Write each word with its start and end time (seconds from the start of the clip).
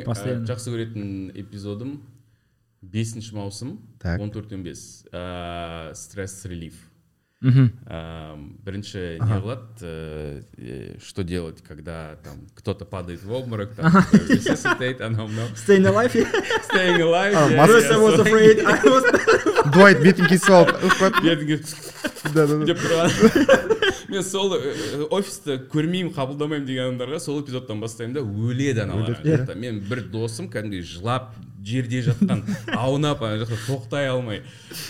Э, 0.00 0.34
ең 0.34 0.44
ә, 0.44 0.46
жақсы 0.48 0.72
көретін 0.74 1.08
эпизодым. 1.34 2.00
Бесінші 2.80 3.34
маусым 3.36 3.78
так. 4.00 4.20
он 4.20 4.30
төрттен 4.32 4.62
бес. 4.64 5.04
Ә, 5.12 5.92
стресс 5.94 6.44
релиф. 6.46 6.90
Мхм 7.40 7.70
ә, 7.88 8.36
э, 8.36 8.36
бірінші 8.68 8.98
не 9.16 9.24
қылады 9.24 9.80
ә, 9.80 11.00
что 11.00 11.24
делать 11.24 11.62
когда 11.66 12.16
там 12.22 12.36
кто 12.54 12.74
то 12.74 12.84
падает 12.84 13.24
в 13.24 13.32
обморок 13.32 13.72
там 13.74 13.90
мынау 15.24 15.48
стейн 15.56 15.88
дуайт 19.72 20.02
бетін 20.04 20.28
кесіп 20.28 20.52
алып 20.52 20.76
бетін 21.24 21.46
кесіп 21.48 21.80
деп 22.68 22.76
тұрған 22.76 23.08
мен 24.10 24.24
сол 24.26 24.54
э, 24.56 25.06
офисты 25.10 25.56
көрмеймін 25.72 26.12
қабылдамаймын 26.16 26.66
деген 26.66 26.90
адамдарға 26.90 27.20
сол 27.22 27.40
эпизодтан 27.42 27.80
бастаймын 27.80 28.18
да. 28.18 28.24
Өледі 28.24 28.84
аналар. 28.84 29.20
Жақта. 29.24 29.54
мен 29.54 29.80
бір 29.88 30.04
досым 30.12 30.50
кәдімгідей 30.50 30.82
жылап 30.86 31.34
жерде 31.64 32.02
жатқан 32.08 32.44
аунап 32.76 33.22
ана 33.22 33.42
жақта 33.44 33.58
тоқтай 33.66 34.10
алмай. 34.10 34.42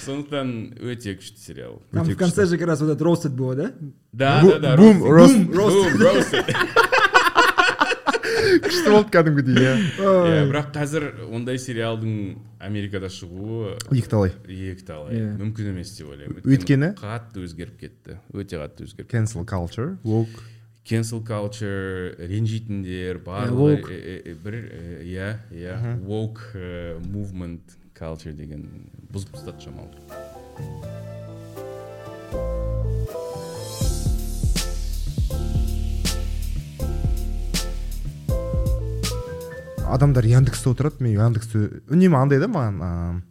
Сондықтан 0.04 0.54
өте 0.80 1.16
күшті 1.18 1.40
сериал. 1.46 1.82
Там 1.92 2.04
в 2.04 2.16
конце 2.16 2.46
же 2.46 2.58
как 2.58 2.68
раз 2.68 2.80
вот 2.80 2.90
этот 2.90 3.06
roasted 3.06 3.36
было, 3.36 3.54
да? 3.54 3.72
да 4.12 4.42
да 4.42 4.58
да 4.58 4.76
бум, 4.76 5.04
рост. 5.04 5.36
Күшті 8.64 8.90
болды 8.92 9.10
кәдімгідей 9.14 9.58
иә. 9.62 9.74
Иә 10.00 10.44
бірақ 10.50 10.70
қазір 10.74 11.06
ондай 11.30 11.58
сериалдың 11.62 12.14
америкада 12.60 13.08
шығуы 13.12 13.76
екіталай. 13.94 14.32
Екі 14.48 14.84
талай 14.88 15.14
Иә. 15.20 15.28
мүмкін 15.40 15.70
емес 15.72 15.92
деп 15.96 16.10
ойлаймын. 16.12 16.42
Өйткені? 16.44 16.92
қатты 17.00 17.44
өзгеріп 17.46 17.76
кетті. 17.80 18.18
Өте 18.34 18.58
қатты 18.60 18.86
өзгеріп 18.88 19.10
cancel 19.12 19.44
culture 19.46 19.96
woke. 20.04 20.42
Cancel 20.84 21.22
culture 21.22 22.16
ренжитіндер 22.18 23.20
барлығы 23.24 24.34
бір 24.42 24.58
иә 25.06 25.30
иә. 25.54 25.76
Woke 26.02 26.50
movement 27.12 27.76
culture 27.94 28.32
деген 28.34 28.66
бұзып 29.12 29.36
тастады 29.36 29.60
шамалы 29.68 29.94
адамдар 39.94 40.26
яндексте 40.26 40.70
отырады 40.70 41.04
мен 41.04 41.16
яндексте 41.16 41.82
үнемі 41.90 42.18
андай 42.20 42.40
да 42.42 42.48
маған 42.50 43.22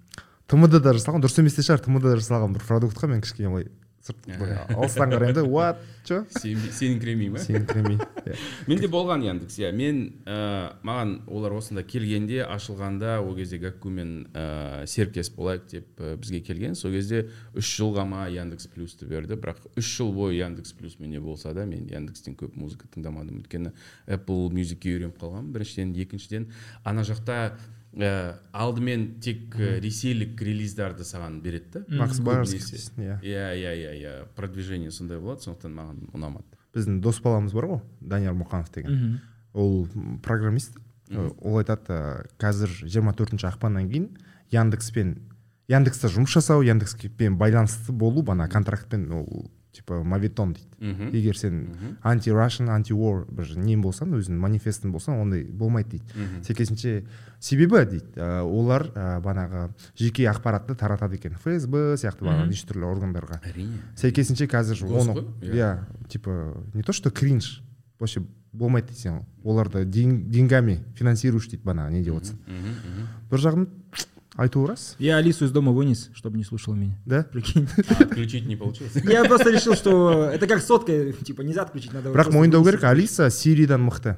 тмд 0.49 0.79
да 0.81 0.93
жасалған 0.97 1.23
дұрыс 1.23 1.39
емес 1.41 1.57
те 1.57 1.65
шығар 1.65 1.83
тмд 1.85 2.07
да 2.07 2.17
жасалған 2.19 2.55
бір 2.57 2.65
продуктқа 2.67 3.09
мен 3.11 3.21
кішкене 3.21 3.49
былай 3.49 3.69
сырт 4.01 4.27
алыстан 4.75 5.11
қараймын 5.11 5.33
да 5.33 5.43
what? 5.43 5.77
Че 6.07 6.23
Сен- 6.39 6.71
сеніңкіремей 6.73 7.29
ма 7.29 7.41
сеніңкіремей 7.43 7.99
менде 8.67 8.87
болған 8.89 9.21
яндекс 9.25 9.59
иә 9.59 9.71
мен 9.75 9.99
ә, 10.25 10.73
маған 10.81 11.11
олар 11.27 11.53
осында 11.59 11.83
келгенде 11.83 12.39
ашылғанда 12.45 13.19
ол 13.21 13.35
кезде 13.37 13.59
гаккумен 13.61 14.29
ә, 14.33 14.85
серіктес 14.87 15.29
болайық 15.35 15.67
деп 15.69 15.99
ә, 15.99 16.15
бізге 16.17 16.39
келген. 16.41 16.75
Сол 16.75 16.95
кезде 16.95 17.27
үш 17.53 17.69
жылға 17.79 18.07
ма 18.09 18.27
яндекс 18.31 18.67
плюсты 18.71 19.05
берді. 19.05 19.35
Бірақ 19.35 19.67
үш 19.75 19.91
жыл 19.99 20.13
бойы 20.15 20.39
яндекс 20.39 20.73
плюс 20.73 20.97
менде 20.99 21.19
болса 21.19 21.53
да 21.53 21.65
мен 21.65 21.85
яндекстен 21.91 22.37
көп 22.39 22.55
музыка 22.55 22.87
тыңдамадым. 22.95 23.43
Өйткені 23.43 23.73
apple 24.07 24.49
мюзикке 24.55 24.95
үйреніп 24.95 25.19
қалғанмын. 25.19 25.51
Біріншіден 25.53 25.93
екіншіден 25.99 26.49
ана 26.83 27.03
жақта 27.03 27.57
ә, 27.93 28.37
алдымен 28.53 29.19
тек 29.23 29.55
ә, 29.57 29.77
ресейлік 29.81 30.41
релиздарды 30.41 31.05
саған 31.07 31.39
береді 31.41 31.79
да. 31.79 31.83
Макс 32.01 32.19
барский 32.19 32.59
иә. 32.59 33.19
Иә 33.21 33.47
иә 33.55 33.73
иә 33.73 33.93
иә. 33.99 34.13
Продвижение 34.35 34.91
сондай 34.91 35.19
болады 35.19 35.47
сондықтан 35.47 35.73
маған 35.73 36.03
ұнамады. 36.13 36.59
Біздің 36.75 37.01
дос 37.01 37.21
баламыз 37.23 37.53
бар 37.53 37.69
ғой 37.71 37.81
данияр 38.01 38.37
мұқанов 38.37 38.71
деген. 38.73 39.21
Ол 39.53 39.87
программист. 40.23 40.77
Ол 41.09 41.57
айтады 41.57 42.27
қазір 42.37 42.69
24 42.85 43.41
ақпаннан 43.49 43.89
кейін 43.89 44.11
яндекспен 44.53 45.15
яндексте 45.69 46.09
жұмыс 46.09 46.33
жасау 46.33 46.61
яндекспен 46.65 47.37
байланысты 47.37 47.91
болу 47.91 48.21
бана 48.21 48.47
контрактпен 48.49 49.11
ол 49.11 49.49
типа 49.71 50.03
мавитон 50.03 50.53
дейді. 50.53 50.67
Мхм 50.79 51.09
егер 51.13 51.37
сен 51.37 51.67
анти 52.01 52.31
рашн 52.33 52.69
анти 52.69 52.93
war 52.93 53.25
бір 53.29 53.51
нең 53.55 53.83
болсаң 53.83 54.15
өзіңнің 54.17 54.39
манифестің 54.41 54.91
болсаң 54.91 55.21
ондай 55.21 55.43
болмайды 55.43 55.97
дейді. 55.99 56.05
Мхм. 56.15 56.41
сәйкесінше 56.43 57.03
себебі 57.39 57.85
дейді 57.85 58.05
ә, 58.17 58.41
олар 58.41 58.87
ә, 58.95 59.21
банағы 59.21 59.69
жеке 59.95 60.25
ақпаратты 60.31 60.75
таратады 60.75 61.15
екен. 61.15 61.37
Фсб 61.37 61.75
сияқты 62.01 62.25
бағанағы 62.25 62.49
неше 62.49 62.65
түрлі 62.67 62.89
органдарға. 62.89 63.39
Әрине. 63.45 63.77
Сәйкесінше 63.95 64.47
қазір 64.49 64.83
оны 64.89 65.21
иә. 65.41 65.53
иә 65.53 66.07
типа 66.09 66.57
не 66.73 66.81
то 66.83 66.91
что 66.91 67.11
кринж 67.11 67.61
вообще 67.99 68.23
болмайды 68.51 68.87
дейді 68.87 68.99
сен 69.01 69.21
оларды 69.43 69.85
ден- 69.85 70.31
деньгами 70.31 70.79
финансируешь 70.95 71.47
дейді 71.47 71.63
бана 71.63 71.89
не 71.91 72.01
деп 72.01 72.15
отырсың 72.15 72.39
бір 73.29 73.37
жағын 73.39 73.67
айтуы 74.35 74.67
рас 74.67 74.95
Я 74.99 75.17
Алису 75.17 75.45
из 75.45 75.51
дома 75.51 75.71
вынес, 75.71 76.09
чтобы 76.13 76.37
не 76.37 76.43
слушала 76.43 76.75
меня. 76.75 76.97
да? 77.05 77.23
Прикинь. 77.23 77.67
А, 77.89 78.03
отключить 78.03 78.45
не 78.45 78.55
получилось. 78.55 78.93
Я 79.03 79.25
просто 79.25 79.49
решил, 79.51 79.75
что 79.75 80.25
это 80.25 80.47
как 80.47 80.61
сотка, 80.61 81.11
типа 81.13 81.41
нельзя 81.41 81.63
отключить, 81.63 81.93
надо... 81.93 82.09
бірақ 82.09 82.31
мойындау 82.31 82.63
керек 82.63 82.83
алиса 82.83 83.29
сириядан 83.29 83.83
мықты 83.83 84.17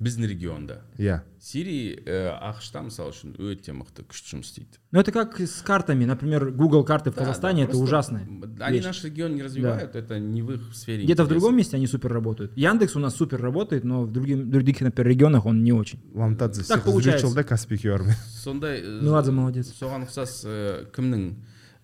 біздің 0.00 0.26
регионда 0.28 0.80
иә 0.98 1.20
сирий 1.40 1.96
ә, 2.04 2.36
ақш 2.52 2.72
та 2.72 2.82
мысалы 2.82 3.10
үшін 3.12 3.32
өте 3.38 3.72
мықты 3.72 4.04
күшті 4.04 4.34
жұмыс 4.36 4.50
істейді 4.52 4.76
Ну 4.92 5.00
это 5.00 5.12
как 5.12 5.40
с 5.40 5.62
картами, 5.62 6.04
например, 6.04 6.50
Google 6.50 6.84
карты 6.84 7.10
в 7.10 7.14
Да, 7.14 7.20
Казахстане, 7.20 7.62
да, 7.64 7.68
это 7.68 7.70
просто 7.78 7.84
ужасная 7.84 8.26
они 8.60 8.76
вещь. 8.78 8.84
наш 8.86 9.04
регион 9.04 9.34
не 9.36 9.42
развивают 9.42 9.94
это 9.96 10.18
не 10.18 10.42
в 10.42 10.52
их 10.52 10.74
сфере 10.74 11.04
Где-то 11.04 11.22
в 11.22 11.26
интересов. 11.26 11.28
другом 11.42 11.56
месте 11.56 11.76
они 11.76 11.86
супер 11.86 12.12
работают. 12.12 12.52
Яндекс 12.56 12.96
у 12.96 12.98
нас 12.98 13.14
супер 13.14 13.40
работает, 13.40 13.84
но 13.84 14.02
в 14.02 14.12
другим, 14.12 14.50
других, 14.50 14.80
например, 14.80 15.08
регионах 15.08 15.46
он 15.46 15.62
не 15.62 15.72
очень. 15.72 16.00
ламтадзе 16.14 16.62
Так 16.64 16.78
секілді 16.80 16.90
получается. 16.92 17.26
жылда 17.26 17.44
каспийге 17.44 17.90
бармай 17.92 18.14
сондай 18.42 18.82
ә, 18.82 19.02
Меладзе 19.02 19.30
молодец. 19.32 19.72
соған 19.80 20.04
ұқсас 20.06 20.44
ә, 20.44 20.90
кімнің 20.92 21.34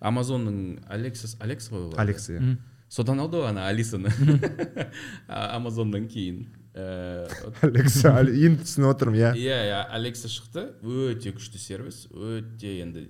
амазонның 0.01 0.83
алексас 0.87 1.35
алекс 1.39 1.69
қой 1.71 1.87
ол 1.87 1.93
алекса 1.97 2.33
иә 2.33 2.39
Мгм. 2.41 2.57
содан 2.89 3.19
алды 3.19 3.37
ғой 3.37 3.49
ана 3.49 3.67
алисаны 3.67 4.09
А, 5.27 5.55
амазоннан 5.57 6.07
кейін 6.07 6.45
Ә, 6.45 6.60
Алекса 6.74 8.14
енді 8.24 8.62
түсініп 8.64 8.88
отырмын 8.94 9.18
иә 9.20 9.32
иә 9.36 9.58
иә 9.68 9.80
Alexa 9.92 10.28
шықты. 10.32 10.70
Өте 10.82 11.34
күшті 11.36 11.60
сервис 11.60 12.06
өте 12.12 12.78
енді 12.80 13.06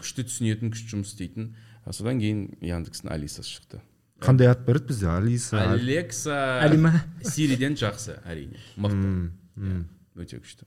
күшті 0.00 0.24
түсінетін 0.30 0.72
күшті 0.72 0.94
жұмыс 0.94 1.12
істейтін. 1.12 1.52
Содан 1.90 2.20
кейін 2.22 2.46
яндекстің 2.64 3.12
алисасы 3.12 3.58
шықты. 3.58 3.82
Қандай 4.20 4.50
ат 4.52 4.64
бар 4.66 4.76
еді 4.80 4.90
бізде? 4.92 5.08
Алиса 5.08 5.62
Alexa 5.72 6.60
Алима. 6.60 6.92
Siri 7.24 7.51
ден 7.51 7.72
жақсы 7.76 8.18
әрине. 8.28 8.60
Мықты. 8.76 9.30
М, 9.56 9.88
өте 10.16 10.40
күшті. 10.40 10.66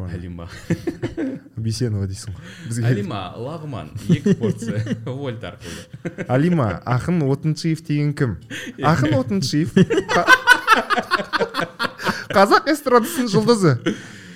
Алима. 0.00 0.48
Бейсенова 1.56 2.08
дейсің 2.10 2.32
ғой. 2.34 2.48
Бізге 2.66 2.86
алима 2.88 3.20
лағман 3.38 3.92
екі 4.08 4.34
порция. 4.40 4.80
Wolt 5.04 5.44
арқылы. 5.44 6.24
Алима 6.26 6.80
ақын 6.84 7.20
отыншиев 7.28 7.84
деген 7.86 8.12
кім? 8.16 8.38
Ақын 8.80 9.14
отыншиев. 9.20 9.76
қазақ 12.34 12.68
эстрадасының 12.72 13.28
жұлдызы. 13.32 13.74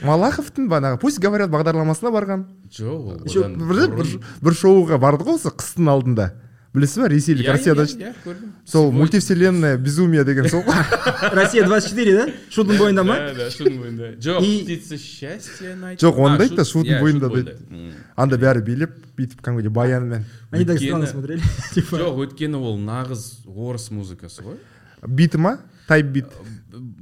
Малаховтың 0.06 0.68
банағы. 0.70 1.00
Пусть 1.02 1.18
говорят 1.18 1.50
бағдарламасына 1.50 2.12
барған. 2.14 2.44
Жоқ 2.70 3.14
ол 3.14 3.56
бір, 3.58 4.12
бір, 4.42 4.54
шоуға 4.54 4.98
барды 5.02 5.26
ғой 5.26 5.40
осы 5.40 5.50
қыстың 5.50 5.90
алдында. 5.90 6.28
Білесіз 6.74 7.00
ба 7.00 7.08
ресейлік 7.08 7.46
Иә, 7.46 7.52
россияда 7.56 7.84
иә, 7.88 7.96
иә, 7.96 8.10
көрдім. 8.22 8.48
сол 8.68 8.90
мультивселенная 8.92 9.78
безумие 9.78 10.22
деген 10.22 10.48
сол 10.52 10.62
Россия 11.32 11.64
24, 11.64 12.12
да? 12.14 12.26
Шудың 12.52 12.78
бойында 12.78 13.04
ма? 13.08 13.14
да 13.16 13.34
да 13.34 13.46
шудың 13.50 13.78
бойында 13.80 14.10
жоқ 14.20 14.44
птица 14.44 14.98
счастья 14.98 15.74
найти 15.76 16.04
Жоқ, 16.04 16.18
оны 16.20 16.36
да 16.36 16.44
айтты, 16.44 16.66
шудың 16.68 17.00
бойында 17.00 17.30
М. 17.70 17.94
анда 18.14 18.36
бәрі 18.36 18.60
билеп 18.62 18.92
бүйтіп 19.16 19.40
кәдімгідей 19.40 19.72
баянмен. 19.72 20.26
Они 20.52 20.66
так 20.66 20.76
странно 20.78 21.06
смотрели. 21.06 21.40
Жоқ 21.74 22.20
өйткені 22.20 22.60
ол 22.60 22.76
нағыз 22.78 23.46
орыс 23.48 23.88
музыкасы 23.90 24.44
ғой. 24.44 24.60
Биті 25.06 25.38
ма 25.38 25.58
тайп 25.88 26.06
бит 26.06 26.24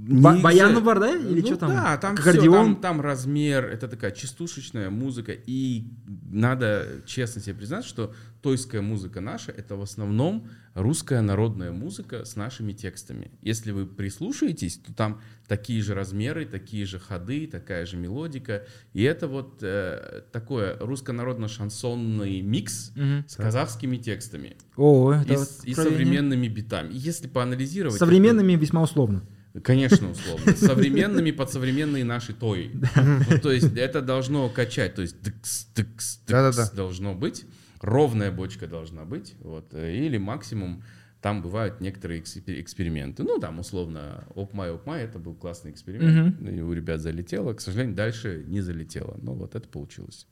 Ба- 0.08 0.32
Негізі- 0.32 0.42
баяны 0.42 0.80
бар, 0.80 1.00
да? 1.00 1.08
Или 1.10 1.40
Ну 1.40 1.46
что 1.46 1.56
там? 1.56 1.70
Да, 1.70 1.96
там 1.96 2.14
Аккордеон? 2.14 2.44
всё, 2.48 2.52
там, 2.52 2.76
там 2.76 3.00
размер, 3.00 3.64
это 3.64 3.88
такая 3.88 4.10
частушечная 4.12 4.90
музыка. 4.90 5.32
И 5.48 5.84
надо 6.32 6.86
честно 7.04 7.42
себе 7.42 7.54
признать, 7.56 7.84
что 7.84 8.14
тойская 8.46 8.80
музыка 8.80 9.20
наша— 9.20 9.50
это 9.56 9.74
в 9.74 9.82
основном 9.82 10.48
русская 10.74 11.20
народная 11.20 11.72
музыка 11.72 12.24
с 12.24 12.36
нашими 12.36 12.72
текстами. 12.72 13.32
Если 13.42 13.72
вы 13.72 13.86
прислушаетесь, 13.86 14.76
то 14.78 14.94
там 14.94 15.20
такие 15.48 15.82
же 15.82 15.94
размеры, 15.94 16.46
такие 16.46 16.86
же 16.86 17.00
ходы, 17.00 17.48
такая 17.48 17.86
же 17.86 17.96
мелодика. 17.96 18.64
И 18.92 19.02
это 19.02 19.26
вот 19.26 19.58
э, 19.62 20.22
такой 20.30 20.76
русско-народно-шансонный 20.78 22.40
микс 22.40 22.92
Мгм. 22.94 23.24
с 23.26 23.34
казахскими 23.34 23.96
текстами 23.96 24.56
О, 24.76 25.12
и, 25.12 25.16
это 25.22 25.32
и 25.32 25.36
откровение. 25.72 25.74
современными 25.74 26.46
битами. 26.48 26.92
И 26.92 26.98
Если 26.98 27.26
поанализировать... 27.26 27.96
это- 27.96 28.04
Современными 28.04 28.52
весьма 28.52 28.82
условно. 28.82 29.22
Конечно, 29.64 30.10
условно. 30.10 30.52
Современными 30.56 31.30
под 31.32 31.50
современные 31.50 32.04
наши 32.04 32.32
тои. 32.34 32.70
Ну, 32.94 33.38
то 33.42 33.50
есть 33.50 33.74
это 33.76 34.02
должно 34.02 34.48
качать. 34.50 34.94
То 34.94 35.02
есть 35.02 35.20
тыкс, 35.20 35.64
тыкс 35.74 36.20
Да-да-да. 36.28 36.70
должно 36.76 37.14
быть 37.14 37.44
Ровная 37.81 38.31
бочка 38.31 38.67
должна 38.67 39.05
быть. 39.05 39.35
Вот. 39.41 39.73
э, 39.73 39.95
Или 39.95 40.17
максимум 40.17 40.83
там 41.21 41.41
бывают 41.41 41.81
некоторые 41.81 42.19
экспе- 42.21 42.59
эксперименты. 42.61 43.23
Ну, 43.23 43.37
там, 43.39 43.59
условно, 43.59 44.23
опмай, 44.35 44.71
опмай, 44.73 45.03
это 45.03 45.19
был 45.19 45.35
классный 45.35 45.71
эксперимент. 45.71 46.41
И 46.41 46.61
у 46.61 46.73
ребят 46.73 46.99
залетело. 47.01 47.53
К 47.53 47.61
сожалению, 47.61 47.95
дальше 47.95 48.43
не 48.47 48.61
залетело. 48.61 49.17
Но 49.21 49.33
вот 49.33 49.55
это 49.55 49.67
получилось. 49.67 50.27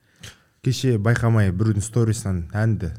кеше 0.61 0.97
байқамай 0.99 1.53
біреудің 1.55 1.79
сторисынан 1.79 2.39
әнді 2.51 2.89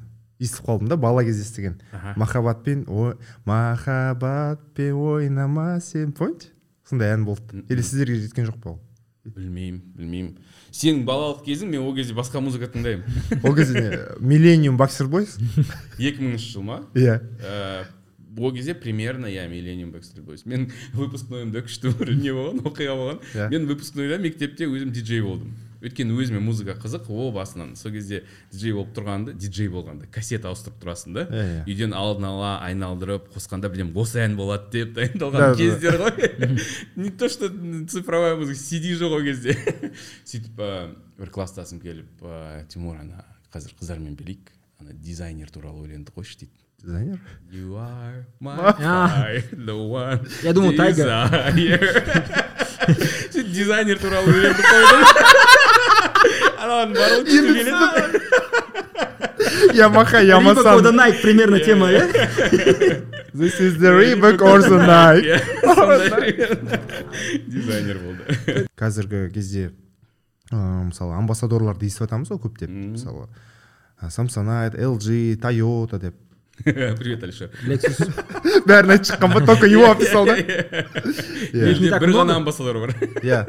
естіп 0.40 0.64
қалдым 0.64 0.88
да 0.88 0.96
бала 0.96 1.20
кезде 1.24 1.42
естіген 1.44 1.74
Аха. 1.92 2.14
махаббатпен 2.16 2.86
ой 2.88 3.16
махаббатпен 3.44 4.94
ойнама 4.94 5.80
сен 5.80 6.12
помните 6.12 6.48
сондай 6.88 7.12
ән 7.14 7.24
болды 7.24 7.64
или 7.68 7.82
сіздерге 7.82 8.20
жеткен 8.22 8.46
жоқ 8.48 8.60
па 8.62 8.70
ол 8.70 8.80
білмеймін 9.24 9.82
білмеймін 9.96 10.36
сенің 10.75 11.05
балалық 11.07 11.43
кезің 11.45 11.71
мен 11.71 11.85
ол 11.85 11.93
кезде 11.95 12.15
басқа 12.17 12.41
музыка 12.43 12.67
тыңдаймын. 12.71 13.05
Ол 13.47 13.55
кезде 13.55 13.81
не 13.81 14.27
Millennium 14.27 14.77
Backstreet 14.77 15.07
Boys 15.07 15.37
екі 15.97 16.23
мыңыншы 16.23 16.51
жыл 16.51 16.65
ма? 16.67 16.81
Иә. 16.93 17.21
Э, 17.39 17.85
ол 18.37 18.51
кезде 18.53 18.75
примерно 18.75 19.27
иә 19.27 19.47
Millennium 19.47 19.91
Backstreet 19.91 20.25
Boys 20.25 20.43
мен 20.45 20.71
выпускнойымда 20.93 21.63
күшті 21.65 21.93
бір 21.95 22.11
не 22.19 22.33
болған 22.35 22.65
оқиға 22.67 22.95
болған. 22.99 23.21
Иә. 23.33 23.49
мен 23.53 23.67
выпускнойда 23.69 24.17
мектепте 24.19 24.67
өзім 24.67 24.91
диджей 24.91 25.21
болдым. 25.23 25.55
Өйткені 25.81 26.13
өзіме 26.19 26.39
музыка 26.39 26.73
қызық 26.79 27.09
о 27.09 27.31
басынан 27.35 27.75
сол 27.75 27.91
кезде 27.91 28.23
диджей 28.51 28.73
болып 28.73 28.93
тұрғанда 28.95 29.33
диджей 29.33 29.67
болғанда 29.69 30.05
кассета 30.11 30.47
ауыстырып 30.51 30.77
тұрасың 30.83 31.13
да 31.17 31.21
Иә, 31.25 31.43
иә. 31.43 31.63
үйден 31.67 31.93
алдын 31.97 32.25
ала 32.29 32.51
айналдырып 32.65 33.23
қосқанда 33.35 33.69
білем 33.73 33.91
осы 33.97 34.19
ән 34.23 34.35
болады 34.39 34.65
деп 34.71 34.93
Да, 34.95 35.01
дайындалған 35.01 35.39
да. 35.39 35.55
кездер 35.55 35.93
ғой 36.01 36.15
не 36.95 37.09
то 37.11 37.29
что 37.29 37.49
цифровая 37.89 38.35
музыка 38.35 38.59
cd 38.59 38.95
жоқ 38.99 39.11
ол 39.19 39.23
кезде 39.23 39.57
сөйтіп 40.25 40.59
ә, 40.59 40.89
бір 41.19 41.29
класстасым 41.35 41.79
келіп 41.83 42.07
ә, 42.23 42.65
тимур 42.67 42.95
ана 43.01 43.23
қазір 43.53 43.71
қыздармен 43.79 44.15
билейік 44.19 44.51
ана 44.81 44.91
дизайнер 44.93 45.49
туралы 45.51 45.81
өлеңді 45.87 46.11
қойшы 46.15 46.37
дейді 46.43 46.51
дизайнер 46.85 47.19
You 47.51 47.75
are 47.79 48.23
my 48.39 48.55
А. 48.59 48.61
fire, 48.77 49.43
the 49.55 49.73
one. 49.73 50.19
Я 50.43 50.53
думал, 50.53 50.73
Тайгер. 50.75 51.07
дизайнер 53.55 53.97
туралы 54.01 54.27
өлеңді 54.33 54.61
қойдым 54.65 55.01
келеді 57.25 57.71
ямаха 59.73 60.19
ямасан 60.21 60.77
ода 60.77 60.89
Nike 60.89 61.21
примерно 61.21 61.59
тема 61.59 61.91
иә 61.91 62.05
this 63.33 63.59
is 63.59 63.77
the 63.79 63.91
Reebok 63.91 64.41
or 64.41 64.61
the 64.61 64.79
Nike. 64.79 65.39
Дизайнер 67.47 67.97
болды 67.99 68.67
қазіргі 68.77 69.29
кезде 69.33 69.71
мысалы 70.51 71.15
амбассадорларды 71.19 71.85
естіп 71.89 72.05
жатамыз 72.05 72.31
ғой 72.31 72.39
көптеп 72.45 72.69
мысалы. 72.69 73.27
Самсонайт 74.09 74.75
lg 74.75 75.35
тойота 75.41 75.99
деп. 75.99 76.15
привет 76.63 77.23
алишер 77.23 77.51
бәрін 78.65 78.95
айтып 78.95 79.09
шыққан 79.09 79.33
ба 79.33 79.41
только 79.45 79.67
его 79.67 79.89
описал 79.91 80.25
да? 80.25 80.35
Их 80.39 80.47
не 81.81 81.89
Елде 81.89 81.99
бір 81.99 82.13
ғана 82.15 82.37
амбассадор 82.39 82.79
бар 82.79 82.93
иә 83.21 83.43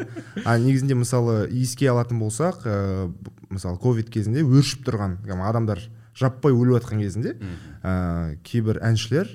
а 0.44 0.56
негізінде 0.58 0.98
мысалы 0.98 1.46
еске 1.50 1.88
алатын 1.92 2.18
болсақ 2.20 2.66
ә, 2.66 3.12
мысалы 3.48 3.78
ковид 3.78 4.10
кезінде 4.10 4.42
өршіп 4.42 4.84
тұрған 4.88 5.18
адамдар 5.46 5.80
жаппай 6.18 6.52
өліп 6.52 6.80
жатқан 6.80 7.04
кезінде 7.04 7.36
ә, 7.82 8.36
кейбір 8.42 8.82
әншілер 8.82 9.30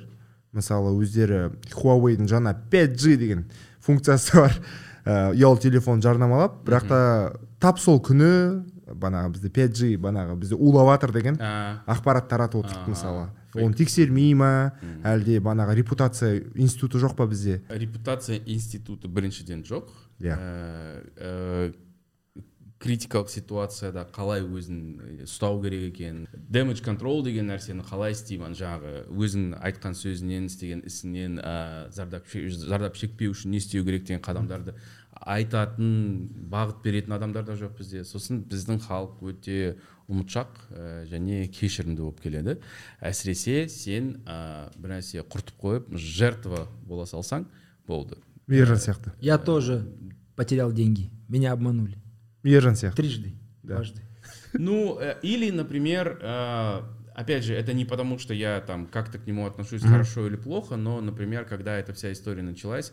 мысалы 0.52 0.92
өздері 1.00 1.52
Huawei'дің 1.72 2.28
жаңа 2.28 2.58
5G 2.72 3.16
деген 3.16 3.46
функциясы 3.80 4.36
бар 4.36 4.58
ә, 5.06 5.32
ұялы 5.32 5.64
телефон 5.64 6.04
жарнамалап 6.04 6.60
бірақ 6.68 6.88
та 6.92 7.02
тап 7.64 7.80
сол 7.80 8.02
күні 8.04 8.66
банағы 8.92 9.38
бізде 9.38 9.50
5G 9.56 9.96
банағы 10.02 10.36
бізде 10.42 10.60
улап 10.60 10.92
жатыр 10.92 11.16
деген 11.16 11.40
ақпарат 11.40 12.28
таратып 12.28 12.66
отырды 12.66 12.92
мысалы. 12.92 13.30
Оны 13.56 13.74
тексермей 13.78 14.34
ма 14.38 14.74
әлде 15.04 15.40
банағы 15.44 15.76
репутация 15.82 16.42
институты 16.56 17.02
жоқ 17.04 17.16
па 17.20 17.28
бізде? 17.28 17.62
Репутация 17.70 18.40
институты 18.46 19.08
біріншіден 19.12 19.64
жоқ. 19.68 19.92
Иә. 20.22 20.38
Критикалық 22.82 23.30
ситуацияда 23.30 24.08
қалай 24.16 24.42
өзін 24.42 24.80
ә, 24.98 25.28
ұстау 25.28 25.60
керек 25.62 25.92
екен. 25.92 26.24
Damage 26.50 26.82
control 26.86 27.22
деген 27.26 27.52
нәрсені 27.52 27.86
қалай 27.86 28.16
істеймін 28.16 28.58
жаңағы 28.58 29.06
өзің 29.14 29.52
айтқан 29.62 29.94
сөзінен 29.98 30.48
істеген 30.50 30.82
ісінен 30.90 31.38
ә, 31.38 31.92
зардап 31.94 32.98
шекпеу 32.98 33.36
үшін 33.36 33.54
не 33.54 33.62
істеу 33.62 33.86
керек 33.86 34.08
деген 34.10 34.24
қадамдарды 34.26 34.74
айтатын 35.22 36.30
бағыт 36.50 36.82
беретін 36.84 37.14
адамдар 37.16 37.46
да 37.46 37.56
жоқ 37.60 37.78
бізде. 37.78 38.04
Сосын 38.08 38.42
біздің 38.50 38.82
халық 38.88 39.22
өте 39.30 39.76
ұмытшақ 40.10 40.58
ә, 40.72 40.86
және 41.12 41.46
кешірімді 41.54 42.02
болып 42.02 42.22
келеді. 42.24 42.58
Әсіресе 43.02 43.68
сен 43.70 44.16
ә, 44.26 44.72
бір 44.82 44.98
нәрсе 44.98 45.22
құртып 45.22 45.62
қойып 45.62 45.92
жертва 45.96 46.66
бола 46.88 47.06
салсаң 47.06 47.46
болды. 47.88 48.18
Мейіржан 48.48 48.82
сияқты. 48.82 49.14
Я 49.22 49.38
тоже 49.38 49.86
потерял 50.36 50.72
деньги. 50.72 51.12
Меня 51.30 51.52
обманули. 51.54 51.98
Мейіржан 52.44 52.76
сияқты 52.76 53.02
трижды 53.02 53.34
Да. 53.64 53.76
дважды 53.76 54.02
Ну, 54.54 55.00
э, 55.00 55.18
или, 55.22 55.50
например, 55.52 56.20
э, 56.22 56.82
опять 57.16 57.44
же, 57.44 57.54
это 57.54 57.74
не 57.74 57.86
потому, 57.86 58.20
что 58.20 58.34
я 58.34 58.60
там 58.62 58.86
как-то 58.86 59.18
к 59.18 59.26
нему 59.28 59.46
отношусь 59.48 59.82
хорошо 59.82 60.28
или 60.28 60.36
плохо, 60.36 60.76
но, 60.76 61.02
например, 61.02 61.46
когда 61.46 61.78
эта 61.78 61.94
вся 61.94 62.12
история 62.12 62.42
началась, 62.44 62.92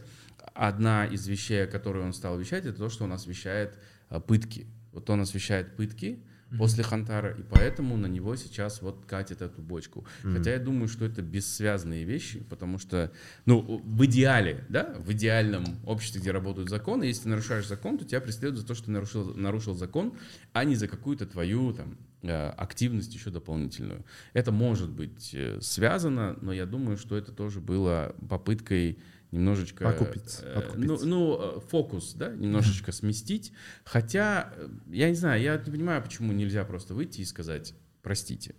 одна 0.55 1.05
из 1.06 1.27
вещей, 1.27 1.65
о 1.65 1.67
которой 1.67 2.05
он 2.05 2.12
стал 2.12 2.39
вещать, 2.39 2.65
это 2.65 2.79
то, 2.79 2.89
что 2.89 3.05
он 3.05 3.12
освещает 3.12 3.75
э, 4.11 4.21
пытки. 4.21 4.67
Вот 4.93 5.11
он 5.11 5.21
освещает 5.21 5.77
пытки 5.77 6.25
после 6.56 6.83
Хантара, 6.83 7.33
и 7.33 7.43
поэтому 7.43 7.97
на 7.97 8.06
него 8.06 8.37
сейчас 8.37 8.81
вот 8.81 9.05
катит 9.06 9.43
эту 9.43 9.61
бочку. 9.61 10.06
Хотя 10.23 10.53
я 10.53 10.59
думаю, 10.59 10.89
что 10.89 11.05
это 11.05 11.21
бессвязные 11.21 12.05
вещи, 12.05 12.41
потому 12.41 12.79
что, 12.79 13.12
ну, 13.45 13.83
в 13.85 14.05
идеале, 14.06 14.65
да, 14.69 14.95
в 14.99 15.12
идеальном 15.12 15.65
обществе, 15.85 16.21
где 16.21 16.31
работают 16.31 16.71
законы, 16.71 17.05
если 17.05 17.25
ты 17.25 17.29
нарушаешь 17.29 17.67
закон, 17.67 17.99
то 17.99 18.05
тебя 18.05 18.21
преследуют 18.21 18.61
за 18.61 18.67
то, 18.67 18.75
что 18.75 18.87
ты 18.87 18.91
нарушил, 18.93 19.35
нарушил 19.35 19.75
закон, 19.75 20.15
а 20.53 20.65
не 20.65 20.75
за 20.75 20.89
какую-то 20.89 21.27
твою 21.27 21.73
там 21.73 21.99
э, 22.23 22.49
активность 22.50 23.12
еще 23.15 23.31
дополнительную. 23.31 24.05
Это 24.33 24.53
может 24.53 24.91
быть 24.91 25.31
э, 25.35 25.59
связано, 25.61 26.39
но 26.41 26.53
я 26.53 26.67
думаю, 26.67 26.97
что 26.97 27.17
это 27.17 27.33
тоже 27.33 27.61
было 27.61 28.15
попыткой 28.29 28.99
немножечко... 29.31 29.83
Покупить, 29.86 30.39
э, 30.42 30.54
подкупить. 30.56 30.86
ну, 30.86 31.06
ну, 31.06 31.38
э, 31.39 31.60
фокус, 31.69 32.13
да, 32.13 32.30
немножечко 32.33 32.92
сместить. 32.92 33.51
Хотя, 33.83 34.54
э, 34.56 34.69
я 34.92 35.10
не 35.10 35.15
знаю, 35.15 35.42
я 35.42 35.57
не 35.57 35.71
понимаю, 35.71 36.01
почему 36.01 36.33
нельзя 36.33 36.63
просто 36.65 36.94
выйти 36.94 37.21
и 37.21 37.25
сказать, 37.25 37.74
простите, 38.01 38.56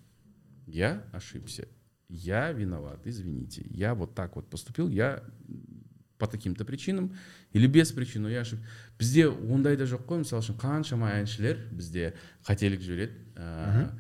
я 0.66 1.04
ошибся, 1.12 1.68
я 2.08 2.52
виноват, 2.52 3.06
извините, 3.06 3.64
я 3.70 3.94
вот 3.94 4.14
так 4.14 4.36
вот 4.36 4.48
поступил, 4.50 4.88
я 4.88 5.22
по 6.18 6.26
таким-то 6.26 6.64
причинам 6.64 7.16
или 7.52 7.66
без 7.66 7.92
причин 7.92 8.22
но 8.22 8.30
я 8.30 8.40
ошиб 8.40 8.58
бізде 8.98 9.28
ондай 9.28 9.76
да 9.76 9.84
жоқ 9.84 10.06
қой 10.06 10.22
мысалы 10.22 10.42
үшін 10.42 10.56
қаншама 10.56 11.10
әншілер 11.18 11.58
бізде 11.74 12.14
қателік 12.46 12.80
жібереді 12.80 13.12
ә, 13.34 13.90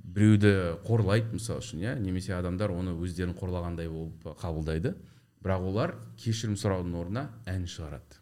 біреуді 0.00 0.52
қорлайды 0.86 1.34
мысалы 1.34 1.60
үшін 1.60 1.82
иә 1.82 1.98
немесе 1.98 2.34
адамдар 2.38 2.70
оны 2.70 2.94
өздерін 2.94 3.34
қорлағандай 3.34 3.90
болып 3.90 4.38
қабылдайды 4.38 4.94
бірақ 5.47 5.63
олар 5.71 5.95
кешірім 6.19 6.57
сұраудың 6.59 6.95
орнына 6.99 7.29
ән 7.47 7.63
шығарады. 7.71 8.19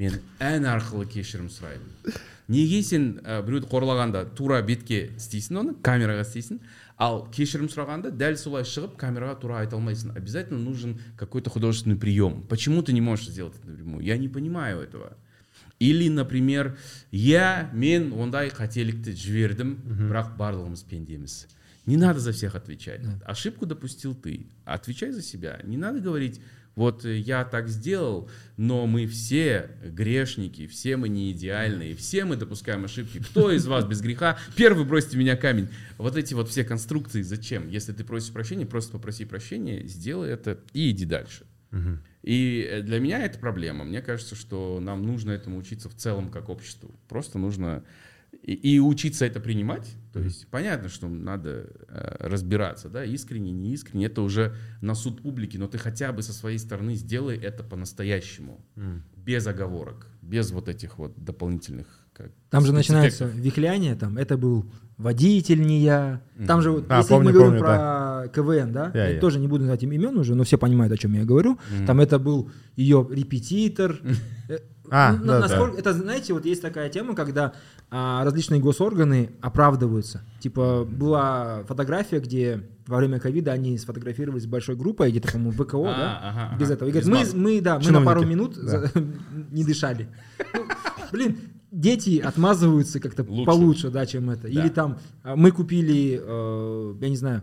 Мен 0.00 0.16
ән 0.42 0.66
арқылы 0.66 1.06
кешірім 1.12 1.46
сұраймын. 1.52 2.16
Неге 2.50 2.80
сен 2.82 3.20
ә, 3.22 3.42
біреуді 3.46 3.68
қорлағанда 3.70 4.24
тура 4.34 4.58
бетке 4.66 5.12
істейсің 5.14 5.60
оны 5.60 5.74
камераға 5.84 6.24
істейсің 6.24 6.58
ал 6.98 7.22
кешірім 7.32 7.68
сұрағанда 7.70 8.10
дәл 8.16 8.34
солай 8.40 8.66
шығып 8.66 8.96
камераға 8.98 9.36
тура 9.44 9.60
айта 9.60 9.76
алмайсың? 9.76 10.16
Обязательно 10.16 10.58
нужен 10.58 10.98
какой 11.16 11.42
то 11.42 11.50
художественный 11.50 11.96
прием. 11.96 12.42
Почему 12.48 12.82
ты 12.82 12.92
не 12.92 13.00
можешь 13.00 13.28
сделать 13.28 13.54
это 13.58 13.70
напрямую? 13.70 14.04
Я 14.04 14.18
не 14.18 14.28
понимаю 14.28 14.80
этого. 14.80 15.16
Или 15.78 16.08
например 16.08 16.76
я 17.12 17.70
мен 17.72 18.12
ондай 18.12 18.50
қателікті 18.50 19.14
жібердім 19.14 19.76
бірақ 20.10 20.36
барлығымыз 20.40 20.84
пендеміз. 20.88 21.46
Не 21.86 21.96
надо 21.96 22.20
за 22.20 22.32
всех 22.32 22.54
отвечать 22.54 23.02
ошибку 23.24 23.66
допустил 23.66 24.14
ты 24.14 24.46
отвечай 24.64 25.10
за 25.12 25.22
себя 25.22 25.60
не 25.64 25.76
надо 25.76 26.00
говорить 26.00 26.40
вот 26.74 27.04
э, 27.04 27.18
я 27.18 27.44
так 27.44 27.68
сделал, 27.68 28.30
но 28.56 28.86
мы 28.86 29.06
все 29.06 29.70
грешники, 29.84 30.66
все 30.66 30.96
мы 30.96 31.08
не 31.08 31.32
идеальные, 31.32 31.94
все 31.94 32.24
мы 32.24 32.36
допускаем 32.36 32.84
ошибки. 32.84 33.18
Кто 33.22 33.50
из 33.50 33.66
вас 33.66 33.84
без 33.84 34.00
греха? 34.00 34.38
Первый 34.56 34.84
бросьте 34.84 35.16
меня 35.16 35.36
камень. 35.36 35.68
Вот 35.98 36.16
эти 36.16 36.34
вот 36.34 36.48
все 36.48 36.64
конструкции 36.64 37.22
зачем? 37.22 37.68
Если 37.68 37.92
ты 37.92 38.04
просишь 38.04 38.32
прощения, 38.32 38.66
просто 38.66 38.92
попроси 38.92 39.24
прощения, 39.24 39.86
сделай 39.86 40.30
это 40.30 40.58
и 40.72 40.90
иди 40.90 41.04
дальше. 41.04 41.44
И 42.22 42.68
э, 42.70 42.82
для 42.82 43.00
меня 43.00 43.24
это 43.24 43.38
проблема. 43.38 43.84
Мне 43.84 44.00
кажется, 44.00 44.34
что 44.34 44.78
нам 44.80 45.02
нужно 45.02 45.30
этому 45.32 45.58
учиться 45.58 45.88
в 45.88 45.94
целом 45.94 46.30
как 46.30 46.48
обществу. 46.48 46.94
Просто 47.08 47.38
нужно 47.38 47.84
и, 48.42 48.52
и 48.74 48.78
учиться 48.80 49.24
это 49.24 49.40
принимать. 49.40 49.94
То 50.12 50.20
есть 50.20 50.48
понятно, 50.48 50.88
что 50.88 51.08
надо 51.08 51.70
э, 51.88 52.28
разбираться, 52.28 52.88
да, 52.88 53.04
искренне, 53.04 53.52
не 53.52 53.72
искренне. 53.72 54.06
Это 54.06 54.22
уже 54.22 54.56
на 54.80 54.94
суд 54.94 55.22
публики, 55.22 55.56
но 55.56 55.68
ты 55.68 55.78
хотя 55.78 56.12
бы 56.12 56.22
со 56.22 56.32
своей 56.32 56.58
стороны 56.58 56.94
сделай 56.94 57.36
это 57.36 57.62
по-настоящему, 57.62 58.64
без 59.16 59.46
оговорок, 59.46 60.08
без 60.20 60.50
вот 60.50 60.68
этих 60.68 60.98
вот 60.98 61.14
дополнительных. 61.16 61.86
Как, 62.12 62.30
Там 62.50 62.66
же 62.66 62.72
начинается 62.72 63.26
вихляние, 63.26 63.94
там 63.94 64.18
это 64.18 64.36
был 64.36 64.70
водитель 65.02 65.60
не 65.62 65.80
я. 65.80 66.20
Там 66.46 66.62
же 66.62 66.70
вот, 66.70 66.84
А, 66.88 66.98
если 66.98 67.10
помню, 67.10 67.26
мы 67.26 67.32
говорим 67.32 67.50
помню, 67.52 67.64
про 67.64 68.22
э, 68.24 68.28
КВН, 68.34 68.72
да, 68.72 68.90
Я- 68.94 69.08
я 69.08 69.14
я. 69.14 69.20
тоже 69.20 69.38
не 69.38 69.46
буду 69.48 69.60
называть 69.62 69.82
им 69.82 69.92
имен 69.92 70.16
уже, 70.16 70.34
но 70.34 70.44
все 70.44 70.56
понимают, 70.58 70.92
о 70.92 70.96
чем 70.96 71.12
я 71.14 71.24
говорю. 71.24 71.58
Там 71.86 72.00
это 72.00 72.18
был 72.18 72.50
ее 72.76 73.06
репетитор. 73.10 73.98
Э, 74.48 74.58
А, 74.94 75.14
н- 75.14 75.24
да, 75.26 75.38
насколько- 75.40 75.78
Это, 75.78 75.94
знаете, 75.94 76.34
вот 76.34 76.44
есть 76.44 76.60
такая 76.60 76.90
тема, 76.90 77.14
когда 77.14 77.54
а, 77.90 78.24
различные 78.24 78.60
госорганы 78.60 79.30
оправдываются. 79.40 80.20
Типа, 80.40 80.84
была 80.84 81.62
фотография, 81.66 82.18
где 82.20 82.68
во 82.86 82.98
время 82.98 83.18
ковида 83.18 83.52
они 83.52 83.78
сфотографировались 83.78 84.42
с 84.42 84.46
большой 84.46 84.76
группой, 84.76 85.10
где-то, 85.10 85.32
по-моему, 85.32 85.52
ВКО, 85.52 85.78
А, 85.88 85.96
да? 85.96 86.20
ага, 86.22 86.56
Без 86.58 86.66
ага. 86.66 86.74
этого. 86.74 86.88
И 86.88 86.92
говорят, 86.92 87.08
мы, 87.34 87.40
мы, 87.40 87.60
да, 87.62 87.78
мы 87.78 87.90
на 87.90 88.02
пару 88.02 88.26
минут 88.26 88.54
Да. 88.56 88.80
за- 88.80 88.90
не 89.50 89.64
дышали. 89.64 90.08
Ну, 90.52 90.60
Блин, 91.12 91.38
дети 91.72 92.18
отмазываются 92.20 93.00
как-то 93.00 93.24
Лучше. 93.24 93.46
получше, 93.46 93.90
да, 93.90 94.06
чем 94.06 94.30
это. 94.30 94.46
Или 94.46 94.68
там 94.68 94.98
а, 95.22 95.34
мы 95.34 95.50
купили, 95.50 96.20
э, 96.22 96.94
я 97.00 97.08
не 97.08 97.16
знаю, 97.16 97.42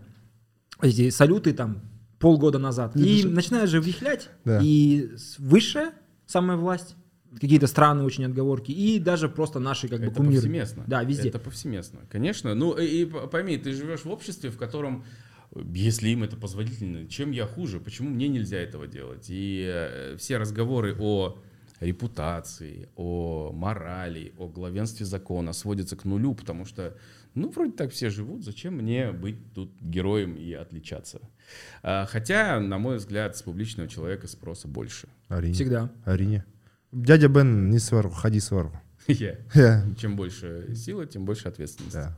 эти 0.81 1.09
салюты 1.09 1.51
там 1.53 1.81
полгода 2.19 2.59
назад. 2.59 2.95
И 2.95 3.23
начинаешь 3.25 3.69
же 3.69 3.81
вихлять, 3.81 4.29
Да. 4.45 4.59
и 4.63 5.09
высшая 5.39 5.91
самая 6.25 6.57
власть, 6.57 6.95
какие-то 7.39 7.67
странные 7.67 8.05
очень 8.05 8.25
отговорки, 8.25 8.71
и 8.71 8.99
даже 8.99 9.29
просто 9.29 9.59
наши 9.59 9.87
как 9.87 9.99
бы 9.99 10.05
Это 10.07 10.15
кумиры. 10.15 10.35
повсеместно. 10.35 10.83
Да, 10.87 11.03
везде. 11.03 11.29
Это 11.29 11.39
повсеместно, 11.39 11.99
конечно. 12.09 12.53
Ну 12.55 12.73
и, 12.77 13.01
и 13.03 13.05
пойми, 13.05 13.57
ты 13.57 13.73
живешь 13.73 14.05
в 14.05 14.09
обществе, 14.09 14.51
в 14.51 14.57
котором, 14.57 15.05
если 15.73 16.09
им 16.09 16.23
это 16.23 16.37
позволительно, 16.37 17.07
чем 17.07 17.31
я 17.31 17.45
хуже, 17.47 17.79
почему 17.79 18.09
мне 18.09 18.27
нельзя 18.27 18.57
этого 18.57 18.85
делать? 18.87 19.25
И 19.29 19.65
э, 19.67 20.15
все 20.17 20.37
разговоры 20.37 20.95
о 20.99 21.39
репутации, 21.80 22.88
о 22.96 23.52
морали, 23.52 24.32
о 24.38 24.48
главенстве 24.48 25.06
закона 25.06 25.52
сводятся 25.52 25.96
к 25.96 26.04
нулю, 26.04 26.34
потому 26.34 26.64
что, 26.64 26.96
ну, 27.34 27.50
вроде 27.50 27.72
так 27.72 27.90
все 27.90 28.10
живут, 28.10 28.44
зачем 28.44 28.74
мне 28.74 29.12
быть 29.12 29.36
тут 29.54 29.70
героем 29.80 30.34
и 30.36 30.52
отличаться? 30.52 31.20
А, 31.82 32.06
Хотя, 32.06 32.60
на 32.60 32.78
мой 32.78 32.96
взгляд, 32.96 33.36
с 33.36 33.42
публичного 33.42 33.88
человека 33.88 34.26
спроса 34.28 34.68
больше. 34.68 35.08
әрине 35.28 35.52
Всегда. 35.54 35.90
әрине 36.06 36.44
дядя 36.92 37.28
бен 37.28 37.70
несі 37.70 37.94
бар 37.94 38.06
ғой 38.06 38.14
хадисі 38.22 38.54
бар 38.54 38.66
ғой 38.66 38.80
Я. 39.08 39.36
иә 39.54 39.96
Чем 39.96 40.16
больше 40.16 40.74
силы, 40.74 41.06
тем 41.06 41.24
больше 41.24 41.48
ответственности. 41.48 41.98
Да. 41.98 42.16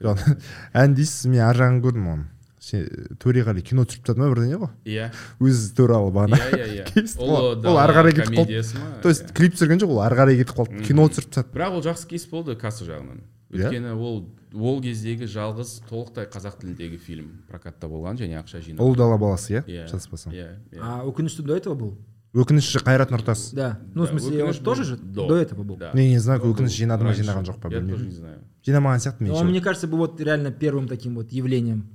Да. 0.00 0.14
Жан- 0.16 0.40
ән 0.74 0.94
дейсіз 0.94 1.26
мен 1.26 1.40
ар 1.40 1.56
жағын 1.56 1.80
көрдім 1.80 2.08
оны 2.12 2.24
Ше- 2.59 3.15
төреғали 3.23 3.61
кино 3.63 3.85
түсіріп 3.87 4.03
тастады 4.03 4.19
ма 4.19 4.29
бірдеңе 4.33 4.57
ғой 4.59 4.69
Иә. 4.83 5.09
өзі 5.39 5.69
туралы 5.77 6.11
бағана 6.11 6.35
Иә, 6.35 6.65
иә, 6.67 6.87
иә. 6.95 7.19
Ол, 7.23 7.77
ары 7.79 7.93
қарай 7.95 8.11
кетіп 8.17 8.35
қалды 8.35 9.01
то 9.01 9.09
есть 9.09 9.23
Иә. 9.29 9.33
клип 9.33 9.53
түсірген 9.55 9.79
жоқ 9.79 9.93
ол 9.95 10.01
ары 10.03 10.15
қарай 10.19 10.35
кетіп 10.41 10.57
қалды 10.59 10.83
кино 10.83 11.07
түсіріп 11.07 11.31
тастады 11.31 11.55
бірақ 11.55 11.77
ол 11.79 11.83
жақсы 11.87 12.07
кейс 12.11 12.25
болды 12.27 12.55
касса 12.59 12.83
жағынан 12.83 13.21
Иә? 13.49 13.63
өйткені 13.71 13.95
ол 13.95 14.27
ол 14.53 14.81
кездегі 14.83 15.23
жалғыз 15.31 15.71
толықтай 15.89 16.27
қазақ 16.27 16.59
тіліндегі 16.59 16.97
фильм 16.99 17.31
прокатта 17.47 17.87
болған 17.87 18.19
және 18.19 18.35
ақша 18.43 18.59
жинады 18.61 18.83
ұлы 18.83 18.97
дала 18.97 19.17
баласы 19.17 19.55
иә 19.55 19.63
иә 19.65 19.87
шатаспасам 19.87 20.33
иә 20.33 20.57
иә. 20.75 20.79
А 20.83 21.05
Укиншту 21.07 21.43
до 21.43 21.55
этого 21.55 21.75
был? 21.75 21.95
өкініші 22.35 22.83
қайрат 22.85 23.09
нұртас 23.09 23.55
Да. 23.55 23.79
Ну, 23.95 24.03
в 24.03 24.09
смысле, 24.09 24.43
он 24.43 24.49
Өкініш 24.51 24.63
тоже 24.63 24.83
же 24.83 24.97
до. 24.97 25.35
этого 25.37 25.63
был? 25.63 25.77
Да. 25.77 25.89
мен 25.95 26.09
не 26.11 26.19
знаю 26.19 26.41
өкініш 26.41 26.75
жинады 26.77 27.03
ма 27.03 27.13
жинаған 27.17 27.45
жоқ 27.47 27.57
па 27.61 27.69
я 27.71 27.79
тоже 27.79 27.85
не 27.85 27.91
білмеймін 27.93 28.11
знаю 28.11 28.37
жинамаған 28.67 28.99
сияқты 29.01 29.23
меніңше 29.23 29.39
он, 29.41 29.47
мне 29.49 29.61
кажется, 29.61 29.87
был 29.87 29.97
вот 29.97 30.19
реально 30.21 30.51
первым 30.51 30.87
таким 30.87 31.15
вот 31.15 31.31
явлением 31.31 31.87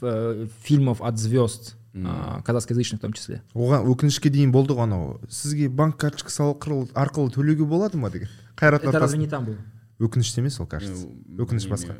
э, 0.00 0.46
фильмов 0.62 1.02
от 1.02 1.18
звезд, 1.18 1.76
а, 1.94 2.42
казахскоязычных 2.42 2.98
в 2.98 3.02
том 3.02 3.12
числе. 3.12 3.42
оған 3.54 3.86
өкінішке 3.86 4.30
дейін 4.30 4.50
болды 4.52 4.74
ғой 4.74 4.84
анау. 4.84 5.20
Сізге 5.28 5.68
банк 5.68 5.96
карточкасы 5.96 6.42
арқылы 6.42 6.90
арқылы 6.92 7.30
төлеуге 7.30 7.64
болады 7.64 7.96
ма 7.96 8.10
деген 8.10 8.28
қайрат 8.56 8.82
Это 8.82 8.98
разве 8.98 9.18
не 9.18 9.28
там 9.28 9.44
было? 9.44 9.56
өкініште 10.00 10.40
емес 10.40 10.58
ол 10.60 10.66
кажется. 10.66 11.06
Өкініш 11.38 11.68
басқа. 11.68 11.96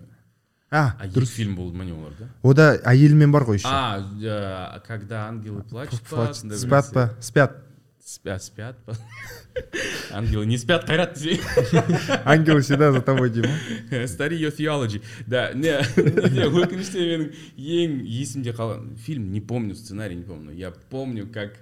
а 0.70 1.06
дұрыс. 1.06 1.30
фильм 1.30 1.54
болды 1.54 1.76
ма 1.76 1.84
не 1.84 1.92
олар 1.92 2.12
да? 2.18 2.28
Ода 2.42 2.80
әйелімен 2.84 3.30
бар 3.30 3.44
ғой 3.44 3.54
еще. 3.54 3.68
А 3.70 4.80
когда 4.86 5.28
ангелы 5.28 5.62
плачут 5.62 6.00
па 6.10 6.32
спят 6.34 6.90
па 6.92 7.14
спят. 7.20 7.63
спят 8.03 8.43
спят 8.43 8.77
па 8.85 8.93
ангелы 10.11 10.45
не 10.45 10.57
спят 10.57 10.89
қайрат 10.89 11.13
десей 11.13 11.39
ангелы 12.25 12.61
всегда 12.61 12.91
за 12.91 13.01
тобой 13.01 13.29
дейді 13.29 13.47
ма 13.47 14.05
Study 14.09 14.37
your 14.37 14.55
theology. 14.55 15.01
Да, 15.27 15.51
не, 15.53 15.77
не, 15.97 16.45
өкініште 16.45 17.01
менің 17.01 17.29
ең 17.57 17.95
есімде 18.05 18.53
қалған 18.53 18.95
фильм, 18.97 19.31
не 19.31 19.41
помню, 19.41 19.75
сценарий 19.75 20.15
не 20.15 20.23
помню. 20.23 20.51
Я 20.53 20.71
помню, 20.71 21.27
как 21.27 21.53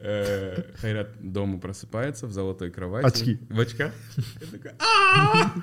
э, 0.00 0.62
Хайрат 0.76 1.10
дома 1.20 1.58
просыпается 1.58 2.26
в 2.26 2.32
золотой 2.32 2.70
кровати. 2.70 3.06
Очки. 3.06 3.38
В 3.48 3.60
очках. 3.60 3.92
Я 4.40 4.46
такой, 4.46 4.70
«А-а-а!» 4.78 5.54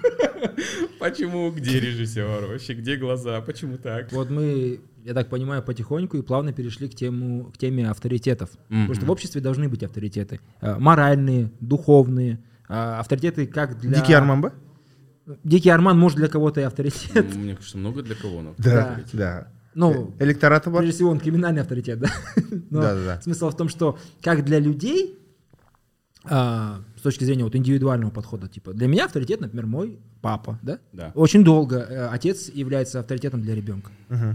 Почему? 1.00 1.51
Где 1.51 1.80
режиссер? 1.80 2.48
Вообще, 2.48 2.74
где 2.74 2.96
глаза? 2.96 3.42
Почему 3.42 3.78
так? 3.78 4.12
Вот 4.12 4.30
мы, 4.30 4.80
я 5.07 5.15
так 5.15 5.29
понимаю, 5.29 5.63
потихоньку 5.63 6.17
и 6.17 6.23
плавно 6.23 6.53
перешли 6.53 6.89
к, 6.89 6.95
тему, 6.95 7.45
к 7.55 7.59
теме 7.59 7.89
авторитетов. 7.89 8.51
Потому 8.69 8.95
что 8.95 9.07
в 9.07 9.11
обществе 9.11 9.41
должны 9.41 9.69
быть 9.69 9.85
авторитеты. 9.85 10.41
Э, 10.61 10.77
Моральные, 10.79 11.53
духовные. 11.61 12.41
А 12.69 12.99
Авторитеты 12.99 13.47
как 13.47 13.79
для... 13.79 14.01
дикий 14.01 14.13
арман 14.15 14.41
ба 14.41 14.53
Дикий 15.43 15.71
Арман, 15.71 15.99
может, 15.99 16.19
для 16.19 16.29
кого-то 16.29 16.61
и 16.61 16.65
авторитет. 16.65 17.35
Мне 17.35 17.57
кажется, 17.57 17.79
много 17.79 18.03
для 18.03 18.15
кого. 18.15 18.43
но- 18.43 18.55
да 18.59 19.01
да 19.13 19.49
Ну, 19.75 20.15
Э, 20.19 20.25
электораты 20.25 20.71
бар 20.71 20.81
прежде 20.83 20.97
всего, 20.97 21.11
он 21.11 21.19
криминальный 21.21 21.63
авторитет, 21.63 21.99
да? 21.99 22.09
Но 22.71 22.81
Да-да-да. 22.83 23.21
Смысл 23.23 23.51
в 23.51 23.57
том, 23.57 23.69
что 23.69 23.99
как 24.23 24.45
для 24.45 24.59
людей, 24.61 25.19
а, 26.28 26.80
с 26.97 27.02
точки 27.02 27.25
зрения 27.25 27.45
вот 27.45 27.54
индивидуального 27.54 28.11
подхода, 28.11 28.49
типа, 28.49 28.73
для 28.73 28.87
меня 28.87 29.06
авторитет, 29.06 29.40
например, 29.40 29.66
мой 29.66 29.99
папа, 30.21 30.59
да? 30.62 30.78
Да. 30.92 31.12
Очень 31.14 31.45
долго 31.45 31.76
э, 31.76 32.09
отец 32.09 32.49
является 32.49 33.00
авторитетом 33.00 33.42
для 33.42 33.54
ребенка. 33.54 33.90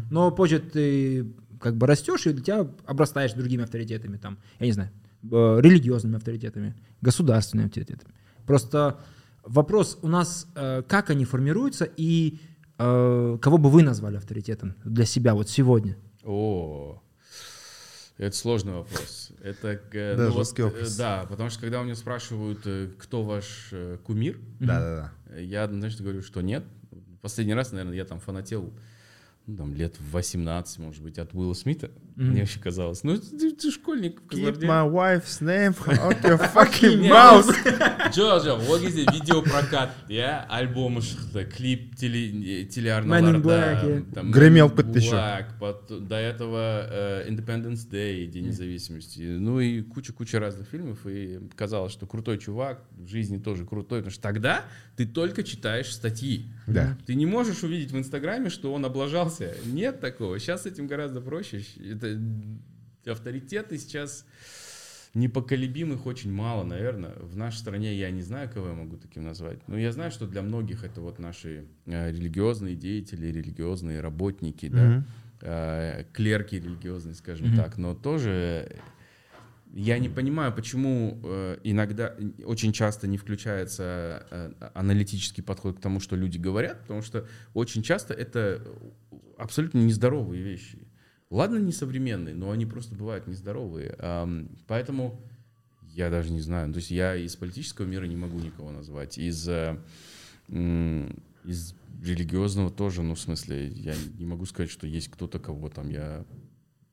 Но 0.10 0.32
позже 0.32 0.60
ты 0.60 1.26
как 1.60 1.76
бы 1.76 1.88
растешь, 1.88 2.26
и 2.28 2.34
для 2.34 2.44
тебя 2.44 2.68
обрастаешь 2.86 3.34
другими 3.34 3.64
авторитетами, 3.64 4.18
там, 4.18 4.38
я 4.60 4.66
не 4.66 4.72
знаю, 4.72 4.90
э, 5.24 5.60
религиозными 5.62 6.18
авторитетами, 6.18 6.76
государственными 7.02 7.68
авторитетами. 7.68 8.14
Просто 8.46 9.00
вопрос 9.44 10.00
у 10.02 10.08
нас, 10.08 10.48
э, 10.56 10.84
как 10.88 11.10
они 11.10 11.26
формируются 11.26 11.88
и 11.98 12.40
э, 12.78 13.38
кого 13.42 13.58
бы 13.58 13.70
вы 13.70 13.84
назвали 13.84 14.18
авторитетом 14.18 14.76
для 14.84 15.06
себя 15.06 15.36
вот 15.36 15.50
сегодня? 15.50 15.98
О, 16.24 17.02
это 18.22 18.36
сложный 18.36 18.74
вопрос. 18.74 19.32
Это 19.42 19.82
э, 19.94 20.16
Да, 20.16 20.24
ну 20.26 20.30
вот, 20.30 20.38
жесткий 20.46 20.62
э, 20.62 20.66
вопрос. 20.66 20.96
Да, 20.96 21.26
потому 21.28 21.50
что 21.50 21.60
когда 21.60 21.82
у 21.82 21.84
меня 21.84 21.96
спрашивают, 21.96 22.60
э, 22.66 22.90
кто 23.00 23.24
ваш 23.24 23.70
э, 23.72 23.98
кумир, 24.04 24.40
да 24.60 24.80
да 24.80 25.14
да 25.28 25.38
Я 25.38 25.64
однозначно 25.64 26.04
говорю, 26.04 26.22
что 26.22 26.42
нет. 26.42 26.64
Последний 27.22 27.56
раз, 27.56 27.72
наверное, 27.72 27.96
я 27.96 28.06
там 28.06 28.20
фанател 28.20 28.72
ну, 29.48 29.58
там, 29.58 29.74
лет 29.74 30.00
в 30.00 30.12
18, 30.12 30.78
может 30.78 31.02
быть, 31.02 31.18
от 31.18 31.34
Уилла 31.34 31.56
Смита. 31.56 31.90
Мне 32.16 32.42
вообще 32.42 32.60
казалось. 32.60 33.04
Ну, 33.04 33.18
ты, 33.18 33.52
ты 33.52 33.72
школьник 33.72 34.22
в 34.22 34.28
keep 34.34 34.60
my 34.62 34.90
wife's 34.92 35.42
name 35.42 35.74
out 35.88 36.22
your 36.24 36.38
fucking 36.54 37.10
mouth 37.10 37.48
жоқ 38.14 38.70
ол 38.70 38.80
кезде 38.80 39.06
видеопрокат 39.12 39.92
иә 40.10 40.46
альбомы 40.50 41.02
клип 41.56 41.96
телеарналарда. 41.96 43.40
Black, 45.16 45.46
пот- 45.60 46.08
до 46.08 46.16
этого 46.16 46.88
э, 46.90 47.30
Independence 47.30 47.90
Day 47.90 48.26
День 48.28 48.48
независимости 48.48 49.22
ну 49.22 49.60
и 49.60 49.82
куча-куча 49.82 50.40
разных 50.40 50.68
фильмов 50.68 51.00
и 51.06 51.40
казалось 51.56 51.94
что 51.94 52.06
крутой 52.06 52.38
чувак 52.38 52.84
в 52.98 53.08
жизни 53.08 53.38
тоже 53.38 53.66
крутой 53.66 54.00
потому 54.00 54.12
что 54.12 54.22
тогда 54.22 54.66
ты 54.98 55.06
только 55.06 55.44
читаешь 55.44 55.92
статьи 55.94 56.46
Да. 56.68 56.98
ты 57.06 57.16
не 57.16 57.26
можешь 57.26 57.64
увидеть 57.64 57.92
в 57.92 57.98
Инстаграме, 57.98 58.50
что 58.50 58.74
он 58.74 58.86
облажался. 58.86 59.56
Нет 59.66 60.00
такого. 60.00 60.40
Сейчас 60.40 60.64
с 60.64 60.66
этим 60.66 60.88
гораздо 60.88 61.22
проще. 61.22 61.64
Это 62.04 63.12
авторитеты 63.12 63.78
сейчас 63.78 64.26
непоколебимых 65.14 66.06
очень 66.06 66.32
мало, 66.32 66.64
наверное. 66.64 67.14
В 67.20 67.36
нашей 67.36 67.58
стране 67.58 67.94
я 67.96 68.12
не 68.12 68.22
знаю, 68.22 68.50
кого 68.50 68.70
я 68.70 68.74
могу 68.74 68.98
таким 68.98 69.24
назвать. 69.24 69.60
Но 69.68 69.78
я 69.78 69.92
знаю, 69.92 70.12
что 70.12 70.26
для 70.26 70.42
многих 70.42 70.84
это 70.84 71.02
вот 71.02 71.20
наши 71.20 71.66
э, 71.86 72.12
религиозные 72.12 72.76
деятели, 72.76 73.28
религиозные 73.28 74.00
работники, 74.00 74.70
да, 74.70 75.04
э, 75.42 76.06
клерки 76.14 76.56
религиозные, 76.56 77.16
скажем 77.16 77.56
так. 77.56 77.78
Но 77.78 77.94
тоже 77.94 78.78
я 79.74 80.00
не 80.00 80.08
понимаю, 80.08 80.54
почему 80.54 81.20
э, 81.24 81.58
иногда, 81.64 82.16
очень 82.46 82.72
часто 82.72 83.08
не 83.08 83.18
включается 83.18 84.50
аналитический 84.74 85.44
подход 85.44 85.78
к 85.78 85.82
тому, 85.82 86.00
что 86.00 86.16
люди 86.16 86.38
говорят, 86.38 86.82
потому 86.82 87.02
что 87.02 87.28
очень 87.54 87.84
часто 87.84 88.14
это 88.14 88.62
абсолютно 89.38 89.80
нездоровые 89.80 90.42
вещи. 90.42 90.80
Ладно, 91.32 91.58
не 91.58 91.72
современные, 91.72 92.36
но 92.36 92.52
они 92.52 92.66
просто 92.66 92.94
бывают 92.94 93.26
нездоровые. 93.26 93.98
Поэтому 94.68 95.20
я 95.94 96.10
даже 96.10 96.32
не 96.32 96.42
знаю. 96.42 96.72
То 96.74 96.78
есть 96.78 96.92
я 96.92 97.16
из 97.16 97.36
политического 97.36 97.86
мира 97.86 98.06
не 98.06 98.16
могу 98.18 98.38
никого 98.38 98.72
назвать. 98.72 99.18
Из, 99.18 99.48
э, 99.48 99.78
из 100.50 101.74
религиозного 102.04 102.70
тоже, 102.70 103.02
ну, 103.02 103.16
в 103.16 103.20
смысле, 103.20 103.68
я 103.70 103.96
не 104.18 104.26
могу 104.26 104.46
сказать, 104.46 104.70
что 104.70 104.88
есть 104.88 105.10
кто-то, 105.10 105.40
кого 105.40 105.70
там 105.70 105.90
я 105.90 106.26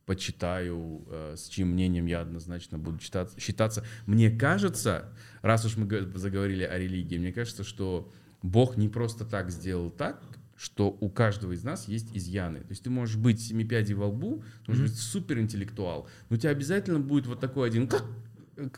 почитаю, 0.07 1.05
э, 1.11 1.35
с 1.37 1.49
чьим 1.49 1.69
мнением 1.69 2.07
я 2.07 2.21
однозначно 2.21 2.79
буду 2.79 2.99
читаться, 2.99 3.39
считаться. 3.39 3.85
Мне 4.07 4.31
кажется, 4.31 5.13
раз 5.43 5.65
уж 5.65 5.77
мы 5.77 5.87
заговорили 6.15 6.65
о 6.65 6.79
религии, 6.79 7.19
мне 7.19 7.33
кажется, 7.33 7.63
что 7.63 8.11
Бог 8.43 8.77
не 8.77 8.89
просто 8.89 9.25
так 9.25 9.51
сделал 9.51 9.91
так, 9.91 10.23
что 10.59 10.97
у 11.01 11.09
каждого 11.09 11.53
из 11.53 11.63
нас 11.63 11.87
есть 11.87 12.15
изъяны. 12.15 12.59
То 12.61 12.71
есть 12.71 12.83
ты 12.83 12.91
можешь 12.91 13.17
быть 13.17 13.41
семипядей 13.41 13.95
во 13.95 14.09
лбу, 14.09 14.43
ты 14.67 14.73
можешь 14.73 14.91
быть 14.91 14.99
суперинтеллектуал, 14.99 16.09
но 16.29 16.37
у 16.37 16.39
тебя 16.39 16.51
обязательно 16.51 16.99
будет 16.99 17.27
вот 17.27 17.39
такой 17.39 17.69
один, 17.69 17.89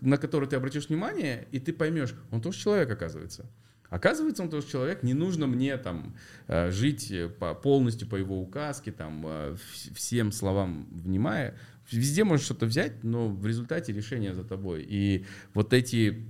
на 0.03 0.19
который 0.19 0.47
ты 0.47 0.57
обратишь 0.57 0.89
внимание, 0.89 1.49
и 1.53 1.59
ты 1.59 1.73
поймешь, 1.73 2.15
он 2.31 2.43
тоже 2.43 2.59
человек, 2.59 2.91
оказывается. 2.91 3.51
Оказывается, 3.89 4.43
он 4.43 4.51
тоже 4.51 4.69
человек, 4.69 5.03
не 5.03 5.15
нужно 5.15 5.47
мне 5.49 5.77
там 5.77 6.15
э, 6.47 6.71
жить 6.71 7.13
по, 7.41 7.55
полностью 7.55 8.07
по 8.07 8.15
его 8.15 8.41
указке, 8.41 8.93
там, 8.93 9.25
э, 9.27 9.57
всем 9.95 10.31
словам 10.31 10.87
внимая. 10.93 11.57
Везде 11.91 12.23
можешь 12.23 12.45
что-то 12.45 12.67
взять, 12.67 13.03
но 13.03 13.29
в 13.29 13.45
результате 13.47 13.93
решение 13.93 14.33
за 14.33 14.45
тобой. 14.45 14.87
И 14.89 15.25
вот 15.55 15.73
эти 15.73 16.25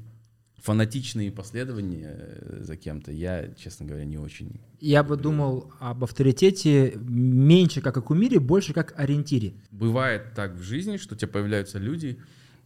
фанатичные 0.63 1.33
последования 1.33 2.15
э, 2.17 2.59
за 2.63 2.77
кем-то, 2.77 3.13
я, 3.13 3.53
честно 3.55 3.87
говоря, 3.87 4.05
не 4.05 4.19
очень. 4.19 4.61
Я 4.81 5.03
бы 5.03 5.17
думал 5.17 5.73
об 5.81 6.05
авторитете 6.05 6.95
меньше 6.97 7.81
как 7.81 7.97
о 7.97 8.03
кумире, 8.03 8.39
больше 8.39 8.73
как 8.73 8.99
ориентире. 8.99 9.55
Бывает 9.71 10.35
так 10.35 10.55
в 10.55 10.63
жизни, 10.63 10.97
что 10.97 11.15
у 11.15 11.19
тебя 11.19 11.29
появляются 11.29 11.79
люди, 11.79 12.19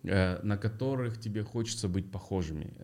на 0.03 0.59
которых 0.61 1.19
тебе 1.19 1.45
хочется 1.45 1.89
быть 1.89 2.11
похожими. 2.11 2.75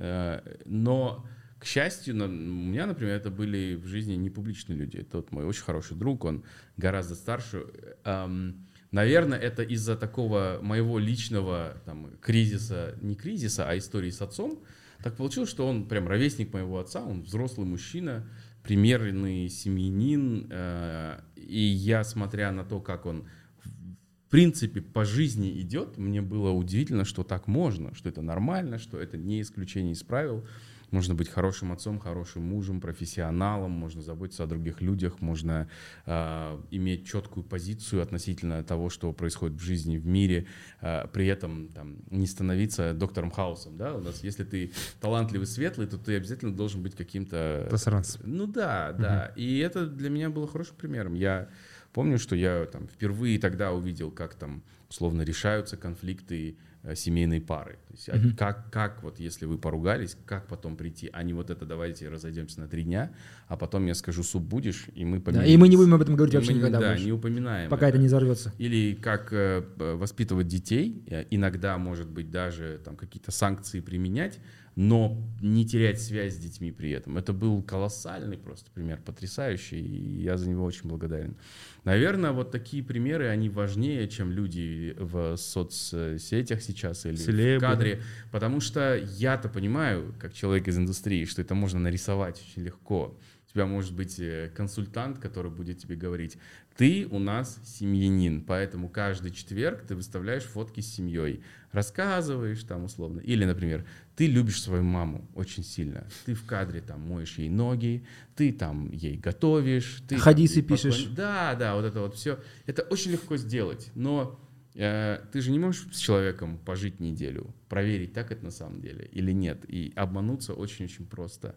Но 0.64 1.26
к 1.61 1.67
счастью, 1.67 2.14
у 2.14 2.29
меня, 2.29 2.87
например, 2.87 3.17
это 3.17 3.31
были 3.31 3.75
в 3.75 3.87
жизни 3.87 4.14
не 4.14 4.31
публичные 4.31 4.79
люди. 4.79 4.97
Это 4.97 5.19
вот 5.19 5.31
мой 5.31 5.45
очень 5.45 5.62
хороший 5.62 5.95
друг, 5.95 6.25
он 6.25 6.43
гораздо 6.79 7.14
старше. 7.14 7.67
Эм, 8.05 8.67
наверное, 8.90 9.38
это 9.38 9.62
из-за 9.62 9.95
такого 9.95 10.59
моего 10.62 10.99
личного 10.99 11.76
там, 11.85 12.12
кризиса, 12.23 12.97
не 13.02 13.14
кризиса, 13.14 13.69
а 13.69 13.76
истории 13.76 14.09
с 14.09 14.23
отцом. 14.23 14.59
Так 15.02 15.16
получилось, 15.16 15.49
что 15.49 15.66
он 15.66 15.87
прям 15.87 16.09
ровесник 16.09 16.52
моего 16.52 16.78
отца, 16.78 17.02
он 17.02 17.23
взрослый 17.23 17.66
мужчина, 17.66 18.26
примерный 18.62 19.49
семьянин. 19.49 20.49
Э, 20.50 21.21
и 21.37 21.61
я, 21.61 22.04
смотря 22.04 22.52
на 22.52 22.64
то, 22.64 22.80
как 22.80 23.07
он 23.07 23.25
в 23.64 24.30
принципе 24.30 24.80
по 24.80 25.04
жизни 25.04 25.61
идет, 25.61 25.99
мне 25.99 26.23
было 26.23 26.50
удивительно, 26.50 27.04
что 27.04 27.25
так 27.25 27.49
можно, 27.49 27.95
что 27.95 28.09
это 28.09 28.23
нормально, 28.23 28.78
что 28.78 29.00
это 29.00 29.16
не 29.16 29.40
исключение 29.40 29.92
из 29.92 30.02
правил. 30.02 30.47
Можно 30.90 31.14
быть 31.14 31.28
хорошим 31.28 31.73
отцом, 31.73 31.99
хорошим 31.99 32.42
мужем, 32.42 32.80
профессионалом, 32.80 33.70
можно 33.70 34.02
заботиться 34.02 34.44
о 34.44 34.47
других 34.47 34.80
людях, 34.80 35.20
можно 35.20 35.68
э, 36.06 36.61
иметь 36.70 37.06
четкую 37.06 37.44
позицию 37.44 38.02
относительно 38.02 38.62
того, 38.64 38.90
что 38.90 39.12
происходит 39.12 39.59
в 39.59 39.62
жизни, 39.62 39.99
в 39.99 40.06
мире, 40.06 40.47
э, 40.80 41.06
при 41.12 41.26
этом 41.26 41.68
там, 41.68 41.99
не 42.11 42.26
становиться 42.26 42.92
доктором 42.92 43.30
Хаусом. 43.30 43.76
Да? 43.76 43.94
У 43.94 44.00
нас, 44.00 44.23
если 44.25 44.44
ты 44.44 44.73
талантливый, 45.00 45.47
светлый, 45.47 45.87
то 45.87 45.99
ты 45.99 46.16
обязательно 46.16 46.54
должен 46.54 46.82
быть 46.82 46.97
каким-то... 46.97 47.68
Засранцем. 47.70 48.23
Ну 48.25 48.47
да, 48.47 48.92
да. 48.92 49.30
Угу. 49.30 49.40
И 49.40 49.59
это 49.59 49.87
для 49.87 50.11
меня 50.11 50.30
было 50.30 50.47
хорошим 50.47 50.76
примером. 50.76 51.14
Я 51.14 51.49
помню, 51.92 52.18
что 52.18 52.35
я 52.35 52.66
там 52.66 52.88
впервые 52.88 53.38
тогда 53.38 53.73
увидел, 53.73 54.11
как 54.11 54.35
там 54.35 54.62
условно 54.88 55.23
решаются 55.23 55.76
конфликты 55.76 56.56
семейной 56.95 57.41
пары. 57.41 57.79
То 57.89 57.93
есть, 57.93 58.09
mm-hmm. 58.09 58.37
как, 58.37 58.71
как 58.71 59.03
вот 59.03 59.21
если 59.21 59.45
вы 59.45 59.59
поругались, 59.59 60.17
как 60.25 60.47
потом 60.47 60.77
прийти, 60.77 61.11
а 61.13 61.23
не 61.23 61.35
вот 61.35 61.51
это 61.51 61.67
давайте 61.67 62.09
разойдемся 62.09 62.61
на 62.61 62.69
три 62.69 62.85
дня, 62.85 63.13
а 63.49 63.57
потом 63.57 63.87
я 63.87 63.95
скажу 63.95 64.23
суп 64.23 64.43
будешь, 64.45 64.87
и 64.95 65.05
мы 65.05 65.21
помиримся. 65.21 65.47
Да, 65.47 65.53
и 65.53 65.57
мы 65.57 65.69
не 65.69 65.77
будем 65.77 65.95
об 65.95 66.03
этом 66.03 66.17
говорить 66.17 66.35
и 66.35 66.37
вообще 66.39 66.53
мы, 66.53 66.59
никогда 66.59 66.81
Да, 66.81 66.89
больше, 66.91 67.05
не 67.05 67.13
упоминаем. 67.13 67.71
Пока 67.71 67.89
это, 67.89 67.97
это 67.97 68.03
не 68.03 68.07
взорвется. 68.07 68.53
Или 68.59 68.95
как 68.95 69.33
э, 69.33 69.63
воспитывать 69.77 70.49
детей, 70.49 71.05
э, 71.07 71.27
иногда, 71.31 71.77
может 71.77 72.09
быть, 72.09 72.31
даже 72.31 72.81
там 72.85 72.97
какие-то 72.97 73.31
санкции 73.31 73.81
применять, 73.81 74.39
но 74.77 75.17
не 75.41 75.67
терять 75.67 76.00
связь 76.00 76.35
с 76.35 76.39
детьми 76.39 76.71
при 76.71 76.91
этом. 76.91 77.19
Это 77.19 77.33
был 77.33 77.62
колоссальный 77.62 78.39
просто 78.39 78.71
пример, 78.71 79.00
потрясающий, 79.05 79.81
и 79.81 80.23
я 80.23 80.37
за 80.37 80.49
него 80.49 80.65
очень 80.65 80.89
благодарен. 80.89 81.37
Наверное, 81.85 82.33
вот 82.33 82.50
такие 82.50 82.83
примеры, 82.83 83.29
они 83.29 83.49
важнее, 83.49 84.09
чем 84.09 84.31
люди 84.31 84.95
в 84.99 85.37
соцсетях 85.37 86.62
сейчас 86.62 87.07
или 87.07 87.17
Селебы. 87.17 87.59
в 87.59 87.61
кадре, 87.61 88.03
потому 88.31 88.61
что 88.61 88.97
я-то 88.97 89.49
понимаю, 89.49 90.15
как 90.19 90.33
человек 90.33 90.69
из 90.69 90.79
индустрии, 90.79 91.25
что 91.25 91.43
это 91.43 91.55
можно 91.55 91.81
нарисовать 91.81 92.41
очень 92.41 92.62
легко. 92.62 93.17
У 93.49 93.53
тебя 93.53 93.67
может 93.67 93.93
быть 93.95 94.21
э, 94.21 94.49
консультант, 94.55 95.19
который 95.19 95.50
будет 95.50 95.79
тебе 95.79 95.97
говорить, 95.97 96.38
ты 96.81 97.07
у 97.11 97.19
нас 97.19 97.61
семьянин, 97.62 98.40
поэтому 98.40 98.88
каждый 98.88 99.33
четверг 99.33 99.85
ты 99.87 99.95
выставляешь 99.95 100.45
фотки 100.45 100.81
с 100.81 100.90
семьей, 100.90 101.43
рассказываешь 101.73 102.62
там 102.62 102.85
условно. 102.85 103.21
Или, 103.21 103.45
например, 103.45 103.85
ты 104.16 104.27
любишь 104.27 104.62
свою 104.62 104.83
маму 104.83 105.29
очень 105.35 105.62
сильно, 105.62 106.07
ты 106.25 106.33
в 106.33 106.47
кадре 106.47 106.81
там 106.81 107.03
моешь 107.03 107.37
ей 107.37 107.51
ноги, 107.51 108.07
ты 108.35 108.51
там 108.51 108.90
ей 108.93 109.19
готовишь. 109.19 110.03
Ты, 110.09 110.16
Хадисы 110.16 110.62
пишешь. 110.62 111.05
Да, 111.14 111.55
да, 111.55 111.75
вот 111.75 111.85
это 111.85 112.01
вот 112.01 112.14
все. 112.14 112.38
Это 112.64 112.81
очень 112.81 113.11
легко 113.11 113.37
сделать, 113.37 113.90
но 113.95 114.40
э, 114.75 115.21
ты 115.33 115.43
же 115.43 115.51
не 115.51 115.59
можешь 115.59 115.87
с 115.93 115.99
человеком 115.99 116.57
пожить 116.57 116.99
неделю, 116.99 117.55
проверить, 117.69 118.14
так 118.14 118.33
это 118.33 118.43
на 118.43 118.51
самом 118.51 118.81
деле 118.81 119.07
или 119.12 119.33
нет. 119.33 119.66
И 119.69 119.93
обмануться 119.97 120.55
очень-очень 120.55 121.05
просто. 121.05 121.57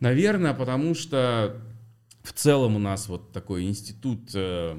Наверное, 0.00 0.54
потому 0.54 0.94
что 0.94 1.60
в 2.24 2.32
целом 2.32 2.74
у 2.74 2.78
нас 2.80 3.08
вот 3.08 3.32
такой 3.32 3.64
институт 3.64 4.30
э, 4.34 4.76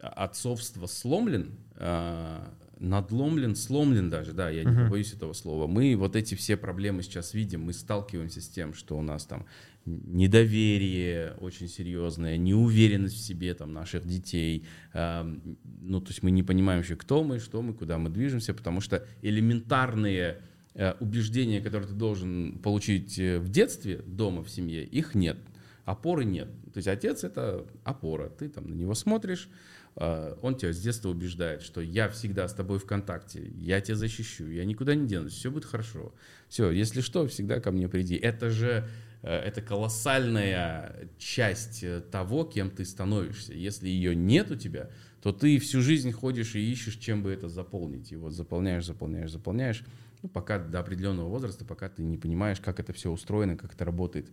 отцовства 0.00 0.86
сломлен, 0.86 1.52
э, 1.76 2.46
надломлен, 2.78 3.56
сломлен 3.56 4.10
даже, 4.10 4.32
да, 4.32 4.50
я 4.50 4.64
не 4.64 4.88
боюсь 4.90 5.14
этого 5.14 5.32
слова. 5.32 5.66
Мы 5.66 5.96
вот 5.96 6.16
эти 6.16 6.34
все 6.34 6.56
проблемы 6.56 7.02
сейчас 7.02 7.32
видим, 7.32 7.62
мы 7.62 7.72
сталкиваемся 7.72 8.42
с 8.42 8.48
тем, 8.48 8.74
что 8.74 8.98
у 8.98 9.02
нас 9.02 9.24
там 9.24 9.46
недоверие 9.86 11.34
очень 11.38 11.68
серьезное, 11.68 12.36
неуверенность 12.36 13.16
в 13.16 13.24
себе 13.24 13.54
там 13.54 13.72
наших 13.72 14.06
детей, 14.06 14.66
э, 14.92 15.36
ну 15.80 16.00
то 16.00 16.08
есть 16.10 16.22
мы 16.22 16.30
не 16.30 16.42
понимаем 16.42 16.82
еще, 16.82 16.96
кто 16.96 17.24
мы, 17.24 17.38
что 17.38 17.62
мы, 17.62 17.72
куда 17.72 17.96
мы 17.96 18.10
движемся, 18.10 18.52
потому 18.52 18.80
что 18.80 19.06
элементарные 19.22 20.42
Э, 20.76 20.94
убеждения, 20.98 21.60
которые 21.60 21.88
ты 21.88 21.94
должен 21.94 22.58
получить 22.58 23.16
э, 23.20 23.38
в 23.38 23.48
детстве, 23.48 24.02
дома, 24.06 24.42
в 24.42 24.50
семье, 24.50 24.84
их 24.84 25.14
нет. 25.14 25.38
Опоры 25.84 26.24
нет. 26.24 26.48
То 26.72 26.78
есть 26.78 26.88
отец— 26.88 27.24
это 27.24 27.66
опора. 27.84 28.28
Ты 28.28 28.48
там 28.48 28.68
на 28.68 28.74
него 28.74 28.94
смотришь, 28.94 29.48
э, 29.96 30.36
он 30.40 30.56
тебя 30.56 30.72
с 30.72 30.80
детства 30.80 31.10
убеждает, 31.10 31.62
что 31.62 31.80
я 31.80 32.08
всегда 32.08 32.48
с 32.48 32.54
тобой 32.54 32.78
в 32.78 32.86
контакте, 32.86 33.52
я 33.58 33.80
тебя 33.80 33.96
защищу, 33.96 34.46
я 34.48 34.64
никуда 34.64 34.94
не 34.94 35.06
денусь, 35.06 35.34
все 35.34 35.50
будет 35.50 35.66
хорошо. 35.66 36.14
Все, 36.48 36.70
если 36.70 37.00
что, 37.00 37.26
всегда 37.26 37.60
ко 37.60 37.70
мне 37.70 37.88
приди. 37.88 38.16
Это 38.16 38.50
же 38.50 38.88
это 39.22 39.62
колоссальная 39.62 41.08
часть 41.16 41.82
того, 42.10 42.44
кем 42.44 42.70
ты 42.70 42.84
становишься. 42.84 43.54
Если 43.54 43.88
ее 43.88 44.14
нет 44.14 44.50
у 44.50 44.54
тебя, 44.54 44.90
то 45.22 45.32
ты 45.32 45.58
всю 45.58 45.80
жизнь 45.80 46.12
ходишь 46.12 46.54
и 46.54 46.70
ищешь, 46.70 46.96
чем 46.96 47.22
бы 47.22 47.30
это 47.30 47.48
заполнить. 47.48 48.12
И 48.12 48.16
вот 48.16 48.34
заполняешь, 48.34 48.84
заполняешь, 48.84 49.32
заполняешь 49.32 49.82
ну, 50.22 50.28
пока 50.28 50.58
до 50.58 50.80
определенного 50.80 51.28
возраста, 51.28 51.64
пока 51.64 51.88
ты 51.88 52.02
не 52.02 52.18
понимаешь, 52.18 52.60
как 52.60 52.80
это 52.80 52.92
все 52.92 53.10
устроено, 53.10 53.56
как 53.56 53.72
это 53.74 53.84
работает. 53.86 54.30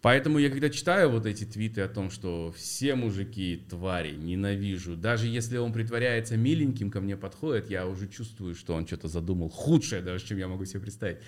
Поэтому 0.00 0.38
я 0.38 0.48
когда 0.48 0.70
читаю 0.70 1.10
вот 1.10 1.26
эти 1.26 1.44
твиты 1.44 1.80
о 1.80 1.88
том, 1.88 2.10
что 2.10 2.54
все 2.56 2.94
мужики 2.94 3.64
твари, 3.68 4.14
ненавижу, 4.14 4.96
даже 4.96 5.26
если 5.26 5.56
он 5.56 5.72
притворяется 5.72 6.36
миленьким, 6.36 6.90
ко 6.90 7.00
мне 7.00 7.16
подходит, 7.16 7.68
я 7.68 7.86
уже 7.86 8.06
чувствую, 8.06 8.54
что 8.54 8.74
он 8.74 8.86
что-то 8.86 9.08
задумал 9.08 9.48
худшее 9.48 10.00
даже, 10.00 10.24
чем 10.24 10.38
я 10.38 10.46
могу 10.46 10.64
себе 10.64 10.80
представить. 10.80 11.18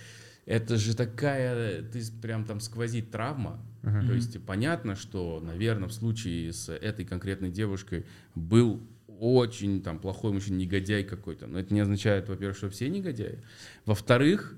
Это 0.47 0.77
же 0.77 0.97
такая, 0.97 1.83
ты 1.83 2.01
прям 2.23 2.45
там 2.45 2.61
сквозит 2.61 3.11
травма. 3.11 3.61
Uh-huh. 3.83 4.07
То 4.07 4.15
есть 4.15 4.43
понятно, 4.45 4.95
что, 4.97 5.41
наверное, 5.41 5.89
в 5.89 5.93
случае 5.93 6.53
с 6.53 6.73
этой 6.73 7.05
конкретной 7.05 7.51
девушкой 7.51 8.07
был 8.35 8.81
очень 9.21 9.83
там 9.83 9.99
плохой 9.99 10.33
мужчина, 10.33 10.57
негодяй 10.57 11.05
какой-то. 11.05 11.47
Но 11.47 11.59
это 11.59 11.75
не 11.75 11.81
означает, 11.81 12.29
во-первых, 12.29 12.57
что 12.57 12.71
все 12.71 12.89
негодяи. 12.89 13.39
Во-вторых, 13.85 14.57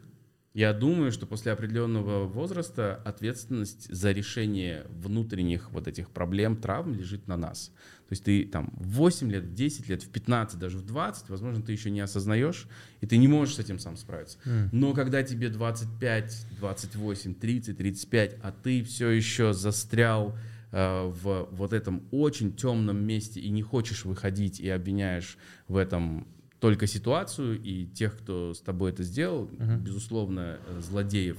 я 0.54 0.72
думаю, 0.72 1.12
что 1.12 1.26
после 1.26 1.52
определенного 1.52 2.26
возраста 2.26 3.00
ответственность 3.04 3.92
за 3.92 4.12
решение 4.12 4.86
внутренних 4.90 5.70
вот 5.70 5.88
этих 5.88 6.10
проблем, 6.10 6.56
травм 6.56 6.94
лежит 6.94 7.26
на 7.26 7.36
нас. 7.36 7.72
То 8.08 8.12
есть 8.12 8.24
ты 8.24 8.44
там 8.44 8.72
в 8.76 8.96
8 8.96 9.30
лет, 9.30 9.44
в 9.44 9.54
10 9.54 9.88
лет, 9.88 10.02
в 10.02 10.10
15, 10.10 10.58
даже 10.58 10.78
в 10.78 10.84
20, 10.84 11.30
возможно, 11.30 11.62
ты 11.62 11.72
еще 11.72 11.90
не 11.90 12.00
осознаешь, 12.00 12.66
и 13.00 13.06
ты 13.06 13.16
не 13.16 13.28
можешь 13.28 13.54
с 13.54 13.58
этим 13.58 13.78
сам 13.78 13.96
справиться. 13.96 14.38
Mm. 14.44 14.68
Но 14.72 14.92
когда 14.92 15.22
тебе 15.22 15.48
25, 15.48 16.46
28, 16.58 17.34
30, 17.34 17.78
35, 17.78 18.36
а 18.42 18.52
ты 18.52 18.84
все 18.84 19.08
еще 19.08 19.54
застрял 19.54 20.36
Э, 20.72 21.04
в 21.04 21.48
вот 21.50 21.74
этом 21.74 22.02
очень 22.10 22.56
темном 22.56 22.96
месте 23.04 23.40
и 23.40 23.50
не 23.50 23.60
хочешь 23.60 24.06
выходить 24.06 24.58
и 24.58 24.70
обвиняешь 24.70 25.36
в 25.68 25.76
этом 25.76 26.26
только 26.62 26.86
ситуацию 26.86 27.60
и 27.60 27.86
тех, 27.86 28.16
кто 28.16 28.54
с 28.54 28.60
тобой 28.60 28.92
это 28.92 29.02
сделал, 29.02 29.46
uh-huh. 29.46 29.78
безусловно, 29.78 30.58
э, 30.64 30.80
злодеев, 30.80 31.36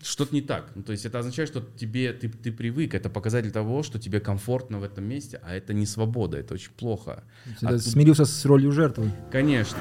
что-то 0.00 0.34
не 0.34 0.40
так. 0.40 0.72
Ну, 0.74 0.82
то 0.82 0.92
есть 0.92 1.04
это 1.04 1.18
означает, 1.18 1.50
что 1.50 1.60
тебе 1.76 2.14
ты, 2.14 2.30
ты 2.30 2.50
привык. 2.50 2.94
Это 2.94 3.10
показатель 3.10 3.52
того, 3.52 3.82
что 3.82 3.98
тебе 3.98 4.20
комфортно 4.20 4.78
в 4.78 4.84
этом 4.84 5.04
месте, 5.04 5.38
а 5.44 5.54
это 5.54 5.74
не 5.74 5.84
свобода, 5.84 6.38
это 6.38 6.54
очень 6.54 6.72
плохо. 6.72 7.24
Ты 7.60 7.66
а 7.66 7.78
смирился 7.78 8.24
с 8.24 8.46
ролью 8.46 8.72
жертвы. 8.72 9.12
Конечно. 9.30 9.78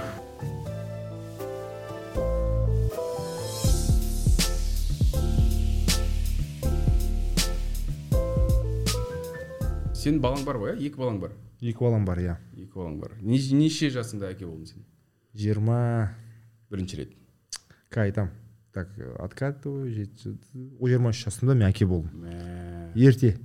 сенің 10.02 10.18
балаң 10.18 10.44
бар 10.48 10.58
ғой 10.58 10.72
иә 10.74 10.88
екі 10.88 10.98
балаң 10.98 11.20
бар 11.22 11.34
екі 11.62 11.78
балам 11.84 12.06
бар 12.06 12.20
иә. 12.24 12.36
Екі 12.58 12.72
балаң 12.76 13.00
бар. 13.02 13.16
Не- 13.22 13.40
неше 13.58 13.90
жасында 13.94 14.32
әке 14.34 14.46
болдың 14.50 14.68
сен? 14.74 14.86
Жиырма. 15.36 16.12
Бірінші 16.72 16.98
рет. 17.04 17.14
Как 17.90 18.06
айтамын 18.08 18.32
так 18.74 18.88
откатываю 19.20 19.92
жиырма 19.92 21.12
үш 21.12 21.26
жасымда 21.26 21.56
мен 21.56 21.68
әке 21.70 21.86
болдым. 21.86 22.12
Мә. 22.24 22.92
Ерте. 22.96 23.36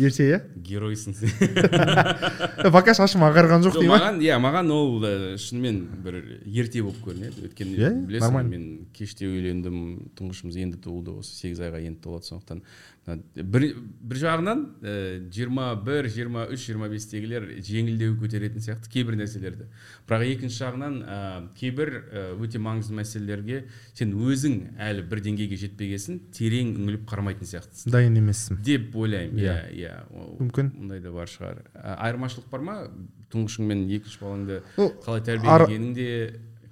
Ерте 0.00 0.24
иә? 0.26 0.38
Геройсың 0.56 1.14
сен. 1.14 1.30
Пока 2.74 2.94
шашым 2.96 3.22
ағарған 3.28 3.62
жоқ 3.62 3.76
жоқ 3.76 3.84
дей 3.84 3.90
ма 3.90 3.98
маған 4.00 4.16
иә 4.24 4.38
маған 4.42 4.72
ол 4.74 5.04
шынымен 5.38 5.82
бір 6.02 6.16
ерте 6.48 6.82
болып 6.82 6.98
көрінеді. 7.04 7.44
Өйткені 7.46 7.76
Иә, 7.78 7.90
білесің 8.08 8.24
нормально. 8.24 8.50
мен 8.56 8.88
кеште 8.96 9.28
үйлендім 9.28 9.76
тұңғышымыз 10.18 10.58
енді 10.64 10.80
туылды 10.82 11.14
осы 11.20 11.36
сегіз 11.36 11.60
айға 11.68 11.82
енді 11.84 12.00
толады 12.02 12.26
сондықтан. 12.32 12.64
Бір, 13.06 13.64
бір 14.00 14.18
жағынан 14.20 14.62
жиырма 15.32 15.66
бір 15.84 16.08
жиырма 16.12 16.46
үш 16.52 16.64
жиырма 16.68 16.88
бестегілер 16.92 17.46
жеңілдеу 17.64 18.14
көтеретін 18.20 18.64
сияқты 18.64 18.88
кейбір 18.92 19.18
нәрселерді. 19.20 19.66
Бірақ 20.08 20.24
екінші 20.30 20.62
жағынан 20.62 20.96
ә, 21.04 21.18
кейбір 21.58 21.92
ә, 22.00 22.22
өте 22.40 22.60
маңызды 22.62 22.96
мәселелерге 22.96 23.64
сен 23.92 24.14
өзің 24.16 24.56
әлі 24.88 25.04
бір 25.10 25.20
деңгейге 25.26 25.58
жетпегесін 25.60 26.22
терең 26.34 26.72
үңіліп 26.78 27.04
қарамайтын 27.10 27.50
сияқтысың. 27.50 27.92
Дайын 27.92 28.16
емессің. 28.22 28.62
Деп 28.64 28.96
ойлаймын. 28.96 29.42
Иә. 29.42 29.58
Иә. 29.68 30.00
иә. 30.08 30.32
Мүмкін. 30.40 30.72
ондай 30.80 31.04
да 31.04 31.12
бар 31.12 31.28
шығар. 31.28 31.60
А, 31.74 31.98
айырмашылық 32.08 32.48
бар 32.52 32.64
ма? 32.64 32.80
Тұңғышың 33.34 33.68
мен 33.68 33.86
екінші 33.90 34.20
балаңды 34.22 34.60
қалай 35.04 35.24
тәрбиелегенің 35.26 35.94
де 35.96 36.10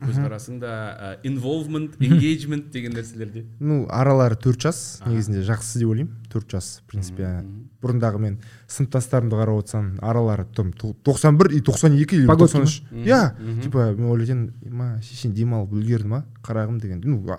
көзқарасың 0.02 0.58
да 0.62 1.16
involvement 1.24 1.96
engagement 2.00 2.70
деген 2.72 2.94
нәрселерде. 2.96 3.44
Ну 3.60 3.86
аралары 3.90 4.36
төрт 4.36 4.60
жас 4.66 5.00
негізінде 5.06 5.44
жақсы 5.46 5.82
деп 5.82 5.92
ойлаймын 5.92 6.28
төрт 6.32 6.50
жас 6.54 6.70
в 6.82 6.90
принципе 6.90 7.42
бұрындағы 7.82 8.20
мен 8.22 8.38
сыныптастарымды 8.68 9.36
қарап 9.36 9.62
отырсам 9.62 9.92
аралары 10.02 10.46
там 10.54 10.72
тоқсан 10.72 11.38
бір 11.38 11.52
и 11.56 11.60
тоқсан 11.60 11.96
екі 11.98 12.22
или 12.22 12.26
тоқсан 12.26 12.66
үш. 12.68 12.82
иә 12.92 13.34
типа 13.62 13.92
мен 13.96 14.10
ойлайтынмын 14.10 14.52
ма 14.70 14.88
шешең 15.02 15.34
демалып 15.36 15.72
үлгерді 15.72 16.08
ма? 16.08 16.24
Қарағым 16.42 16.80
деген. 16.80 17.02
Ну 17.04 17.38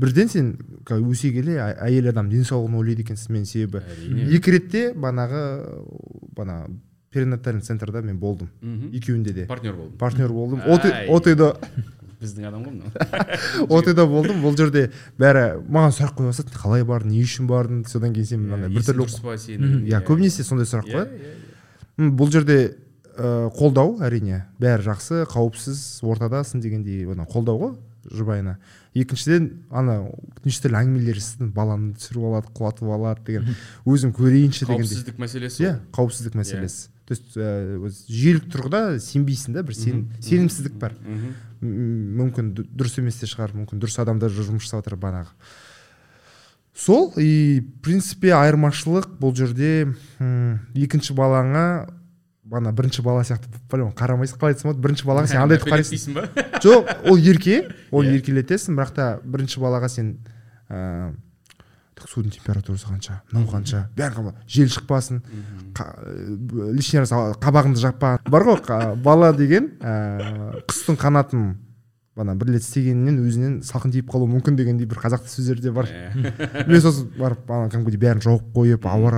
бірден 0.00 0.28
сен 0.32 0.54
өсе 0.88 1.32
келе 1.34 1.58
әйел 1.60 2.08
адам 2.08 2.30
денсаулығын 2.32 2.78
ойлайды 2.80 3.04
екенсің 3.04 3.34
мен 3.36 3.44
себебі. 3.44 3.82
Екі 4.32 4.54
ретте 4.56 4.86
банағы 4.94 5.42
бана 6.36 6.62
перинатальный 7.12 7.60
центрда 7.60 8.00
мен 8.02 8.18
болдым. 8.18 8.48
Екеуінде 8.92 9.32
де. 9.34 9.46
Партнер 9.46 9.74
болдың 9.74 9.98
партнер 9.98 10.28
болдым. 10.32 10.60
Ай. 10.62 11.08
Біздің 12.20 12.46
адам 12.48 12.64
ғой 12.66 12.74
мынау. 12.76 12.90
Отда 13.76 14.04
болдым 14.06 14.42
бұл 14.44 14.56
жерде 14.58 14.90
бәрі 15.20 15.62
маған 15.66 15.94
сұрақ 15.96 16.14
қоя 16.18 16.30
бастады 16.32 16.54
қалай 16.56 16.84
бардың 16.88 17.14
не 17.14 17.22
үшін 17.24 17.48
бардың? 17.50 17.82
содан 17.88 18.12
кейін 18.16 18.28
сен 18.28 18.44
мынандай 18.44 18.70
Есің 18.76 19.00
біртүрлі 19.00 19.38
сенің? 19.46 19.76
Иә 19.88 20.02
көбінесе 20.06 20.44
сондай 20.44 20.68
сұрақ 20.68 20.90
Иә, 20.90 20.94
қояды 20.94 21.20
иә, 21.20 21.34
иә. 22.00 22.10
Бұл 22.20 22.32
жерде 22.32 22.58
қолдау 23.56 23.98
әрине. 24.04 24.44
Бәрі 24.60 24.86
жақсы 24.86 25.24
қауіпсіз 25.30 25.80
ортадасың 26.06 26.62
дегендей 26.62 27.04
ана 27.10 27.26
қолдау 27.28 27.58
ғой 27.60 27.74
жұбайына. 28.10 28.56
Екіншіден 28.96 29.50
ана 29.70 29.98
неше 30.44 30.62
түрлі 30.64 30.78
әңгімелер 30.80 31.18
естідім 31.20 31.50
баланы 31.54 31.92
түсіріп 31.98 32.24
алады 32.30 32.52
құлатып 32.56 32.94
алады 32.96 33.26
деген. 33.26 33.58
Өзім 33.84 34.14
көрейінші 34.16 34.64
дегендей. 34.70 34.88
Қауіпсіздік 34.88 35.20
мәселесі 35.20 35.66
иә 35.66 35.74
қауіпсіздік 35.94 36.38
мәселесі. 36.40 36.88
То 37.10 37.16
есть 37.18 37.34
өз 37.34 37.96
жүйелік 38.06 38.44
тұрғыда 38.54 38.80
сенбейсің 39.02 39.56
да 39.56 39.64
бір 39.66 39.74
сен, 39.74 40.04
сенімсіздік 40.22 40.76
бар. 40.78 40.92
Мүмкін 41.60 42.52
дұрыс 42.54 42.94
емес 43.02 43.18
те 43.18 43.26
шығар 43.26 43.50
мүмкін 43.58 43.80
дұрыс 43.82 43.98
адамдар 43.98 44.30
жұмыс 44.30 44.62
жасап 44.68 44.84
жатыр 44.84 44.94
банағы. 45.02 45.32
Сол 46.72 47.10
и 47.18 47.60
в 47.66 47.80
принципе 47.82 48.30
айырмашылық 48.38 49.08
бұл 49.18 49.34
жерде 49.34 49.88
екінші 50.78 51.16
балаңа 51.18 51.64
бана 52.46 52.70
бірінші 52.72 53.02
бала 53.02 53.24
сияқты 53.26 53.50
білмеймін 53.70 53.96
қарамайсың 53.98 54.38
қалай 54.38 54.54
айтсам 54.54 54.70
болады 54.70 54.84
бірінші 54.86 55.08
балаға 55.10 55.28
сен 55.30 55.42
андай 55.42 55.58
етіп 55.58 55.72
қарайсың. 55.74 56.14
ба? 56.14 56.28
Жоқ 56.62 56.94
ол 57.10 57.18
ерке 57.18 57.58
ол 57.90 58.06
Иә. 58.06 58.16
еркелетесің 58.20 58.78
бірақ 58.78 58.94
та 58.94 59.10
бірінші 59.24 59.60
балаға 59.62 59.90
сен 59.90 60.16
ыыы 60.70 61.10
судың 62.08 62.32
температурасы 62.36 62.86
қанша 62.88 63.20
мынау 63.32 63.48
қанша 63.52 63.82
бәрін 63.96 64.14
қама 64.16 64.34
жел 64.48 64.68
шықпасын 64.72 65.22
лишний 66.74 67.00
раз 67.02 67.12
қабағыңды 67.12 67.80
жаппа 67.82 68.18
бар 68.30 68.46
ғой 68.46 68.94
бала 69.02 69.32
деген 69.36 69.72
ыыы 69.80 70.62
құстың 70.70 70.96
қанатын 71.00 71.50
бана 72.16 72.34
бір 72.36 72.50
рет 72.56 72.64
істегеннен 72.64 73.20
өзінен 73.22 73.52
салқын 73.64 73.92
тиіп 73.94 74.10
қалуы 74.12 74.28
мүмкін 74.28 74.56
дегендей 74.58 74.84
бір 74.90 74.98
қазақта 75.00 75.30
сөздер 75.30 75.60
де 75.62 75.70
бар. 75.72 75.86
Мен 76.68 76.80
сосын 76.82 77.06
барып 77.16 77.48
ана 77.48 77.70
кәдімгідей 77.70 78.00
бәрін 78.02 78.20
жауып 78.26 78.50
қойып 78.52 78.84
ауа 78.90 79.12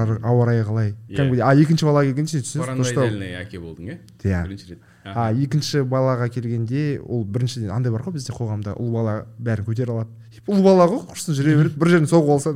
райы- 0.47 0.67
қалай. 0.69 0.93
Кәдімгідей 1.09 1.43
а 1.43 1.55
екінші 1.57 1.89
балаға 1.89 2.13
келгенше 2.13 2.43
параноидальный 2.61 3.33
әке 3.41 3.59
болдың 3.59 3.89
иә 3.89 3.99
иә. 4.23 4.43
Бірінші 4.45 4.71
рет. 4.75 4.85
А 5.05 5.33
екінші 5.33 5.83
балаға 5.89 6.29
келгенде 6.31 7.01
ол 7.03 7.25
біріншіден 7.25 7.73
андай 7.75 7.91
бар 7.91 8.05
ғой 8.07 8.19
бізде 8.21 8.37
қоғамда 8.37 8.77
ұл 8.79 8.93
бала 8.95 9.17
бәрін 9.41 9.67
көтере 9.67 9.91
алады. 9.97 10.11
Ұл 10.49 10.63
бала 10.65 10.87
ғой 10.91 11.03
құрсын 11.11 11.37
жүре 11.37 11.57
береді 11.59 11.79
бір 11.81 11.91
жерін 11.93 12.09
соғып 12.11 12.31
алса 12.35 12.53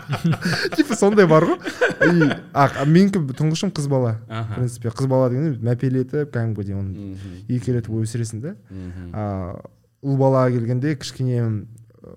типа 0.76 0.96
сондай 0.98 1.28
бар 1.30 1.46
ғой. 1.48 1.58
И 2.06 2.28
а 2.52 2.84
менікі 2.84 3.22
тұңғышым 3.38 3.72
қыз 3.76 3.88
бала 3.90 4.16
в 4.26 4.54
принципе. 4.56 4.90
Қыз 4.90 5.08
бала 5.10 5.30
деген 5.32 5.56
мәпелетіп 5.64 6.32
кәдімгідей 6.34 6.76
оны 6.76 7.16
еркелетіп 7.48 7.94
өсіресің 8.02 8.42
да. 8.44 8.56
Ұл 10.06 10.18
балаға 10.20 10.50
келгенде 10.54 10.96
кішкене 11.00 11.66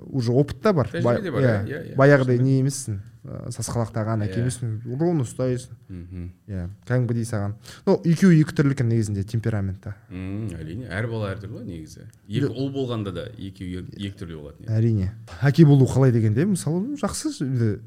уже 0.06 0.32
опыт 0.32 0.62
та 0.62 0.74
бар. 0.74 0.90
Иә, 0.94 1.02
иә, 1.02 1.56
иә, 1.66 1.96
баяғыдай 1.98 2.38
не 2.42 2.60
емессің? 2.60 3.00
Сасқалақтаған 3.26 4.24
әке 4.24 4.40
Иә. 4.46 4.98
ровно 5.00 5.26
ұстайсың. 5.26 5.76
Мгм. 5.90 6.30
иә 6.48 6.70
кәдімгідей 6.88 7.26
саған. 7.28 7.56
Ну 7.86 7.98
екеуі 8.06 8.40
екі 8.42 8.56
түрлі 8.56 8.72
екен 8.78 8.88
негізінде 8.88 9.24
темпераментта. 9.28 9.96
Әрине. 10.10 10.88
Әр 10.88 11.08
бала 11.12 11.34
әртүрлі 11.36 11.60
ғой 11.60 11.66
негізі. 11.68 12.08
Екі 12.30 12.48
ұл 12.48 12.72
болғанда 12.72 13.12
да 13.12 13.26
екеуі 13.36 13.84
екі 13.98 14.16
түрлі 14.24 14.40
болатын 14.40 14.72
әрине. 14.72 15.12
Әке 15.42 15.66
болу 15.68 15.86
қалай 15.86 16.12
дегенде 16.16 16.46
мысалы 16.48 16.96
жақсы 16.96 17.34
енді 17.44 17.82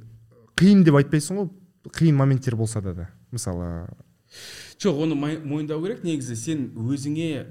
қиын 0.60 0.84
деп 0.84 1.00
айтпайсың 1.00 1.40
ғой 1.40 1.50
қиын 1.96 2.14
моменттер 2.14 2.56
болса 2.56 2.82
да 2.84 2.92
да. 2.94 3.08
Мысалы 3.32 3.88
жоқ 4.78 5.00
оны 5.06 5.14
мойындау 5.16 5.80
керек. 5.82 6.04
Негізі 6.04 6.36
сен 6.36 6.70
өзіңе 6.76 7.46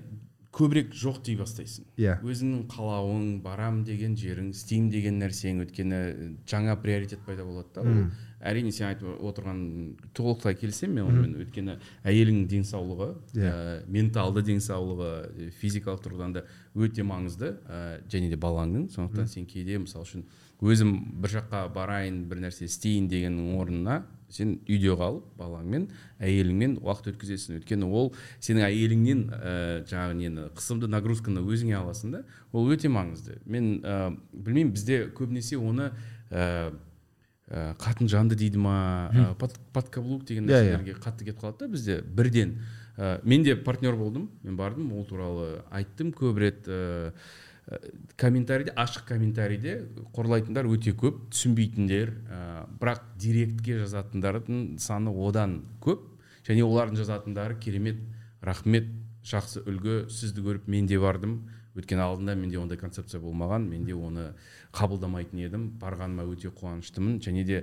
көбірек 0.51 0.91
жоқ 0.97 1.21
дей 1.25 1.37
бастайсың. 1.39 1.85
Иә. 2.01 2.17
Өзіңнің 2.27 2.65
қалауың 2.71 3.27
барам 3.45 3.83
деген 3.87 4.17
жерің 4.19 4.51
істеймін 4.51 4.89
деген 4.91 5.21
нәрсең 5.21 5.63
өйткені 5.63 6.01
жаңа 6.49 6.75
приоритет 6.83 7.23
пайда 7.25 7.45
болады 7.47 7.71
да 7.77 7.85
әрине 8.41 8.71
сен 8.73 8.87
айтып 8.89 9.21
отырған 9.21 9.63
толықтай 10.17 10.55
келісемін 10.59 10.95
мен 10.95 11.09
онымен. 11.09 11.35
өйткені 11.43 11.77
әйеліңнің 12.03 12.47
денсаулығы 12.51 13.09
Иә. 13.35 13.51
ә, 13.51 13.83
менталды 13.87 14.43
денсаулығы 14.47 15.51
физикалық 15.61 16.01
тұрғыдан 16.05 16.33
да 16.33 16.45
өте 16.75 17.03
маңызды 17.03 17.57
ә, 17.67 18.01
және 18.09 18.29
де 18.29 18.37
балаңның. 18.37 18.89
Сондықтан 18.91 19.27
сен 19.27 19.45
кейде 19.45 19.77
мысалы 19.77 20.05
үшін 20.05 20.25
өзім 20.61 21.21
бір 21.21 21.37
жаққа 21.39 21.67
барайын 21.73 22.25
бір 22.29 22.43
нәрсе 22.47 22.65
істейін 22.65 23.07
дегеннің 23.09 23.55
орнына 23.57 24.03
сен 24.31 24.59
үйде 24.69 24.93
қалып 24.95 25.25
балаңмен 25.39 25.87
әйеліңмен 26.23 26.77
уақыт 26.81 27.09
өткізесің. 27.11 27.57
Өйткені 27.59 27.89
ол 27.89 28.13
сенің 28.39 28.67
әйеліңнен 28.69 29.23
ә, 29.35 29.55
жаңағы 29.89 30.15
нені 30.21 30.45
қысымды 30.55 30.87
нагрузканы 30.87 31.43
өзіңе 31.43 31.75
аласың 31.81 32.13
да 32.15 32.23
ол 32.53 32.69
өте 32.71 32.87
маңызды. 32.93 33.41
Мен 33.45 33.81
ә, 33.83 34.15
білмеймін 34.31 34.71
бізде 34.77 35.01
көбінесе 35.17 35.59
оны 35.59 35.91
ә, 36.29 36.71
ә, 37.51 37.75
қатын 37.77 38.07
жанды 38.07 38.37
дейді 38.39 38.57
ма? 38.63 39.11
Ә, 39.11 39.35
под, 39.35 39.57
подкаблук 39.75 40.23
деген 40.25 40.47
Иә, 40.47 40.55
иә. 40.55 40.77
нәрселерге 40.79 40.95
қатты 41.03 41.27
кетіп 41.27 41.41
қалады 41.43 41.65
да 41.65 41.67
бізде 41.67 42.01
бірден. 42.01 42.55
Ә, 42.97 43.19
мен 43.23 43.43
де 43.43 43.55
партнер 43.55 43.95
болдым 43.99 44.29
мен 44.43 44.55
бардым 44.57 44.91
ол 44.93 45.05
туралы 45.05 45.61
айттым. 45.69 46.13
Көп 46.15 46.39
рет 46.39 46.67
ә, 46.67 47.11
комментарийде 48.15 48.71
ашық 48.75 49.05
комментарийде 49.07 49.75
қорлайтындар 50.15 50.65
өте 50.71 50.95
көп 50.95 51.27
түсінбейтіндер. 51.31 52.15
Ә, 52.31 52.65
бірақ 52.79 53.03
директке 53.19 53.77
жазатындардың 53.83 54.79
саны 54.79 55.11
одан 55.27 55.61
көп 55.83 56.07
және 56.47 56.63
олардың 56.65 56.97
жазатындары 57.03 57.59
керемет 57.59 57.99
рахмет 58.41 58.87
жақсы 59.23 59.61
үлгі 59.69 60.07
сізді 60.09 60.41
көріп 60.41 60.67
мен 60.67 60.87
де 60.89 60.97
бардым. 60.99 61.43
Өйткені 61.77 62.03
алдында 62.03 62.35
менде 62.35 62.59
ондай 62.59 62.77
концепция 62.79 63.21
болмаған 63.23 63.67
мен 63.69 63.85
де 63.87 63.95
оны 63.95 64.31
қабылдамайтын 64.75 65.45
едім 65.45 65.67
барғаныма 65.81 66.25
өте 66.27 66.51
қуаныштымын. 66.51 67.19
Және 67.23 67.45
де 67.47 67.61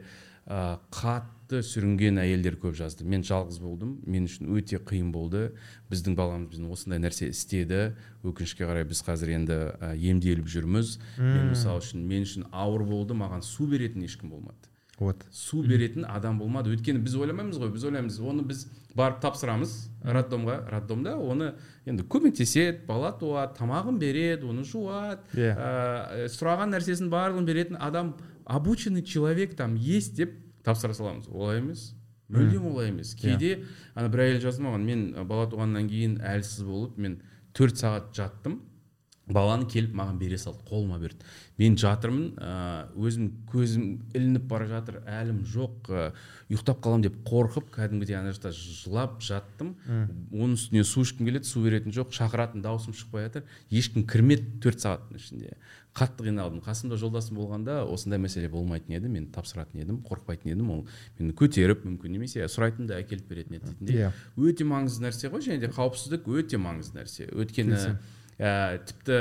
ә, 0.49 0.79
қатты 0.94 1.61
сүрінген 1.64 2.21
әйелдер 2.23 2.57
көп 2.62 2.77
жазды. 2.79 3.05
Мен 3.05 3.25
жалғыз 3.27 3.61
болдым 3.61 3.99
мен 4.07 4.29
үшін 4.29 4.49
өте 4.57 4.81
қиын 4.81 5.12
болды. 5.12 5.53
Біздің 5.92 6.16
баламыз 6.16 6.55
бізбен 6.55 6.73
осындай 6.73 7.03
нәрсе 7.05 7.29
істеді. 7.33 7.92
Өкінішке 8.25 8.64
қарай 8.64 8.88
біз 8.88 9.05
қазір 9.05 9.35
енді 9.37 9.61
емделіп 10.09 10.49
жүрміз. 10.49 10.97
Мен 11.21 11.53
мысалы 11.53 11.85
үшін 11.85 12.09
мен 12.09 12.25
үшін 12.25 12.49
ауыр 12.53 12.87
болды 12.88 13.16
маған 13.18 13.44
су 13.44 13.68
беретін 13.68 14.09
ешкім 14.09 14.33
болмады. 14.33 14.73
Вот. 14.99 15.25
Су 15.31 15.63
беретін 15.63 16.05
адам 16.09 16.39
болмады. 16.41 16.73
Өйткені 16.75 17.03
біз 17.05 17.15
ойламаймыз 17.21 17.59
ғой 17.61 17.71
біз 17.75 17.85
ойлаймыз. 17.87 18.19
Оны 18.19 18.43
біз 18.49 18.65
барып 18.99 19.21
тапсырамыз 19.23 19.75
роддомға 20.03 20.59
роддомда. 20.73 21.15
Оны 21.17 21.53
енді 21.87 22.07
көмектеседі 22.11 22.87
бала 22.89 23.13
туады 23.19 23.55
тамағын 23.61 24.01
береді 24.03 24.51
оны 24.51 24.65
жуады. 24.67 25.23
Иә. 25.39 25.55
ә, 25.55 26.27
сұраған 26.35 26.75
нәрсесін 26.75 27.13
барлығын 27.13 27.47
беретін 27.47 27.79
адам 27.79 28.17
обученный 28.45 29.05
человек 29.05 29.55
там 29.57 29.77
есть 29.77 30.17
деп 30.17 30.35
тапсыра 30.65 30.95
саламыз. 30.95 31.29
Олай 31.29 31.63
емес. 31.63 31.95
Мүлдем 32.29 32.67
олай 32.69 32.91
емес. 32.91 33.15
Кейде 33.15 33.65
ана 33.95 34.11
бір 34.13 34.27
әйел 34.27 34.43
жазды 34.43 34.67
маған 34.67 34.85
мен 34.85 35.05
бала 35.29 35.47
туғаннан 35.49 35.87
кейін 35.89 36.19
әлсіз 36.21 36.67
болып 36.67 36.99
мен 36.99 37.21
төрт 37.57 37.79
сағат 37.81 38.11
жаттым 38.17 38.61
баланы 39.33 39.67
келіп 39.71 39.95
маған 39.99 40.19
бере 40.21 40.38
салды 40.38 40.64
қолыма 40.69 40.99
берді. 41.01 41.25
Мен 41.59 41.77
жатырмын 41.79 42.93
өзім 42.97 43.31
көзім 43.51 43.87
ілініп 44.14 44.45
бара 44.51 44.69
жатыр 44.71 45.01
әлім 45.07 45.43
жоқ 45.49 45.91
ұйықтап 46.49 46.81
қаламын 46.85 47.09
деп 47.09 47.19
қорқып 47.29 47.73
кәдімгідей 47.75 48.19
ана 48.19 48.33
жақта 48.33 48.53
жылап 48.55 49.19
жаттым. 49.25 49.75
Оның 50.33 50.55
үстіне 50.57 50.85
су 50.87 51.03
ішкім 51.05 51.29
келеді 51.29 51.51
су 51.51 51.64
беретін 51.64 51.95
жоқ 51.95 52.14
шақыратын 52.17 52.62
дауысым 52.64 52.97
шықпай 52.97 53.27
жатыр. 53.27 53.45
Ешкім 53.71 54.07
кірмеді 54.09 54.61
төрт 54.62 54.85
сағаттың 54.85 55.21
ішінде. 55.21 55.59
Қатты 55.99 56.29
қиналдым. 56.29 56.61
Қасымда 56.62 56.97
жолдасым 57.01 57.41
болғанда 57.41 57.81
осындай 57.91 58.21
мәселе 58.23 58.49
болмайтын 58.53 58.95
еді 59.01 59.09
мен 59.11 59.27
тапсыратын 59.35 59.83
едім 59.83 59.99
қорықпайтын 60.07 60.53
едім 60.53 60.71
ол 60.71 60.85
мені 61.19 61.35
көтеріп 61.35 61.83
мүмкін 61.88 62.14
немесе 62.14 62.47
сұрайтын 62.47 62.87
да 62.87 63.01
әкеліп 63.03 63.27
беретін 63.33 63.59
еді 63.59 63.73
дейтіндей. 63.73 64.05
Иә. 64.05 64.12
өте 64.37 64.69
маңызды 64.69 65.09
нәрсе 65.09 65.33
ғой 65.33 65.43
және 65.43 65.59
де 65.64 65.73
қауіпсіздік 65.75 66.29
өте 66.31 66.61
маңызды 66.61 67.01
нәрсе. 67.01 67.27
Өйткені 67.35 67.99
ә, 68.38 68.79
тіпті 68.87 69.18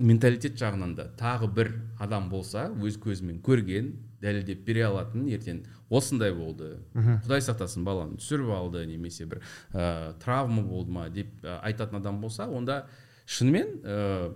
менталитет 0.00 0.58
жағынан 0.60 0.94
да 0.96 1.08
тағы 1.18 1.50
бір 1.54 1.72
адам 2.00 2.30
болса 2.30 2.68
өз 2.70 2.98
көзімен 3.00 3.40
көрген 3.44 3.92
дәлелдеп 4.20 4.64
бере 4.66 4.84
алатын 4.88 5.28
ертең 5.32 5.62
осындай 5.90 6.32
болды. 6.36 6.78
Құдай 6.94 7.42
сақтасын 7.44 7.84
баланы 7.84 8.20
түсіріп 8.20 8.52
алды 8.54 8.84
немесе 8.86 9.26
бір 9.26 9.42
ә, 9.72 10.14
травма 10.22 10.62
болды 10.62 10.92
ма 10.92 11.08
деп 11.08 11.32
ә, 11.42 11.60
айтатын 11.64 12.00
адам 12.00 12.20
болса 12.20 12.46
онда 12.48 12.84
шынымен 13.26 13.80
ә, 13.82 14.32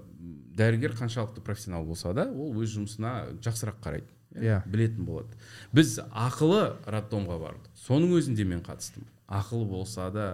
дәрігер 0.57 0.97
қаншалықты 0.99 1.45
профессионал 1.45 1.85
болса 1.85 2.15
да 2.15 2.29
ол 2.31 2.55
өз 2.61 2.77
жұмысына 2.79 3.41
жақсырақ 3.45 3.81
қарайды. 3.85 4.11
Иә. 4.35 4.63
білетін 4.67 5.07
болады. 5.07 5.37
Біз 5.71 6.01
ақылы 6.11 6.75
роддомға 6.91 7.37
бардық. 7.39 7.71
Соның 7.79 8.17
өзінде 8.19 8.43
мен 8.45 8.65
қатыстым. 8.67 9.07
Ақылы 9.31 9.69
болса 9.69 10.09
да 10.11 10.25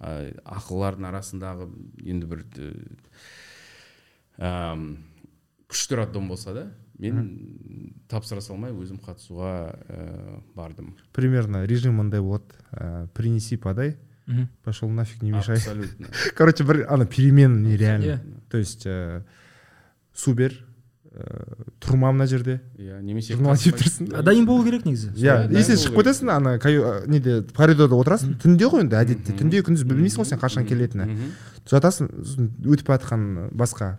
ә, 0.00 0.34
ақылардың 0.44 1.08
арасындағы 1.10 1.68
енді 2.04 2.28
бір 2.30 2.44
э, 2.56 2.70
ам, 4.40 4.86
күшті 5.70 6.00
роддом 6.00 6.28
болса 6.28 6.54
да 6.56 6.70
мен 7.00 7.94
тапсыра 8.10 8.42
салмай 8.44 8.72
өзім 8.76 9.00
қатысуға 9.00 9.52
ә, 9.72 10.40
бардым. 10.56 10.96
Примерно 11.16 11.64
режим 11.64 11.96
мындай 12.00 12.20
болады. 12.20 12.56
Ә, 12.72 13.08
принеси 13.16 13.56
подай. 13.56 13.96
Пошел 14.62 14.88
нафиг 14.88 15.22
не 15.22 15.32
мешай. 15.32 15.56
Абсолютно. 15.56 16.06
Короче 16.36 16.64
бір 16.64 16.84
ана 16.88 17.06
перемен 17.06 17.62
нереально. 17.62 18.20
То 18.50 18.58
есть 18.58 18.86
ә, 18.86 19.24
су 20.14 20.34
бер 20.34 20.54
ә, 21.10 21.24
тұрма 21.82 22.12
мына 22.14 22.26
жерде. 22.30 22.60
Иә 22.78 23.00
немесе 23.02 23.34
типтірсің. 23.36 24.10
дайын 24.22 24.46
болу 24.46 24.64
керек 24.64 24.84
негізі? 24.86 25.10
Иә 25.16 25.48
болу 25.50 25.76
шығып 25.80 26.00
кетесің 26.02 26.30
ана 26.34 26.56
ә, 26.58 27.06
неде 27.10 27.40
коридорда 27.56 27.98
отырасың 27.98 28.36
түнде 28.42 28.68
ғой 28.70 28.84
енді 28.84 28.98
әдетте 29.00 29.34
түнде 29.38 29.62
күндіз 29.66 29.84
білмейсің 29.90 30.22
ғой 30.22 30.30
сен 30.30 30.40
қашан 30.42 30.68
келетіні. 30.68 31.32
Жатасың 31.70 32.10
сосын 32.22 32.52
өтіп 32.64 32.92
бара 32.92 33.02
жатқан 33.02 33.50
басқа 33.50 33.96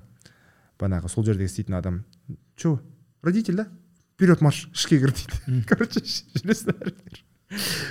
банағы 0.80 1.12
сол 1.12 1.26
жерде 1.28 1.46
істейтін 1.46 1.78
адам. 1.80 2.04
Че 2.56 2.78
родитель 3.24 3.56
да? 3.56 3.68
Вперед 4.16 4.42
марш 4.42 4.68
ішке 4.74 5.00
кір 5.02 5.14
дейді. 5.14 5.66
Короче 5.68 6.02
жүресің 6.02 6.76
әрі 6.78 6.96
бері. 6.96 7.24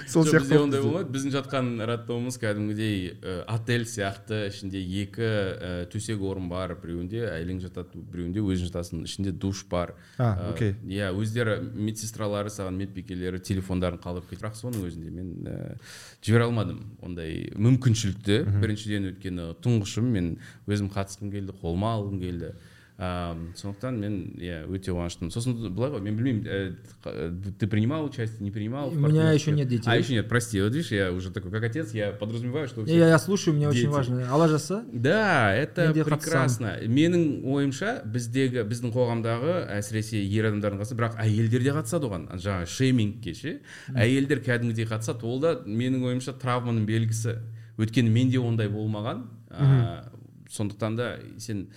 Сол 0.09 0.25
сияқты 0.25 0.40
бізде. 0.40 0.59
ондай 0.59 0.81
болмайды. 0.81 1.11
Біздің 1.12 1.33
жатқан 1.35 1.68
роддомымыз 1.88 2.38
кәдімгідей 2.40 3.18
отель 3.51 3.85
сияқты 3.85 4.49
ішінде 4.49 4.81
екі 4.81 5.27
ә, 5.27 5.70
төсек 5.92 6.23
орын 6.25 6.49
бар 6.49 6.75
біреуінде 6.81 7.27
әйелің 7.29 7.61
жатады 7.64 8.01
біреуінде 8.01 8.40
өзің 8.40 8.70
жатасың. 8.70 9.05
Ішінде 9.05 9.33
душ 9.33 9.64
бар. 9.70 9.94
А, 10.18 10.51
окей. 10.53 10.75
иә 10.88 11.12
өздері 11.12 11.61
медсестралары 11.75 12.49
саған 12.49 12.81
медбикелері 12.81 13.40
телефондарын 13.44 14.01
қалдырып 14.01 14.31
кетті. 14.33 14.40
Бірақ 14.40 14.57
соның 14.57 14.88
өзінде 14.88 15.12
мен 15.12 15.31
ә, 15.44 15.77
жібере 16.25 16.49
алмадым 16.49 16.83
ондай 17.05 17.51
мүмкіншілікті. 17.57 18.42
Біріншіден 18.64 19.12
өйткені 19.12 19.53
тұңғышым 19.61 20.09
мен 20.16 20.35
өзім 20.70 20.88
қатысқым 20.92 21.33
келді 21.35 21.57
қолыма 21.61 21.96
алғым 21.99 22.20
келді. 22.23 22.55
Ам, 23.00 23.54
сондықтан 23.56 23.96
мен 23.96 24.14
иә 24.36 24.66
өте 24.68 24.92
қуаныштымын. 24.92 25.30
Сосын 25.32 25.54
былай 25.72 25.88
ғой 25.94 26.02
мен 26.04 26.18
білмеймін 26.18 26.44
ә, 26.44 26.74
қ- 27.02 27.54
ты 27.58 27.66
принимал 27.66 28.04
участие 28.04 28.42
не 28.44 28.50
принимал 28.50 28.90
У 28.90 28.94
меня 28.94 29.32
еще 29.32 29.52
нет 29.52 29.68
детей. 29.68 29.88
а 29.88 29.96
еще 29.96 30.12
нет 30.12 30.28
прости 30.28 30.60
вот 30.60 30.74
видишь 30.74 30.92
я 30.92 31.10
уже 31.10 31.30
такой 31.30 31.50
как 31.50 31.64
отец 31.64 31.94
я 31.94 32.12
подразумеваю 32.12 32.68
что 32.68 32.84
Я, 32.84 33.08
я 33.08 33.18
слушаю, 33.18 33.56
мне 33.56 33.68
очень 33.70 33.88
важно. 33.88 34.28
Алла 34.30 34.48
жазса, 34.48 34.84
да 34.92 35.54
это 35.54 35.94
прекрасно. 35.94 36.76
Менің 36.84 37.40
ойымша 37.48 38.02
біздегі 38.04 38.66
біздің 38.68 38.92
қоғамдағы 38.92 39.56
әсіресе 39.78 40.20
ер 40.20 40.50
адамдардың 40.50 40.82
қатысы 40.84 40.98
бірақ 41.00 41.16
әйелдер 41.24 41.64
де 41.64 41.72
қатысады 41.72 42.04
оған. 42.04 42.28
Жаңағы 42.36 42.66
шеймингке 42.68 43.32
ше 43.32 43.54
әйелдер 43.94 44.44
кәдімгідей 44.44 44.84
қатысады. 44.84 45.24
Ол 45.24 45.40
да 45.40 45.54
менің 45.64 46.04
ойымша 46.04 46.36
травманың 46.36 46.84
белгісі. 46.84 47.38
Өйткені 47.80 48.10
менде 48.12 48.36
ондай 48.44 48.68
болмаған. 48.68 49.24
А, 49.48 50.04
сондықтан 50.50 50.96
да 50.96 51.16
сен 51.38 51.68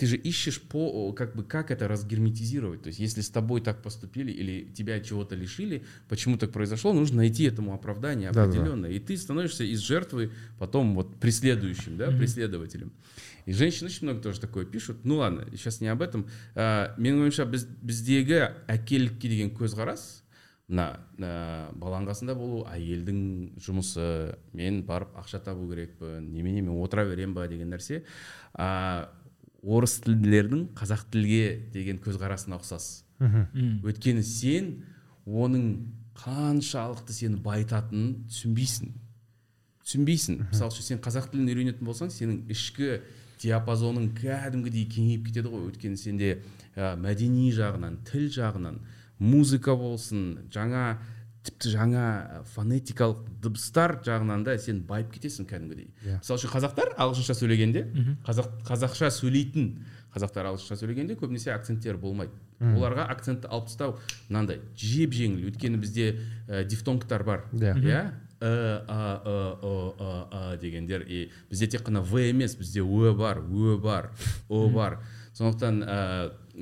ты 0.00 0.06
же 0.06 0.16
ищешь 0.16 0.60
по 0.60 1.12
как 1.12 1.34
бы 1.34 1.42
как 1.42 1.70
это 1.70 1.88
разгерметизировать 1.88 2.82
то 2.82 2.88
есть 2.88 2.98
если 2.98 3.22
с 3.22 3.30
тобой 3.30 3.60
так 3.60 3.82
поступили 3.82 4.30
или 4.30 4.70
тебя 4.72 5.00
чего-то 5.00 5.34
лишили 5.34 5.84
почему 6.08 6.36
так 6.36 6.52
произошло 6.52 6.92
нужно 6.92 7.18
найти 7.18 7.44
этому 7.44 7.72
оправдание 7.74 8.30
Да-да-да. 8.30 8.50
определенное 8.50 8.90
и 8.90 8.98
ты 8.98 9.16
становишься 9.16 9.64
из 9.64 9.80
жертвы 9.80 10.32
потом 10.58 10.94
вот 10.94 11.18
преследующим 11.18 11.96
да 11.96 12.10
преследователем 12.10 12.92
и 13.46 13.52
женщины 13.52 13.88
очень 13.88 14.06
много 14.06 14.20
тоже 14.20 14.40
такое 14.40 14.66
пишут 14.66 15.04
ну 15.04 15.16
ладно 15.16 15.46
сейчас 15.52 15.80
не 15.80 15.88
об 15.88 16.02
этом 16.02 16.26
ә, 16.54 16.92
менің 16.98 17.24
ойымша 17.26 17.46
біз 17.48 17.64
біздегі 17.80 18.42
әкелікке 18.68 19.30
деген 19.32 19.52
көзқарас 19.56 20.26
мына 20.68 20.98
ә, 21.16 21.72
баланың 21.78 22.10
қасында 22.10 22.34
болу 22.36 22.64
әйелдің 22.68 23.56
жұмысы 23.62 24.34
мен 24.52 24.82
барып 24.84 25.14
ақша 25.16 25.40
табу 25.40 25.68
керекпін 25.70 26.26
немене 26.34 26.66
мен 26.66 26.82
отыра 26.82 27.06
беремін 27.06 27.36
ба 27.38 27.46
деген 27.48 27.70
нәрсе 27.70 28.02
ә, 28.58 29.06
орыс 29.61 29.99
тілділердің 30.05 30.67
қазақ 30.77 31.05
тілге 31.13 31.69
деген 31.73 31.99
көзқарасына 32.01 32.57
ұқсас. 32.57 33.03
М. 33.21 33.81
өйткені 33.85 34.23
сен 34.25 34.71
оның 35.29 35.65
қаншалықты 36.17 37.13
сені 37.13 37.37
байытатынын 37.45 38.25
түсінбейсің. 38.31 38.93
Түсінбейсің. 39.85 40.39
Мысалы 40.49 40.73
үшін 40.73 40.87
сен 40.87 41.01
қазақ 41.05 41.29
тілін 41.31 41.51
үйренетін 41.53 41.85
болсаң 41.85 42.09
сенің 42.13 42.49
ішкі 42.51 43.01
диапазоның 43.41 44.09
кәдімгідей 44.17 44.87
кеңейіп 44.89 45.29
кетеді 45.29 45.53
ғой. 45.53 45.69
Өйткені 45.69 45.97
сенде 45.97 46.31
ә, 46.75 46.95
мәдени 46.97 47.51
жағынан 47.53 48.01
тіл 48.09 48.27
жағынан 48.33 48.81
музыка 49.21 49.75
болсын 49.77 50.47
жаңа 50.53 50.97
тіпті 51.41 51.71
жаңа 51.73 52.03
фонетикалық 52.53 53.23
дыбыстар 53.41 53.95
жағынан 54.05 54.43
да 54.45 54.57
сен 54.61 54.83
байып 54.85 55.09
кетесің 55.15 55.47
кәдімгідей. 55.49 55.87
Иә. 56.05 56.19
мысалы 56.19 56.37
үшін 56.37 56.53
қазақтар 56.53 56.93
ағылшынша 57.01 57.35
сөйлегенде 57.39 57.85
қазақ 58.27 58.51
қазақша 58.67 59.09
сөйлейтін 59.15 59.71
қазақтар 60.13 60.51
ағылшынша 60.51 60.77
сөйлегенде 60.81 61.15
көбінесе 61.17 61.53
акценттері 61.55 61.97
болмайды. 61.97 62.35
Оларға 62.59 63.07
акцентті 63.09 63.49
алып 63.49 63.71
тастау 63.71 63.95
мынандай 64.29 64.59
жеп 64.77 65.15
жеңіл. 65.17 65.47
Өйткені 65.49 65.79
бізде 65.81 66.11
ә, 66.47 66.63
дифтонгтар 66.67 67.23
бар. 67.23 67.47
Иә. 67.53 67.73
иә? 67.79 68.03
Ы 68.41 68.51
а 68.87 69.21
ы 69.25 69.37
ы 69.61 69.73
ы 69.97 70.27
а 70.31 70.57
дегендер. 70.57 71.01
И 71.07 71.31
бізде 71.49 71.67
тек 71.67 71.87
қана 71.87 72.01
в 72.01 72.17
емес 72.21 72.55
бізде 72.55 72.81
ө 72.81 73.15
бар 73.17 73.39
ө 73.39 73.77
бар 73.81 74.11
о 74.49 74.67
бар. 74.69 74.99
Сондықтан 75.33 75.81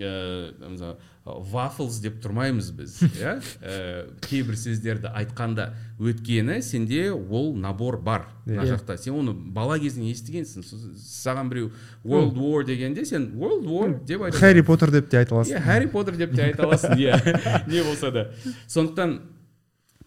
ә, 0.03 0.95
waffles 1.25 1.99
деп 2.01 2.19
тұрмаймыз 2.23 2.71
біз 2.77 2.97
иә? 3.19 3.35
Ә, 3.61 3.75
кейбір 4.25 4.57
сөздерді 4.57 5.11
айтқанда 5.13 5.69
өйткені 5.99 6.59
сенде 6.65 7.11
ол 7.11 7.51
набор 7.55 7.97
бар 8.01 8.27
мына 8.45 8.63
Иә. 8.65 8.73
жақта. 8.75 8.97
Сен 8.97 9.13
оны 9.19 9.33
бала 9.33 9.77
кезінен 9.79 10.09
естігенсің. 10.13 10.63
Саған 10.97 11.49
біреу 11.51 11.71
world 12.03 12.37
war 12.39 12.63
дегенде 12.65 13.05
сен 13.05 13.29
world 13.37 13.67
war 13.69 13.91
деп 14.05 14.21
айтасың 14.25 14.39
Харри 14.39 14.61
Поттер 14.65 14.91
деп 14.91 15.09
те 15.11 15.17
айта 15.21 15.35
аласың. 15.35 15.57
Иә 15.57 15.61
харри 15.65 15.87
поттер 15.91 16.17
деп 16.17 16.33
те 16.35 16.43
айта 16.49 16.63
аласың. 16.63 16.95
Иә. 16.97 17.67
Не 17.71 17.83
болса 17.83 18.11
да. 18.11 18.29
Сондықтан 18.67 19.19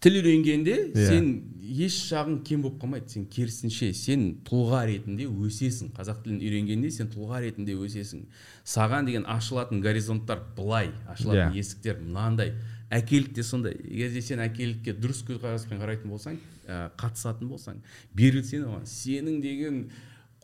тіл 0.02 0.18
үйренгенде 0.20 0.74
Иә. 0.92 1.06
сен 1.08 1.26
еш 1.62 1.94
жағың 2.12 2.42
кем 2.44 2.62
болып 2.64 2.80
қалмайды. 2.82 3.08
Сен 3.08 3.24
керісінше 3.30 3.92
сен 3.94 4.24
тұлға 4.44 4.82
ретінде 4.90 5.28
өсесің. 5.30 5.92
Қазақ 5.96 6.22
тілін 6.24 6.40
үйренгенде 6.42 6.90
сен 6.90 7.08
тұлға 7.12 7.40
ретінде 7.44 7.76
өсесің. 7.78 8.24
Саған 8.66 9.06
деген 9.06 9.24
ашылатын 9.30 9.80
горизонттар 9.80 10.42
былай 10.56 10.90
ашылатын 11.08 11.52
Иә. 11.54 11.58
есіктер 11.62 12.00
мынандай. 12.02 12.54
Әкелік 12.90 13.32
те 13.34 13.42
сондай. 13.42 13.72
Егер 13.88 14.10
де 14.12 14.20
сен 14.20 14.38
әкелікке 14.44 14.92
дұрыс 15.00 15.22
көзқараспен 15.24 15.80
қарайтын 15.80 16.10
болсаң 16.12 16.36
ә, 16.68 16.90
қатысатын 16.98 17.48
болсаң 17.48 17.78
берілсең 18.14 18.66
оған 18.68 18.84
сенің 18.84 19.40
деген 19.40 19.88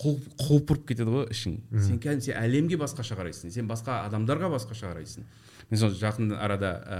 құл- 0.00 0.22
құлпырып 0.38 0.86
кетеді 0.88 1.10
ғой 1.12 1.26
ішің. 1.34 1.58
Сен 1.82 1.98
кәдімгі 2.00 2.22
сен 2.30 2.40
әлемге 2.40 2.78
басқаша 2.80 3.18
қарайсың. 3.18 3.50
Сен 3.52 3.68
басқа 3.68 4.00
адамдарға 4.08 4.48
басқаша 4.54 4.94
қарайсың. 4.94 5.26
Мен 5.68 5.80
сол 5.80 5.92
жақын 5.92 6.32
арада 6.38 6.70
ә, 6.80 6.98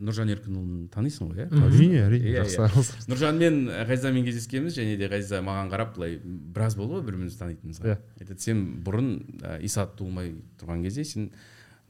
нұржан 0.00 0.30
еркінұлын 0.32 0.86
танисың 0.94 1.28
ғой 1.32 1.44
иә? 1.44 1.48
Әрине 1.66 2.00
әрине 2.06 2.32
жақсы 2.38 2.62
араласамыз. 2.64 3.08
нұржанмен 3.10 3.58
ғазизамен 3.90 4.24
кездескенбіз 4.24 4.78
және 4.78 4.96
де 4.96 5.10
ғазиза 5.12 5.42
маған 5.44 5.68
қарап 5.74 5.94
былай 5.98 6.16
біраз 6.24 6.78
болды 6.78 6.96
ғой 6.96 7.04
бір 7.04 7.18
бірімізді 7.18 7.42
танитынымызға. 7.42 7.92
Иә. 7.92 7.98
айтады 8.22 8.40
сен 8.40 8.64
бұрын 8.86 9.12
ә, 9.42 9.58
иса 9.60 9.84
туылмай 9.98 10.38
тұрған 10.60 10.86
кезде 10.88 11.04
сен 11.04 11.30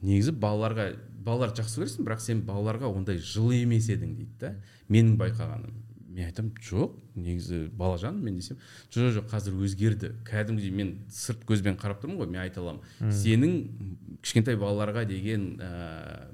негізі 0.03 0.35
балаларға 0.39 0.91
балаларды 1.23 1.61
жақсы 1.61 1.81
көресің 1.81 2.07
бірақ 2.07 2.23
сен 2.23 2.43
балаларға 2.47 2.91
ондай 2.91 3.19
жылы 3.19 3.61
емес 3.63 3.89
едің 3.91 4.15
дейді 4.19 4.39
да 4.39 4.53
менің 4.91 5.15
байқағаным. 5.19 5.73
Мен 6.09 6.25
айтамын 6.25 6.51
жоқ 6.65 6.97
негізі 7.15 7.61
балажан 7.77 8.19
мен 8.23 8.35
десем 8.39 8.57
жоқ 8.89 9.05
жоқ 9.05 9.15
жоқ 9.19 9.31
қазір 9.33 9.57
өзгерді. 9.63 10.11
Кәдімгідей 10.27 10.73
мен 10.73 10.93
сырт 11.13 11.45
көзбен 11.47 11.77
қарап 11.79 12.01
тұрмын 12.03 12.19
ғой 12.19 12.29
мен 12.31 12.41
айта 12.43 12.61
аламын 12.63 13.13
сенің 13.13 13.55
кішкентай 14.23 14.57
балаларға 14.59 15.05
деген 15.09 15.49
ә, 15.61 16.29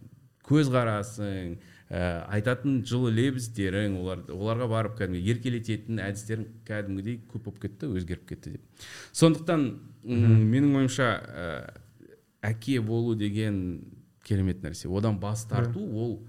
көзқарасың 0.47 1.57
ә, 1.89 2.25
айтатын 2.37 2.83
жылы 2.87 3.11
лебіздерің 3.15 3.97
олар, 4.01 4.23
оларға 4.31 4.69
барып 4.71 4.99
кәдімгі 5.01 5.33
еркелететін 5.33 6.01
әдістерің 6.05 6.47
кәдімгідей 6.67 7.19
көп 7.31 7.49
болып 7.49 7.65
кетті 7.65 7.91
өзгеріп 7.93 8.29
кетті 8.31 8.55
деп. 8.55 8.85
Сондықтан 9.11 9.67
менің 10.05 10.79
ойымша 10.81 11.11
ә, 11.25 11.49
әке 12.45 12.79
болу 12.81 13.15
деген 13.17 13.59
керемет 14.25 14.63
нәрсе. 14.65 14.89
Одан 14.89 15.19
бас 15.19 15.45
тарту 15.49 15.81
ол 15.81 16.19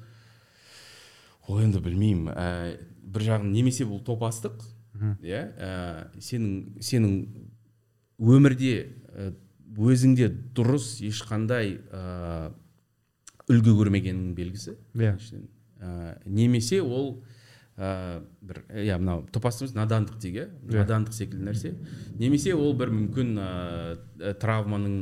ол 1.49 1.61
енді 1.63 1.81
білмеймін. 1.85 2.31
Ә, 2.35 2.77
бір 3.07 3.23
жағын 3.29 3.53
немесе 3.55 3.87
бұл 3.87 4.01
топастық 4.05 4.65
иә 5.23 5.43
ә, 5.61 5.71
сенің 6.19 6.81
сенің 6.81 7.17
өмірде 8.19 8.75
ә, 9.13 9.31
өзіңде 9.77 10.31
дұрыс 10.57 10.97
ешқандай 11.05 11.77
ә, 11.93 12.51
үлгі 13.53 13.75
көрмегеннің 13.77 14.35
белгісі. 14.35 14.77
Иә. 14.97 15.17
Ә, 15.79 16.19
немесе 16.25 16.81
ол 16.83 17.23
ә, 17.77 18.23
бір 18.41 18.63
иә 18.73 18.97
мынау 18.99 19.27
топастық 19.31 19.67
емес 19.69 19.77
надандық 19.77 20.17
дейік 20.23 20.39
иә 20.41 20.47
Иә. 20.49 20.81
надандық 20.81 21.13
секілді 21.13 21.45
нәрсе. 21.51 21.75
Немесе 22.19 22.55
ол 22.57 22.73
бір 22.75 22.91
мүмкін 22.97 23.37
ә, 23.37 24.33
травманың 24.41 24.97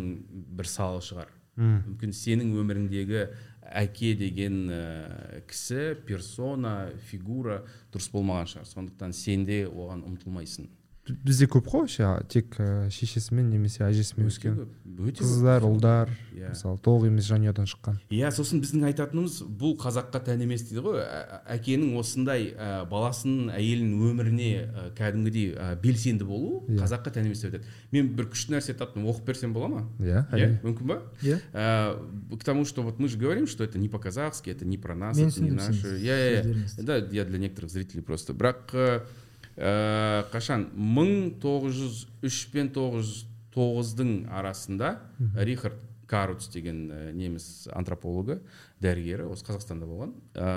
бір 0.59 0.67
салы 0.67 1.01
шығар. 1.07 1.31
Мүмкін 1.55 2.11
сенің 2.11 2.51
өміріңдегі 2.59 3.29
әке 3.73 4.15
деген 4.19 4.69
ә, 4.69 5.43
кісі 5.49 5.95
персона 6.07 6.93
фигура 7.09 7.63
дұрыс 7.93 8.11
болмаған 8.13 8.51
шығар. 8.53 8.71
Сондықтан 8.71 9.15
сен 9.17 9.47
де 9.49 9.65
оған 9.67 10.05
ұмтылмайсың. 10.11 10.69
Бізде 11.05 11.45
көп 11.53 11.67
қой 11.69 11.83
вообще 11.85 12.07
тек 12.33 12.55
ә, 12.57 12.89
шешесімен 12.89 13.51
немесе 13.53 13.83
әжесімен 13.85 14.31
өскен 14.31 14.55
қыздар 15.19 15.65
ұлдар 15.67 16.09
Иә. 16.35 16.49
мысалы 16.55 16.79
толық 16.81 17.09
емес 17.11 17.27
жанұядан 17.29 17.67
шыққан. 17.69 17.99
Иә 18.15 18.31
сосын 18.33 18.63
біздің 18.63 18.87
айтатынымыз 18.89 19.41
бұл 19.61 19.75
қазаққа 19.81 20.21
тән 20.25 20.45
емес 20.47 20.65
дейді 20.69 20.83
ғой. 20.87 21.01
Ә- 21.05 21.41
әкенің 21.59 21.93
осындай 22.01 22.47
ә, 22.57 22.87
баласының 22.89 23.51
әйелінің 23.53 24.05
өміріне 24.09 24.49
ә, 24.65 24.87
кәдімгідей 24.97 25.53
ә, 25.55 25.75
белсенді 25.83 26.25
болу 26.29 26.63
Иә. 26.69 26.79
қазаққа 26.81 27.13
тән 27.19 27.29
емес 27.29 27.43
деп 27.45 27.53
айтады. 27.53 27.69
Мен 27.93 28.09
бір 28.17 28.31
күшті 28.33 28.55
нәрсе 28.57 28.75
таптым 28.79 29.05
оқып 29.11 29.27
берсем 29.29 29.53
бола 29.53 29.69
ма? 29.69 29.83
Иә 30.01 30.25
иә 30.25 30.39
әрине. 30.39 30.61
мүмкін 30.65 30.87
ба? 30.89 31.03
Иә. 31.23 31.41
Ә, 31.53 32.39
к 32.39 32.45
тому 32.45 32.65
что 32.65 32.83
вот 32.83 32.99
мы 32.99 33.09
же 33.09 33.19
говорим 33.19 33.47
что 33.47 33.63
это 33.65 33.79
не 33.79 33.89
по 33.89 33.99
казахски 33.99 34.51
это 34.51 34.65
не 34.65 34.79
про 34.79 34.95
нас 34.95 35.19
Мен 35.19 35.29
это 35.29 35.43
не 35.43 35.51
наше. 35.51 35.99
Иә 36.01 36.43
иә 36.45 36.83
да 36.83 36.97
я 36.97 37.25
для 37.25 37.39
некоторых 37.39 37.71
зрителей 37.71 38.03
просто. 38.03 38.33
Бірақ 38.33 39.03
ә, 39.57 40.25
қашан? 40.33 40.69
мың 40.75 41.35
тоғыз 41.43 41.81
жүз 41.81 42.03
үш 42.27 42.45
пен 42.53 42.71
тоғыз 42.75 43.11
жүз 43.11 43.25
тоғыздың 43.55 44.15
арасында 44.35 44.97
рихард 45.47 45.79
каруц 46.07 46.49
деген 46.53 46.91
ә, 46.93 46.99
неміс 47.17 47.67
антропологы 47.73 48.39
дәрігері 48.85 49.25
осы 49.33 49.47
қазақстанда 49.47 49.87
болған 49.89 50.13
ә, 50.37 50.49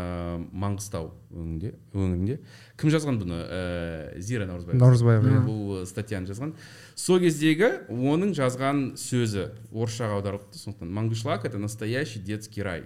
маңғыстау 0.52 1.12
өңірінде 1.32 1.72
өңірінде. 1.96 2.38
Кім 2.78 2.92
жазған 2.94 3.20
бұны? 3.22 3.40
Ә, 3.46 4.20
зира 4.20 4.48
наурызбаева. 4.50 4.80
Наурызбаева 4.82 5.32
иә. 5.32 5.46
бұл 5.48 5.86
статьяны 5.88 6.28
жазған. 6.30 6.54
Сол 7.00 7.22
кездегі 7.24 7.72
оның 7.88 8.36
жазған 8.38 8.84
сөзі 9.00 9.48
орысшаға 9.72 10.20
аударылыпты. 10.20 10.60
Сондықтан 10.60 10.92
мангышлак 11.00 11.46
это 11.46 11.58
настоящий 11.58 12.20
детский 12.20 12.62
рай. 12.62 12.84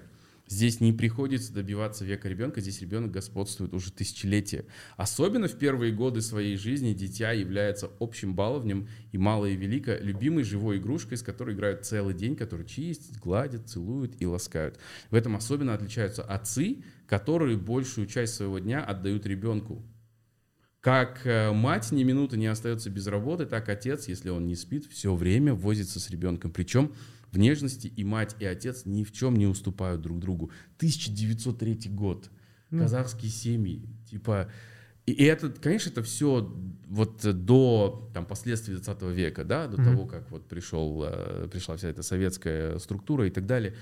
Здесь 0.52 0.82
не 0.82 0.92
приходится 0.92 1.54
добиваться 1.54 2.04
века 2.04 2.28
ребенка, 2.28 2.60
здесь 2.60 2.82
ребенок 2.82 3.12
господствует 3.12 3.74
уже 3.74 3.90
тысячелетия. 3.90 4.66
Особенно 4.98 5.48
в 5.48 5.58
первые 5.58 5.94
годы 5.94 6.22
своей 6.22 6.58
жизни 6.58 6.92
дитя 6.92 7.32
является 7.32 7.90
общим 8.02 8.36
баловнем 8.36 8.90
и 9.14 9.18
малое 9.18 9.52
и 9.52 9.56
великое, 9.56 10.02
любимой 10.02 10.44
живой 10.44 10.80
игрушкой, 10.80 11.18
с 11.18 11.24
которой 11.24 11.56
играют 11.56 11.86
целый 11.86 12.14
день, 12.14 12.36
который 12.36 12.66
чистят, 12.66 13.18
гладят, 13.18 13.70
целуют 13.70 14.22
и 14.22 14.26
ласкают. 14.26 14.78
В 15.10 15.16
этом 15.16 15.38
особенно 15.38 15.74
отличаются 15.74 16.22
отцы, 16.22 16.84
которые 17.08 17.56
большую 17.56 18.08
часть 18.08 18.34
своего 18.34 18.60
дня 18.60 18.84
отдают 18.84 19.26
ребенку. 19.26 19.82
Как 20.82 21.26
э, 21.26 21.54
мать 21.54 21.94
ни 21.94 22.04
минуты 22.04 22.36
не 22.36 22.48
остается 22.48 22.90
без 22.90 23.08
работы, 23.08 23.46
так 23.46 23.70
отец, 23.70 24.10
если 24.10 24.30
он 24.30 24.48
не 24.48 24.56
спит, 24.56 24.86
все 24.92 25.16
время 25.16 25.54
возится 25.54 26.02
с 26.02 26.10
ребенком. 26.10 26.52
Причем 26.52 26.92
в 27.32 27.38
нежности 27.38 27.88
и 27.88 28.04
мать, 28.04 28.36
и 28.39 28.46
отец 28.46 28.86
ни 28.86 29.04
в 29.04 29.12
чем 29.12 29.36
не 29.36 29.48
уступают 29.48 30.02
друг 30.02 30.20
другу. 30.20 30.52
1903 30.78 31.89
год. 31.89 32.30
Казахские 32.70 33.30
семьи. 33.30 33.89
Типа, 34.10 34.50
и 35.06 35.26
это, 35.26 35.50
конечно, 35.50 35.89
это 35.89 36.04
все 36.04 36.54
вот 36.88 37.22
до 37.46 38.10
там, 38.13 38.26
последствий 38.26 38.76
20 38.76 39.02
века, 39.04 39.44
да, 39.44 39.67
до 39.67 39.78
того, 39.78 40.06
как 40.06 40.30
вот 40.32 40.48
пришел, 40.48 41.04
э, 41.06 41.48
пришла 41.52 41.76
вся 41.76 41.89
эта 41.89 42.04
советская 42.04 42.78
структура 42.80 43.28
и 43.28 43.30
так 43.30 43.46
далее. 43.46 43.76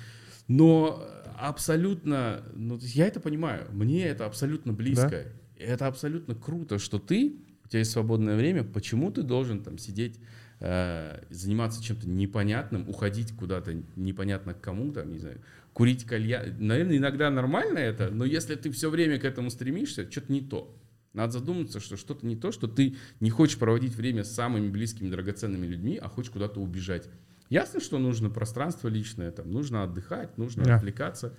Но 0.48 1.06
абсолютно, 1.38 2.44
ну, 2.56 2.80
я 2.82 3.08
это 3.08 3.20
понимаю, 3.20 3.68
мне 3.72 4.06
это 4.06 4.26
абсолютно 4.26 4.74
близко. 4.74 5.26
Это 5.58 5.88
абсолютно 5.88 6.36
круто, 6.36 6.80
что 6.80 7.00
ты, 7.00 7.36
у 7.66 7.68
тебя 7.68 7.80
есть 7.80 7.92
свободное 7.92 8.38
время, 8.38 8.64
почему 8.64 9.12
ты 9.12 9.22
должен 9.22 9.62
там 9.62 9.78
сидеть, 9.78 10.20
э, 10.60 11.24
заниматься 11.30 11.84
чем-то 11.84 12.08
непонятным, 12.08 12.88
уходить 12.90 13.36
куда-то 13.36 13.76
непонятно 13.96 14.54
к 14.54 14.62
кому, 14.62 14.92
там, 14.92 15.12
не 15.12 15.20
знаю, 15.20 15.42
курить 15.74 16.06
кальян. 16.06 16.56
Наверное, 16.60 16.98
иногда 16.98 17.30
нормально 17.30 17.78
это, 17.80 18.10
но 18.10 18.26
если 18.26 18.56
ты 18.56 18.72
все 18.72 18.90
время 18.90 19.20
к 19.20 19.26
этому 19.26 19.50
стремишься, 19.50 20.10
что-то 20.10 20.32
не 20.32 20.42
то. 20.42 20.76
Надо 21.14 21.34
задуматься, 21.34 21.80
что 21.80 21.98
что-то 21.98 22.26
не 22.26 22.36
то, 22.36 22.52
что 22.52 22.68
ты 22.68 22.96
не 23.20 23.30
хочешь 23.30 23.58
проводить 23.58 23.96
время 23.96 24.24
с 24.24 24.32
самыми 24.32 24.70
близкими, 24.70 25.10
драгоценными 25.10 25.66
людьми, 25.66 25.98
а 26.02 26.08
хочешь 26.08 26.32
куда-то 26.32 26.60
убежать. 26.60 27.10
Ясно, 27.50 27.80
что 27.80 27.98
нужно 27.98 28.30
пространство 28.30 28.88
личное, 28.90 29.32
там, 29.32 29.50
нужно 29.52 29.84
отдыхать, 29.84 30.38
нужно 30.38 30.66
Да. 30.66 30.76
отвлекаться. 30.76 31.34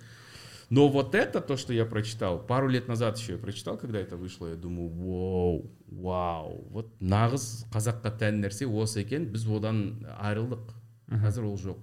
Но 0.71 0.87
вот 0.87 1.15
это 1.15 1.41
то, 1.41 1.57
что 1.57 1.73
я 1.73 1.85
прочитал, 1.85 2.39
пару 2.39 2.69
лет 2.69 2.87
назад 2.87 3.17
еще 3.19 3.33
я 3.33 3.37
прочитал, 3.37 3.77
когда 3.77 3.99
это 3.99 4.15
вышло, 4.15 4.47
я 4.47 4.55
думаю, 4.55 4.87
вау, 4.89 5.71
вау, 5.91 6.65
вот 6.71 6.93
нағыз 7.01 7.65
қазаққа 7.73 8.13
тән 8.17 8.39
нәрсе 8.39 8.65
осы 8.71 9.03
екен, 9.03 9.25
біз 9.27 9.43
одан 9.51 10.07
айырылдық. 10.17 10.71
Қазір 11.11 11.43
ол 11.43 11.57
жоқ. 11.59 11.77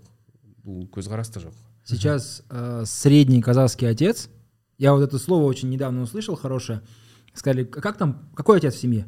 Бұл 0.65 0.89
көзқараста 0.89 1.39
жоқ. 1.45 1.53
Сейчас 1.85 2.43
э, 2.49 2.85
средний 2.87 3.43
казахский 3.43 3.91
отец, 3.91 4.31
я 4.79 4.95
вот 4.95 5.03
это 5.03 5.19
слово 5.19 5.45
очень 5.45 5.69
недавно 5.69 6.01
услышал, 6.01 6.35
хорошее, 6.35 6.81
сказали, 7.35 7.65
«К- 7.65 7.83
как 7.83 7.99
там, 7.99 8.31
какой 8.35 8.57
отец 8.57 8.75
в 8.75 8.81
семье? 8.81 9.07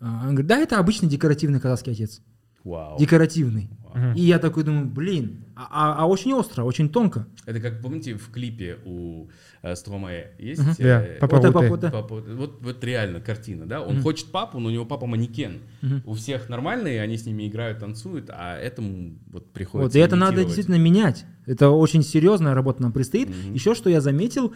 А, 0.00 0.24
Он 0.28 0.34
говорит, 0.34 0.46
да, 0.48 0.58
это 0.58 0.78
обычный 0.78 1.08
декоративный 1.08 1.60
казахский 1.60 1.92
отец. 1.92 2.20
Вау. 2.62 2.98
Декоративный. 2.98 3.70
И 4.16 4.20
я 4.22 4.38
такой 4.38 4.64
думаю, 4.64 4.86
блин, 4.86 5.44
а, 5.56 5.68
а- 5.70 6.02
а 6.02 6.06
очень 6.06 6.32
остро, 6.32 6.62
очень 6.64 6.88
тонко. 6.88 7.26
Это 7.46 7.60
как, 7.60 7.80
помните, 7.80 8.14
в 8.14 8.30
клипе 8.30 8.78
у 8.84 9.28
э, 9.62 9.74
Стромае 9.74 10.32
есть? 10.38 10.78
Да, 10.78 11.02
э, 11.04 11.18
папа 11.20 11.36
Вот 11.38 11.52
папа, 11.52 11.76
да. 11.76 11.90
Папа, 11.90 12.14
вот, 12.16 12.58
вот 12.62 12.84
реально 12.84 13.20
картина, 13.20 13.66
да? 13.66 13.82
Он 13.82 14.00
хочет 14.02 14.26
папу, 14.30 14.58
но 14.60 14.68
у 14.68 14.70
него 14.70 14.84
папа 14.84 15.06
манекен. 15.06 15.58
У 16.04 16.14
всех 16.14 16.48
нормальные, 16.48 17.00
они 17.02 17.16
с 17.16 17.26
ними 17.26 17.48
играют, 17.48 17.78
танцуют, 17.80 18.30
а 18.30 18.56
этому 18.56 19.18
вот 19.30 19.52
приходится 19.52 19.78
Вот, 19.88 19.94
и 19.96 19.98
это 20.04 20.16
надо 20.16 20.44
действительно 20.44 20.76
менять. 20.78 21.24
Это 21.46 21.70
очень 21.70 22.02
серьезная 22.02 22.54
работа 22.54 22.82
нам 22.82 22.92
предстоит. 22.92 23.28
Еще 23.52 23.74
что 23.74 23.90
я 23.90 24.00
заметил, 24.00 24.52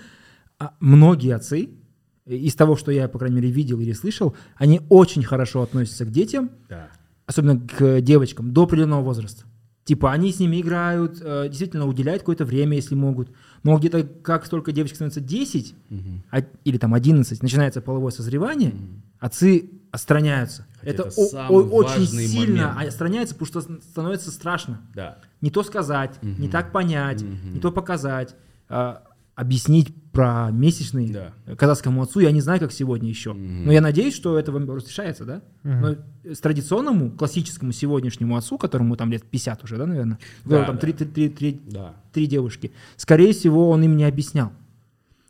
а, 0.59 0.75
многие 0.81 1.35
отцы, 1.35 1.71
э, 2.27 2.35
из 2.37 2.55
того, 2.55 2.77
что 2.77 2.93
я, 2.93 3.09
по 3.09 3.19
крайней 3.19 3.37
мере, 3.37 3.51
видел 3.51 3.81
или 3.81 3.93
слышал, 3.93 4.37
они 4.57 4.81
очень 4.89 5.25
хорошо 5.25 5.63
относятся 5.63 6.05
к 6.05 6.11
детям, 6.11 6.51
Да. 6.69 6.89
Особенно 7.33 7.59
к 7.61 8.01
девочкам, 8.01 8.53
до 8.53 8.63
определенного 8.65 9.03
возраста. 9.03 9.45
Типа 9.85 10.13
они 10.13 10.31
с 10.33 10.39
ними 10.39 10.61
играют, 10.61 11.21
э, 11.21 11.49
действительно 11.49 11.89
уделяют 11.89 12.23
какое-то 12.23 12.45
время, 12.45 12.77
если 12.77 12.95
могут. 12.95 13.31
Но 13.65 13.77
где-то 13.77 14.05
как 14.05 14.49
только 14.49 14.71
девочке 14.71 14.95
становится 14.95 15.21
10 15.21 15.75
а- 16.31 16.43
или 16.65 16.79
там 16.79 16.95
11, 16.95 17.43
начинается 17.43 17.81
половое 17.81 18.13
созревание, 18.13 18.75
отцы 19.19 19.71
отстраняются. 19.91 20.67
Хотя 20.79 20.91
это 20.93 21.03
это 21.09 21.47
о- 21.49 21.53
о- 21.53 21.63
очень 21.63 22.07
сильно 22.07 22.69
момент. 22.69 22.89
отстраняется, 22.89 23.35
потому 23.35 23.63
что 23.63 23.73
становится 23.83 24.31
страшно. 24.31 24.81
Да. 24.95 25.19
Не 25.41 25.51
то 25.51 25.63
сказать, 25.65 26.19
не 26.23 26.49
так 26.49 26.71
понять, 26.73 27.23
не 27.23 27.59
то 27.61 27.73
показать, 27.73 28.37
а, 28.69 29.03
объяснить 29.35 29.95
про 30.13 30.51
месячный 30.53 31.09
Да. 31.09 31.33
казахскому 31.57 32.03
отцу, 32.03 32.21
я 32.21 32.31
не 32.33 32.43
знаю, 32.43 32.61
как 32.61 32.71
сегодня 32.73 33.09
еще. 33.09 33.33
Но 33.33 33.73
я 33.73 33.81
надеюсь, 33.81 34.15
что 34.15 34.39
это 34.39 34.53
вопрос 34.53 34.87
решается, 34.89 35.25
да? 35.25 35.43
Но 35.63 35.97
с 36.25 36.39
традиционному, 36.41 37.11
классическому 37.11 37.73
сегодняшнему 37.73 38.37
отцу, 38.37 38.59
которому 38.59 38.97
там 38.97 39.11
лет 39.11 39.23
50 39.25 39.65
уже, 39.65 39.77
да, 39.79 39.87
наверное, 39.87 40.19
Да, 40.45 40.65
там 40.65 40.75
да. 40.77 40.81
три, 40.81 40.93
три- 40.93 41.07
три- 41.07 41.31
три- 41.31 41.61
Да. 41.67 41.95
три 42.13 42.27
девушки, 42.27 42.73
скорее 42.97 43.33
всего, 43.33 43.71
он 43.71 43.83
им 43.83 43.97
не 43.97 44.05
объяснял. 44.05 44.53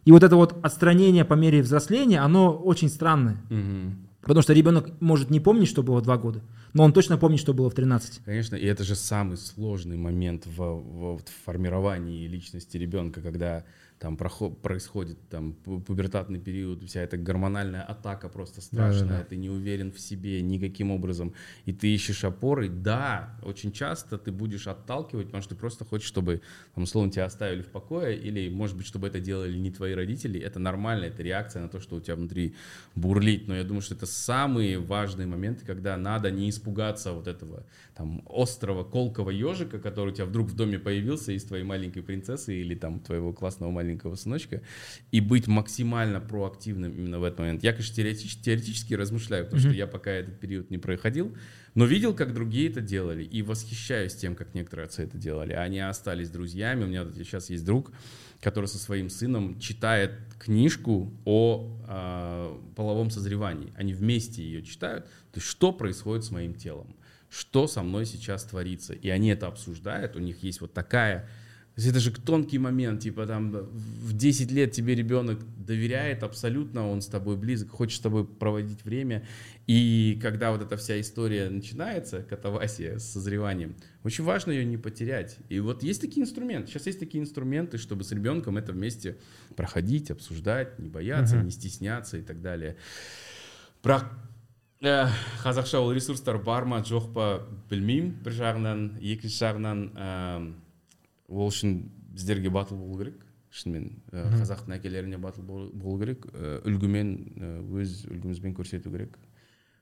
И 0.05 0.11
вот 0.11 0.25
это 0.25 0.35
вот 0.35 0.59
отстранение 0.65 1.25
по 1.25 1.35
мере 1.35 1.63
взросления, 1.63 2.21
оно 2.21 2.53
очень 2.53 2.89
странное. 2.89 3.37
Мгм. 3.51 4.09
Потому 4.23 4.43
что 4.43 4.53
ребенок 4.53 5.01
может 5.01 5.31
не 5.31 5.39
помнить, 5.41 5.69
что 5.69 5.83
было 5.85 6.01
два 6.03 6.17
года, 6.17 6.43
но 6.75 6.83
он 6.85 6.93
точно 6.93 7.19
помнит, 7.19 7.39
что 7.41 7.55
было 7.55 7.71
в 7.71 7.75
13. 7.75 8.21
Конечно, 8.25 8.57
и 8.57 8.65
это 8.67 8.83
же 8.85 8.95
самый 8.97 9.37
сложный 9.37 9.97
момент 9.97 10.47
в, 10.47 10.59
в- 10.59 11.19
в 11.19 11.23
формировании 11.45 12.27
личности 12.29 12.77
ребенка, 12.77 13.21
когда 13.21 13.65
там 14.03 14.17
проход, 14.17 14.61
происходит 14.61 15.17
там 15.31 15.55
пу- 15.65 15.81
пубертатный 15.81 16.41
период, 16.41 16.83
вся 16.83 17.03
эта 17.03 17.17
гормональная 17.17 17.83
атака 17.83 18.29
просто 18.29 18.61
страшная, 18.61 19.09
Да-да-да. 19.09 19.25
ты 19.27 19.37
не 19.37 19.49
уверен 19.49 19.93
в 19.93 20.01
себе 20.01 20.43
никаким 20.43 20.91
образом, 20.91 21.35
и 21.67 21.73
ты 21.73 21.87
ищешь 21.95 22.25
опоры, 22.25 22.69
да, 22.69 23.39
очень 23.45 23.71
часто 23.71 24.19
ты 24.19 24.33
будешь 24.33 24.67
отталкивать, 24.67 25.27
потому 25.27 25.43
что 25.43 25.55
ты 25.55 25.61
просто 25.61 25.85
хочешь, 25.85 26.09
чтобы, 26.09 26.43
там, 26.75 26.83
условно, 26.83 27.13
тебя 27.13 27.27
оставили 27.27 27.63
в 27.63 27.69
покое, 27.69 28.19
или, 28.19 28.49
может 28.49 28.77
быть, 28.77 28.87
чтобы 28.87 29.07
это 29.07 29.21
делали 29.21 29.57
не 29.57 29.71
твои 29.71 29.95
родители, 29.95 30.41
это 30.41 30.59
нормально, 30.59 31.05
это 31.05 31.23
реакция 31.23 31.63
на 31.63 31.69
то, 31.69 31.79
что 31.79 31.95
у 31.95 32.01
тебя 32.01 32.17
внутри 32.17 32.57
бурлит, 32.97 33.47
но 33.47 33.55
я 33.55 33.63
думаю, 33.63 33.83
что 33.83 33.95
это 33.95 34.07
самые 34.07 34.81
важные 34.81 35.29
моменты, 35.29 35.65
когда 35.65 35.97
надо 35.97 36.33
не 36.33 36.51
испугаться 36.51 37.13
вот 37.13 37.29
этого 37.29 37.65
там 37.95 38.23
острого 38.29 38.83
колкого 38.83 39.31
ежика, 39.31 39.79
который 39.79 40.11
у 40.11 40.15
тебя 40.15 40.27
вдруг 40.27 40.49
в 40.49 40.57
доме 40.57 40.79
появился 40.79 41.31
из 41.31 41.45
твоей 41.45 41.63
маленькой 41.63 42.03
принцессы 42.03 42.61
или 42.61 42.75
там 42.75 42.99
твоего 42.99 43.33
классного 43.33 43.71
маленького 43.71 43.92
сыночка, 44.17 44.63
и 45.11 45.21
быть 45.21 45.47
максимально 45.47 46.21
проактивным 46.21 46.93
именно 46.93 47.19
в 47.19 47.25
этот 47.25 47.41
момент. 47.41 47.63
Я, 47.63 47.73
конечно, 47.73 47.95
теоретически, 47.95 48.43
теоретически 48.43 48.95
размышляю, 48.95 49.45
потому 49.45 49.61
что 49.61 49.71
я 49.71 49.87
пока 49.87 50.11
этот 50.11 50.41
период 50.41 50.71
не 50.71 50.79
проходил, 50.79 51.37
но 51.75 51.87
видел, 51.87 52.15
как 52.15 52.35
другие 52.35 52.69
это 52.69 52.81
делали, 52.81 53.25
и 53.25 53.43
восхищаюсь 53.43 54.15
тем, 54.15 54.35
как 54.35 54.55
некоторые 54.55 54.87
отцы 54.87 55.05
это 55.05 55.17
делали. 55.17 55.53
Они 55.55 55.81
остались 55.81 56.29
друзьями. 56.29 56.85
У 56.85 56.87
меня 56.87 57.07
сейчас 57.17 57.49
есть 57.49 57.65
друг, 57.65 57.93
который 58.41 58.67
со 58.67 58.79
своим 58.79 59.09
сыном 59.09 59.59
читает 59.59 60.13
книжку 60.39 61.13
о 61.25 61.81
а, 61.87 62.61
половом 62.77 63.11
созревании. 63.11 63.73
Они 63.77 63.95
вместе 63.95 64.43
ее 64.43 64.63
читают. 64.63 65.07
То 65.33 65.37
есть, 65.37 65.47
что 65.47 65.73
происходит 65.73 66.25
с 66.25 66.31
моим 66.31 66.55
телом? 66.55 66.95
Что 67.31 67.67
со 67.67 67.83
мной 67.83 68.05
сейчас 68.05 68.45
творится? 68.45 68.93
И 68.93 69.09
они 69.09 69.29
это 69.31 69.47
обсуждают. 69.47 70.17
У 70.17 70.19
них 70.19 70.43
есть 70.43 70.61
вот 70.61 70.75
такая... 70.75 71.29
То 71.76 71.82
есть 71.82 71.90
это 71.90 72.00
же 72.00 72.12
тонкий 72.12 72.58
момент, 72.58 73.02
типа 73.02 73.28
там 73.28 73.52
в 73.52 74.14
10 74.14 74.50
лет 74.50 74.72
тебе 74.72 74.96
ребенок 74.96 75.40
доверяет 75.64 76.24
абсолютно, 76.24 76.90
он 76.90 77.02
с 77.02 77.06
тобой 77.08 77.38
близок, 77.38 77.70
хочет 77.70 78.00
с 78.00 78.02
тобой 78.02 78.26
проводить 78.26 78.84
время. 78.84 79.28
И 79.68 80.18
когда 80.20 80.52
вот 80.52 80.64
эта 80.64 80.76
вся 80.76 81.00
история 81.00 81.52
начинается, 81.52 82.24
катавасия 82.24 82.98
с 82.98 83.12
созреванием, 83.12 83.76
очень 84.04 84.24
важно 84.24 84.54
ее 84.54 84.66
не 84.66 84.78
потерять. 84.78 85.38
И 85.50 85.60
вот 85.60 85.84
есть 85.84 86.02
такие 86.02 86.24
инструменты, 86.24 86.72
сейчас 86.72 86.88
есть 86.88 87.00
такие 87.00 87.24
инструменты, 87.24 87.78
чтобы 87.78 88.04
с 88.04 88.12
ребенком 88.12 88.58
это 88.58 88.72
вместе 88.72 89.18
проходить, 89.56 90.10
обсуждать, 90.10 90.80
не 90.80 90.90
бояться, 90.90 91.38
не 91.38 91.52
стесняться 91.52 92.18
и 92.18 92.24
так 92.24 92.42
далее. 92.42 92.76
бірақ 93.88 94.08
ә, 94.82 95.08
қазақша 95.44 95.80
ол 95.80 95.92
ресурстар 95.96 96.38
бар 96.44 96.66
ма 96.66 96.82
жоқ 96.86 97.12
па 97.14 97.28
білмеймін 97.70 98.16
бір 98.26 98.36
жағынан 98.36 98.82
екінші 99.00 99.38
жағынан 99.46 99.84
ә, 99.94 100.10
ол 101.28 101.50
үшін 101.52 101.90
біздерге 102.16 102.50
батыл 102.50 102.78
болу 102.78 103.00
керек 103.00 103.26
шынымен 103.50 103.90
ә, 104.12 104.28
қазақтың 104.40 104.76
әкелеріне 104.78 105.18
батыл 105.18 105.44
бол- 105.44 105.72
болу 105.74 106.00
керек 106.00 106.28
ә, 106.34 106.60
үлгімен 106.68 107.16
ә, 107.38 107.52
өз 107.82 108.06
үлгімізбен 108.10 108.56
көрсету 108.58 108.92
керек 108.92 109.18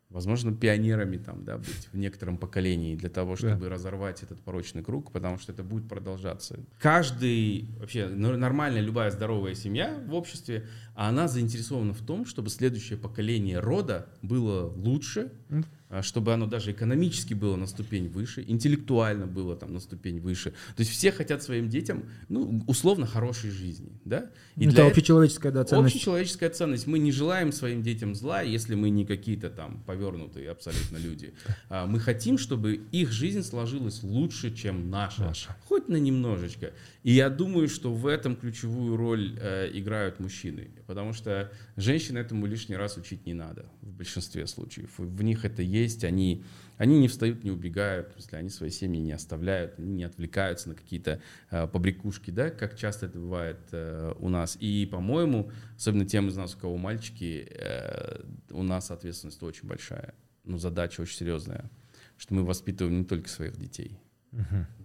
возможно 0.10 0.54
пионерами 0.54 1.18
там 1.18 1.44
да 1.44 1.58
быть 1.58 1.90
в 1.92 1.98
некотором 1.98 2.38
поколении 2.38 2.96
для 2.96 3.10
того 3.10 3.36
чтобы 3.36 3.70
разорвать 3.70 4.24
этот 4.24 4.40
порочный 4.42 4.84
круг 4.84 5.12
потому 5.12 5.38
что 5.38 5.52
это 5.52 5.64
будет 5.64 5.90
продолжаться 5.90 6.60
каждый 6.80 7.68
вообще 7.80 8.08
ну, 8.08 8.38
нормальная 8.38 8.82
любая 8.82 9.12
здоровая 9.12 9.56
семья 9.56 10.00
в 10.08 10.14
обществе 10.14 10.68
она 10.94 11.28
заинтересована 11.28 11.94
в 11.94 12.02
том 12.02 12.26
чтобы 12.26 12.50
следующее 12.50 12.98
поколение 13.00 13.60
рода 13.60 14.08
было 14.22 14.72
лучше 14.76 15.32
а, 15.50 15.79
чтобы 16.03 16.33
оно 16.33 16.47
даже 16.47 16.73
экономически 16.73 17.35
было 17.35 17.57
на 17.57 17.67
ступень 17.67 18.09
выше, 18.09 18.45
интеллектуально 18.47 19.27
было 19.27 19.57
там 19.57 19.73
на 19.73 19.81
ступень 19.81 20.21
выше. 20.21 20.51
То 20.77 20.81
есть 20.81 20.91
все 20.91 21.11
хотят 21.11 21.43
своим 21.43 21.69
детям, 21.69 22.05
ну, 22.29 22.63
условно, 22.67 23.07
хорошей 23.07 23.51
жизни, 23.51 23.93
да? 24.05 24.31
И 24.57 24.67
это 24.67 24.87
общечеловеческая 24.87 25.53
да, 25.53 25.65
ценность. 25.65 25.95
Общечеловеческая 25.95 26.51
ценность. 26.51 26.87
Мы 26.87 26.99
не 26.99 27.13
желаем 27.13 27.53
своим 27.53 27.83
детям 27.83 28.15
зла, 28.15 28.43
если 28.43 28.75
мы 28.75 28.91
не 28.91 29.05
какие-то 29.05 29.51
там 29.51 29.83
повернутые 29.87 30.51
абсолютно 30.51 30.97
люди. 30.99 31.35
А, 31.69 31.87
Мы 31.87 31.99
хотим, 32.01 32.39
чтобы 32.39 32.75
их 32.93 33.11
жизнь 33.11 33.43
сложилась 33.43 34.03
лучше, 34.03 34.55
чем 34.55 34.91
наша. 34.91 35.23
Наша. 35.23 35.57
Хоть 35.67 35.89
на 35.89 35.97
немножечко. 35.97 36.73
И 37.03 37.13
я 37.13 37.31
думаю, 37.31 37.69
что 37.69 37.93
в 37.93 38.07
этом 38.07 38.37
ключевую 38.37 38.97
роль 38.97 39.39
э, 39.41 39.71
играют 39.73 40.21
мужчины. 40.21 40.71
Потому 40.87 41.13
что 41.13 41.51
женщин 41.77 42.17
этому 42.17 42.47
лишний 42.47 42.77
раз 42.77 42.97
учить 42.97 43.27
не 43.27 43.35
надо 43.35 43.67
в 43.81 43.93
большинстве 43.93 44.47
случаев. 44.47 44.91
В 44.99 45.23
них 45.23 45.45
это 45.45 45.63
есть, 45.63 45.80
они, 46.05 46.45
они 46.77 46.99
не 46.99 47.09
встают, 47.09 47.45
не 47.45 47.51
убегают, 47.51 48.13
смысле, 48.13 48.39
они 48.39 48.49
свои 48.49 48.71
семьи 48.71 49.01
не 49.01 49.13
оставляют, 49.13 49.79
они 49.79 49.93
не 49.93 50.05
отвлекаются 50.05 50.69
на 50.69 50.75
какие-то 50.75 51.21
э, 51.51 51.67
побрякушки, 51.67 52.31
да, 52.31 52.51
как 52.51 52.77
часто 52.77 53.07
это 53.07 53.19
бывает 53.19 53.59
э, 53.73 54.15
у 54.19 54.29
нас. 54.29 54.57
И, 54.61 54.89
по-моему, 54.91 55.51
особенно 55.77 56.07
тем 56.07 56.29
из 56.29 56.37
нас, 56.37 56.55
у 56.55 56.59
кого 56.59 56.77
мальчики, 56.77 57.49
э, 57.51 58.23
у 58.51 58.63
нас 58.63 58.91
ответственность 58.91 59.43
очень 59.43 59.69
большая, 59.69 60.15
ну, 60.45 60.59
задача 60.59 61.01
очень 61.01 61.17
серьезная, 61.17 61.71
что 62.17 62.35
мы 62.35 62.45
воспитываем 62.45 62.99
не 62.99 63.05
только 63.05 63.29
своих 63.29 63.57
детей. 63.57 63.99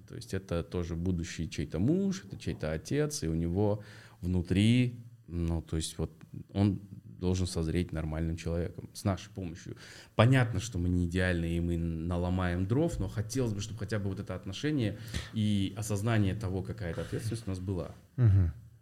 То 0.08 0.16
есть 0.16 0.34
это 0.34 0.64
тоже 0.64 0.96
будущий 0.96 1.50
чей-то 1.50 1.80
муж, 1.80 2.24
это 2.26 2.38
чей-то 2.38 2.72
отец, 2.72 3.24
и 3.24 3.28
у 3.28 3.34
него 3.34 3.84
внутри, 4.22 5.00
ну, 5.28 5.62
то 5.62 5.76
есть 5.76 5.98
вот 5.98 6.12
он 6.54 6.80
должен 7.26 7.48
созреть 7.48 7.92
нормальным 7.92 8.38
человеком 8.38 8.90
с 8.94 9.04
нашей 9.04 9.30
помощью. 9.32 9.76
Понятно, 10.16 10.60
что 10.60 10.78
мы 10.78 10.90
не 10.90 11.06
идеальны 11.06 11.58
и 11.58 11.60
мы 11.60 11.78
наломаем 11.78 12.68
дров, 12.68 13.00
но 13.00 13.08
хотелось 13.08 13.54
бы, 13.54 13.62
чтобы 13.62 13.80
хотя 13.80 13.98
бы 13.98 14.10
вот 14.10 14.20
это 14.20 14.36
отношение 14.36 15.00
и 15.34 15.74
осознание 15.76 16.36
того, 16.36 16.62
какая 16.62 16.92
это 16.92 17.02
ответственность 17.02 17.48
у 17.48 17.50
нас 17.50 17.60
была. 17.60 17.90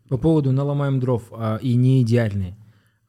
По 0.10 0.18
поводу 0.18 0.52
наломаем 0.52 1.00
дров 1.00 1.24
а, 1.32 1.58
и 1.62 1.76
не 1.76 2.02
идеальные. 2.02 2.56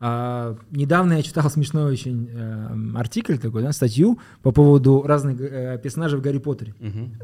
А, 0.01 0.57
недавно 0.71 1.15
я 1.15 1.23
читал 1.23 1.49
смешной 1.49 1.91
очень 1.93 2.29
э, 2.31 2.69
артикль 2.97 3.37
такой, 3.39 3.63
да, 3.63 3.73
статью 3.73 4.19
по 4.43 4.51
поводу 4.51 5.03
разных 5.03 5.41
э, 5.41 5.79
персонажей 5.83 6.19
в 6.19 6.23
Гарри 6.23 6.39
Поттере. 6.39 6.75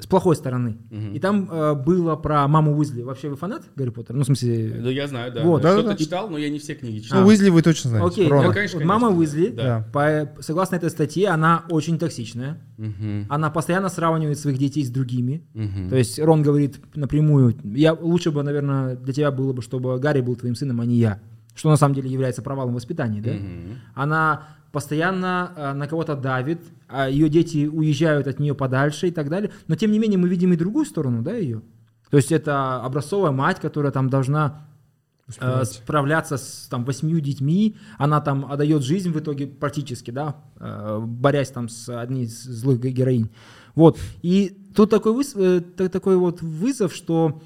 С 0.01 0.07
плохой 0.07 0.37
стороны. 0.37 0.79
И 1.13 1.19
там 1.19 1.49
э, 1.51 1.75
было 1.75 2.17
про 2.17 2.47
маму 2.49 2.77
Уизли. 2.79 3.03
Вообще 3.03 3.29
вы 3.29 3.37
фанат 3.37 3.65
Гарри 3.77 3.91
Поттера? 3.91 4.17
Ну, 4.17 4.23
в 4.23 4.27
смысле... 4.27 4.77
Ну, 4.81 4.89
я 4.89 5.09
знаю, 5.09 5.33
да. 5.33 5.43
Вот. 5.43 5.61
Что-то 5.61 5.83
Да-да-да. 5.83 5.97
читал, 5.97 6.31
но 6.31 6.39
я 6.39 6.49
не 6.49 6.59
все 6.59 6.75
книги 6.75 7.01
читал. 7.01 7.21
Ну, 7.23 7.27
Уизли 7.27 7.51
вы 7.51 7.61
точно 7.63 7.91
знаете. 7.91 8.07
Окей, 8.09 8.29
Рона. 8.29 8.47
вот 8.47 8.55
конечно, 8.55 8.79
вот 8.79 8.87
мама 8.87 9.09
конечно. 9.09 9.19
Уизли, 9.21 9.55
Да. 9.55 9.87
по- 9.93 10.43
согласно 10.43 10.77
этой 10.77 10.91
статье, 10.91 11.29
она 11.29 11.65
очень 11.71 11.99
токсичная. 11.99 12.61
Мгм. 12.79 13.27
Она 13.29 13.51
постоянно 13.51 13.89
сравнивает 13.89 14.39
своих 14.39 14.59
детей 14.59 14.85
с 14.85 14.91
другими. 14.91 15.43
Мгм. 15.55 15.91
То 15.91 15.97
есть 15.97 16.19
Рон 16.19 16.43
говорит 16.43 16.79
напрямую, 16.95 17.57
я 17.65 17.93
лучше 17.93 18.31
бы, 18.31 18.43
наверное, 18.43 18.97
для 18.97 19.13
тебя 19.13 19.31
было 19.33 19.53
бы, 19.53 19.61
чтобы 19.61 19.99
Гарри 19.99 20.21
был 20.21 20.37
твоим 20.37 20.55
сыном, 20.55 20.81
а 20.81 20.87
не 20.87 20.97
я. 20.97 21.21
Что 21.55 21.69
на 21.71 21.77
самом 21.77 21.95
деле 21.95 22.09
является 22.11 22.43
провалом 22.43 22.75
воспитания, 22.75 23.21
да? 23.21 23.33
Мгм. 23.33 23.79
Она 23.95 24.49
постоянно 24.73 25.53
э, 25.57 25.73
на 25.73 25.87
кого-то 25.89 26.15
давит, 26.17 26.61
а 26.89 27.09
ее 27.09 27.29
дети 27.29 27.67
уезжают 27.67 28.27
от 28.29 28.39
нее 28.39 28.55
подальше 28.55 29.09
и 29.09 29.11
так 29.11 29.29
далее. 29.29 29.51
Но 29.69 29.75
тем 29.75 29.91
не 29.91 29.99
менее 29.99 30.19
мы 30.19 30.29
видим 30.29 30.53
и 30.53 30.57
другую 30.57 30.85
сторону, 30.87 31.23
да, 31.23 31.33
ее. 31.35 31.63
То 32.11 32.17
есть 32.17 32.33
это 32.33 32.77
образцовая 32.85 33.33
мать, 33.33 33.59
которая 33.61 33.93
там 33.93 34.09
должна 34.09 34.65
э, 35.27 35.31
Успевать. 35.31 35.69
справляться 35.73 36.37
с 36.39 36.67
там 36.71 36.85
восьмью 36.85 37.21
детьми, 37.21 37.77
она 37.99 38.21
там 38.21 38.51
отдает 38.51 38.83
жизнь 38.85 39.11
в 39.11 39.19
итоге 39.19 39.47
практически, 39.49 40.11
да, 40.13 40.37
э, 40.59 41.01
борясь 41.05 41.51
там 41.51 41.69
с 41.69 41.89
одним 41.89 42.23
из 42.23 42.43
злых 42.43 42.81
ге- 42.81 42.91
героинь. 42.91 43.29
Вот. 43.75 43.99
И 44.23 44.57
тут 44.75 44.91
такой, 44.91 45.13
выз- 45.13 45.61
та- 45.61 45.89
такой 45.89 46.17
вот 46.17 46.43
вызов, 46.43 46.95
что 46.95 47.41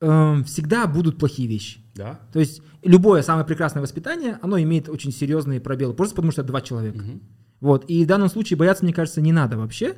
э, 0.00 0.42
всегда 0.44 0.86
будут 0.86 1.18
плохие 1.18 1.48
вещи. 1.48 1.80
Да? 1.94 2.20
То 2.32 2.40
есть 2.40 2.62
любое 2.82 3.22
самое 3.22 3.46
прекрасное 3.46 3.82
воспитание, 3.82 4.38
оно 4.42 4.58
имеет 4.60 4.88
очень 4.88 5.12
серьезные 5.12 5.60
пробелы, 5.60 5.94
просто 5.94 6.14
потому 6.14 6.32
что 6.32 6.42
это 6.42 6.48
два 6.48 6.60
человека. 6.60 7.04
Вот. 7.60 7.84
И 7.88 8.04
в 8.04 8.06
данном 8.06 8.28
случае 8.28 8.56
бояться, 8.56 8.84
мне 8.84 8.92
кажется, 8.92 9.20
не 9.20 9.32
надо 9.32 9.56
вообще. 9.56 9.96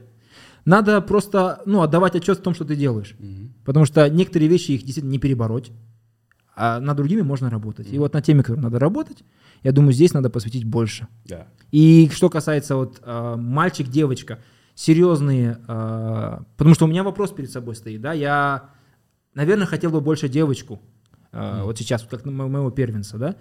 Надо 0.64 1.00
просто 1.00 1.62
ну, 1.66 1.82
отдавать 1.82 2.14
отчет 2.14 2.38
в 2.38 2.42
том, 2.42 2.54
что 2.54 2.64
ты 2.64 2.76
делаешь. 2.76 3.16
Потому 3.64 3.84
что 3.84 4.08
некоторые 4.08 4.48
вещи 4.48 4.72
их 4.72 4.82
действительно 4.82 5.10
не 5.12 5.18
перебороть, 5.18 5.72
а 6.54 6.80
над 6.80 6.96
другими 6.96 7.22
можно 7.22 7.50
работать. 7.50 7.92
И 7.92 7.98
вот 7.98 8.12
на 8.14 8.20
теме, 8.20 8.42
которой 8.42 8.60
надо 8.60 8.78
работать, 8.78 9.24
я 9.62 9.72
думаю, 9.72 9.92
здесь 9.92 10.12
надо 10.12 10.28
посвятить 10.30 10.64
больше. 10.64 11.06
Да. 11.24 11.46
И 11.70 12.10
что 12.12 12.28
касается 12.30 12.76
вот 12.76 13.00
э, 13.02 13.34
мальчик-девочка, 13.36 14.40
серьезные, 14.74 15.58
э, 15.66 16.38
потому 16.56 16.74
что 16.74 16.84
у 16.84 16.88
меня 16.88 17.02
вопрос 17.02 17.30
перед 17.30 17.50
собой 17.50 17.76
стоит, 17.76 18.00
да, 18.00 18.12
я, 18.12 18.70
наверное, 19.38 19.66
хотел 19.66 19.90
бы 19.92 20.00
больше 20.00 20.28
девочку, 20.28 20.80
э, 21.32 21.62
вот 21.62 21.78
сейчас, 21.78 22.02
как 22.02 22.24
мо- 22.26 22.48
моего 22.48 22.70
первенца, 22.70 23.16
да, 23.18 23.36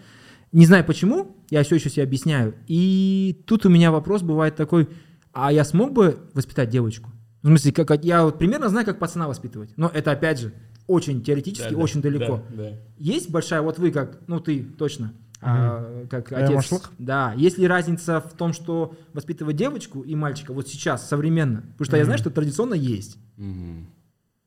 не 0.51 0.65
знаю 0.65 0.85
почему, 0.85 1.35
я 1.49 1.63
все 1.63 1.75
еще 1.75 1.89
себе 1.89 2.03
объясняю, 2.03 2.53
и 2.67 3.43
тут 3.47 3.65
у 3.65 3.69
меня 3.69 3.91
вопрос 3.91 4.21
бывает 4.21 4.55
такой, 4.55 4.87
а 5.33 5.51
я 5.51 5.63
смог 5.63 5.91
бы 5.93 6.19
воспитать 6.33 6.69
девочку? 6.69 7.09
В 7.41 7.47
смысле, 7.47 7.71
как, 7.71 8.03
я 8.05 8.23
вот 8.23 8.37
примерно 8.39 8.69
знаю, 8.69 8.85
как 8.85 8.99
пацана 8.99 9.27
воспитывать, 9.27 9.71
но 9.75 9.89
это, 9.93 10.11
опять 10.11 10.39
же, 10.39 10.53
очень 10.85 11.21
теоретически, 11.23 11.69
Да, 11.71 11.75
да, 11.75 11.81
очень 11.83 12.01
далеко. 12.01 12.43
да, 12.51 12.63
да. 12.63 12.69
Есть 12.97 13.29
большая, 13.31 13.61
вот 13.61 13.79
вы 13.79 13.91
как, 13.91 14.19
ну 14.27 14.39
ты 14.39 14.63
точно, 14.63 15.13
а, 15.41 16.05
как 16.09 16.31
отец. 16.31 16.49
Айырмашылық? 16.49 16.89
Да, 16.99 17.33
есть 17.35 17.57
ли 17.57 17.67
разница 17.67 18.21
в 18.21 18.33
том, 18.37 18.53
что 18.53 18.93
воспитывать 19.13 19.55
девочку 19.55 20.01
и 20.01 20.15
мальчика 20.15 20.53
вот 20.53 20.67
сейчас, 20.67 21.07
современно? 21.09 21.61
Потому 21.73 21.85
что 21.85 21.97
я 21.97 22.05
знаю, 22.05 22.17
что 22.19 22.29
традиционно 22.29 22.73
есть. 22.75 23.17
Мгм. 23.37 23.87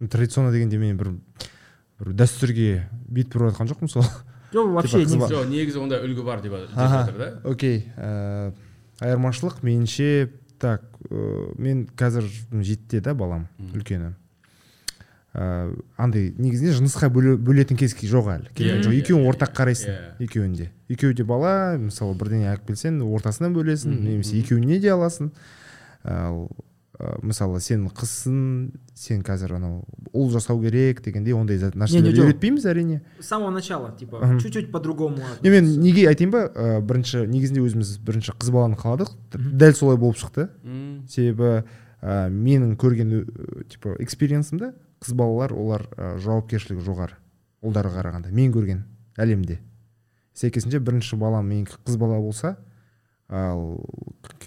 Традиционно 0.08 0.52
дегенде 0.52 0.78
мен 0.78 0.96
бір 0.96 1.12
бір 2.00 2.12
дәстүрге 2.16 2.84
бет 3.08 3.28
бұрып 3.32 3.52
жатқан 3.52 3.68
жоқпын 3.68 3.90
сол. 3.92 4.06
Жоқ 4.50 4.70
вообще 4.74 5.04
жоқ 5.04 5.44
негізі 5.50 5.78
онда 5.78 6.00
үлгі 6.02 6.24
бар 6.26 6.40
деп 6.42 6.56
жатыр 6.74 7.18
да. 7.18 7.28
окей 7.44 7.84
ә, 7.96 8.52
айырмашылық 9.00 9.60
меніңше 9.62 10.30
так 10.58 10.82
ә, 11.10 11.52
мен 11.60 11.84
қазір 11.96 12.26
жетіде 12.50 13.00
да 13.00 13.14
балам 13.14 13.46
үлкені. 13.74 14.14
Ә, 15.30 15.76
андай 15.96 16.32
негізінде 16.34 16.72
жынысқа 16.80 17.06
бөле- 17.12 17.36
бөлетін 17.38 17.78
кез 17.78 17.94
жоқ 17.94 18.32
әлі 18.32 18.50
келген 18.50 18.80
Иә, 18.80 18.82
жоқ. 18.82 18.90
Иә, 18.96 19.02
екеуін 19.04 19.22
иә, 19.22 19.30
ортақ 19.30 19.52
қарайсың 19.54 19.92
иә. 19.92 20.08
екеуінде 20.26 20.70
екеуі 20.88 21.14
де 21.14 21.22
бала 21.22 21.76
мысалы 21.78 22.16
бірдеңе 22.18 22.50
алып 22.50 22.66
келсең 22.66 22.98
ортасынан 23.06 23.54
бөлесің 23.54 23.94
немесе 23.94 24.40
екеуіне 24.40 24.80
де 24.80 24.90
аласың. 24.90 25.30
Ал 26.02 26.48
ә, 27.00 27.16
мысалы 27.24 27.60
сен 27.64 27.86
қызсың 27.88 28.72
сен 28.94 29.22
қазір 29.24 29.54
анау 29.56 29.84
ұл 30.12 30.28
жасау 30.34 30.60
керек 30.60 31.00
дегендей 31.02 31.32
ондай 31.32 31.56
жоқ. 31.58 31.72
үйретпейміз 32.28 32.66
әрине. 32.68 33.00
С 33.20 33.26
самого 33.28 33.50
начала 33.50 33.90
типа 33.96 34.20
Мгм. 34.20 34.38
чуть-чуть 34.38 34.70
по-другому 34.70 35.16
не 35.42 35.50
мен 35.50 35.64
неге 35.80 36.06
айтайын 36.08 36.30
ба? 36.30 36.44
Ә, 36.54 36.80
бірінші 36.84 37.24
негізінде 37.26 37.60
өзіміз 37.64 37.98
бірінші 38.04 38.32
қыз 38.38 38.50
баланы 38.52 38.76
қаладық. 38.76 39.16
Дәл 39.32 39.72
солай 39.74 39.96
болып 39.96 40.16
шықты. 40.20 40.50
Себебі 41.08 41.64
ә, 42.02 42.28
менің 42.28 42.76
көрген 42.76 43.10
ә, 43.24 43.64
типа 43.68 43.96
experience 43.98 44.52
імде 44.52 44.74
қыз 45.00 45.14
балалар 45.14 45.52
олар 45.52 45.88
ә, 45.96 46.18
жауапкершілігі 46.20 46.84
жоғары. 46.84 47.16
Ұлдарға 47.64 47.96
қарағанда 48.02 48.30
мен 48.32 48.52
көрген 48.52 48.84
әлемде. 49.16 49.58
Сәйкесінше 50.34 50.78
бірінші 50.80 51.16
балам 51.16 51.48
менікі 51.48 51.76
қыз 51.84 51.96
бала 51.98 52.18
болса 52.20 52.56
ал 53.30 53.78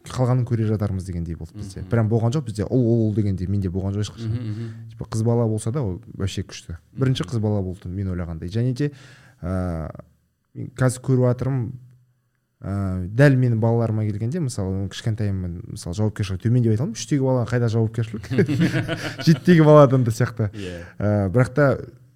қалғанын 0.04 0.44
көре 0.48 0.68
жатармыз 0.68 1.06
дегендей 1.08 1.38
болды 1.40 1.56
бізде. 1.56 1.84
Прям 1.90 2.10
болған 2.12 2.34
жоқ 2.36 2.50
бізде. 2.50 2.66
Ұл 2.68 2.84
ұл 2.84 3.06
ұл 3.08 3.16
дегендей. 3.16 3.48
Менде 3.48 3.72
болған 3.72 3.96
жоқ 3.96 4.08
ешқашан. 4.08 4.34
Типа 4.92 5.08
қыз 5.08 5.24
бала 5.24 5.48
болса 5.48 5.72
да 5.72 5.82
ол 5.82 6.02
вообще 6.14 6.44
күшті. 6.44 6.78
Бірінші 7.00 7.24
қыз 7.30 7.40
бала 7.40 7.62
болды 7.64 7.88
мен 7.88 8.12
ойлағандай. 8.12 8.52
Және 8.52 8.74
де 8.76 8.92
мен 10.54 10.70
қазір 10.78 11.02
көріп 11.08 11.26
жатырмын 11.32 11.72
ә, 12.64 13.08
дәл 13.08 13.38
менің 13.40 13.60
балаларыма 13.64 14.06
келгенде 14.06 14.40
мысалы 14.44 14.86
кішкентайымын 14.94 15.58
мысалы 15.74 15.98
жауапкершілік 15.98 16.44
төмен 16.44 16.64
деп 16.64 16.76
айта 16.76 16.86
алмаймын. 16.86 17.00
Үштегі 17.00 17.26
бала 17.26 17.48
қайда 17.50 17.70
жауапкершілік? 17.74 18.30
Жетідегі 19.26 19.66
баладан 19.66 20.06
да 20.06 20.14
сияқты. 20.14 20.52
Иә. 20.54 20.84
Ә, 21.00 21.30
бірақ 21.34 21.54
та 21.58 21.70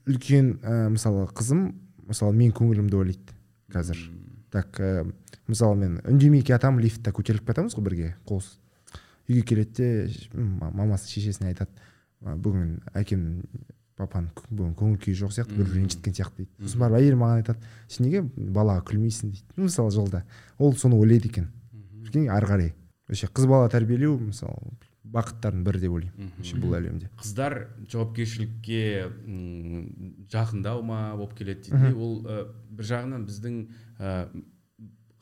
үлкен 0.07 0.57
ә, 0.61 0.87
мысалы 0.93 1.25
қызым 1.33 1.71
мысалы 2.07 2.37
мен 2.37 2.53
көңілімді 2.55 3.01
ойлайды 3.01 3.35
қазір. 3.73 3.99
Так 4.53 4.79
ә, 4.79 5.03
мысалы 5.47 5.79
мен 5.79 5.99
үндемей 6.05 6.43
жатамын 6.45 6.83
лифтте 6.83 7.13
көтеріліп 7.15 7.47
жатамыз 7.47 7.75
ғой 7.77 7.87
бірге 7.87 8.13
қол 8.27 8.43
үйге 9.27 9.43
келеді 9.47 9.73
де 9.77 10.33
мамасы 10.33 11.09
шешесіне 11.11 11.51
айтады 11.51 11.71
«А, 12.25 12.33
бүгін 12.33 12.79
әкем 12.97 13.43
папаның 13.97 14.31
бүгін 14.49 14.73
көңіл 14.77 14.97
күйі 15.01 15.19
жоқ 15.21 15.33
сияқты 15.35 15.57
бір 15.57 15.69
ренжіткен 15.75 16.15
сияқты 16.17 16.43
дейді 16.43 16.65
сосын 16.65 16.81
барып 16.83 16.99
әйелім 16.99 17.21
маған 17.23 17.41
айтады 17.41 17.71
сен 17.89 18.07
неге 18.07 18.23
балаға 18.25 18.83
күлмейсің? 18.89 19.31
дейді. 19.33 19.67
Мысалы 19.67 19.93
жолда. 19.93 20.23
Ол 20.57 20.75
соны 20.77 20.97
ойлайды 20.97 21.29
екен. 21.29 21.49
Прикинь 22.03 22.29
ары 22.29 22.49
қарай. 22.49 22.73
Вообще 23.07 23.27
қыз 23.27 23.47
бала 23.49 23.69
тәрбиелеу 23.73 24.17
мысалы 24.19 24.77
бақыттардың 25.07 25.63
бірі 25.65 25.81
деп 25.81 25.95
ойлаймын. 25.97 26.31
Бұл 26.61 26.75
әлемде. 26.77 27.09
Қыздар 27.21 27.55
жауапкершілікке 27.91 28.81
жақындау 30.33 30.83
ма 30.85 31.15
болып 31.15 31.37
келеді 31.37 31.69
дейді. 31.69 31.87
Де. 31.87 31.93
ол 31.95 32.19
ә, 32.27 32.39
бір 32.69 32.89
жағынан 32.91 33.25
біздің 33.29 33.59
ә, 33.99 34.27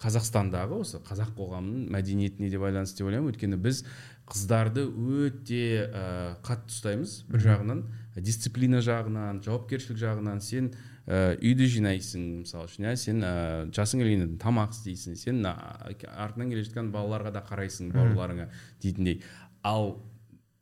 қазақстандағы 0.06 0.82
осы 0.84 1.00
қазақ 1.06 1.34
қоғамының 1.38 1.90
мәдениетіне 1.96 2.50
де 2.54 2.60
байланысты 2.62 3.02
деп 3.02 3.10
ойлаймын. 3.10 3.32
Өйткені 3.34 3.58
біз 3.62 3.82
қыздарды 4.30 4.86
өте 4.86 5.62
ә, 5.90 6.04
қатты 6.46 6.74
ұстаймыз. 6.74 7.16
Бір 7.32 7.44
жағынан 7.46 7.82
дисциплина 8.22 8.82
жағынан 8.86 9.42
жауапкершілік 9.46 10.00
жағынан 10.02 10.42
сен 10.46 10.72
ә, 11.06 11.36
үйді 11.42 11.68
жинайсың 11.74 12.28
мысалы 12.44 12.70
үшін 12.70 12.88
иә. 12.88 12.96
Сен 13.02 13.26
ә, 13.26 13.34
жасың 13.76 14.04
келгенде 14.04 14.38
тамақ 14.42 14.76
істейсің 14.78 15.18
сен 15.20 15.42
ә, 15.46 15.56
артынан 16.14 16.54
келе 16.54 16.66
жатқан 16.68 16.92
балаларға 16.94 17.34
да 17.36 17.44
қарайсың 17.50 17.90
бауырларыңа 17.96 18.50
дейтіндей. 18.84 19.24
Ал 19.66 19.98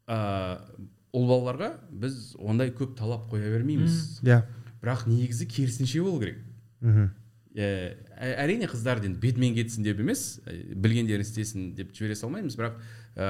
ә, 0.07 0.59
ұл 1.13 1.27
балаларға 1.29 1.73
біз 1.91 2.33
ондай 2.39 2.71
көп 2.75 2.95
талап 2.99 3.27
қоя 3.31 3.51
бермейміз. 3.57 4.23
Иә. 4.23 4.43
Бірақ 4.83 5.05
негізі 5.07 5.47
керісінше 5.47 6.01
болу 6.03 6.23
керек. 6.23 6.41
Мхм. 6.81 7.11
Әрине 7.53 8.67
қыздарды 8.69 9.09
енді 9.09 9.21
бетімен 9.21 9.53
кетсін 9.57 9.85
деп 9.85 9.99
емес 10.01 10.39
ә, 10.45 10.55
білгендерін 10.73 11.25
істесін 11.25 11.73
деп 11.77 11.93
жібере 11.93 12.15
салмаймыз. 12.17 12.57
Бірақ 12.57 12.79
ә, 13.15 13.27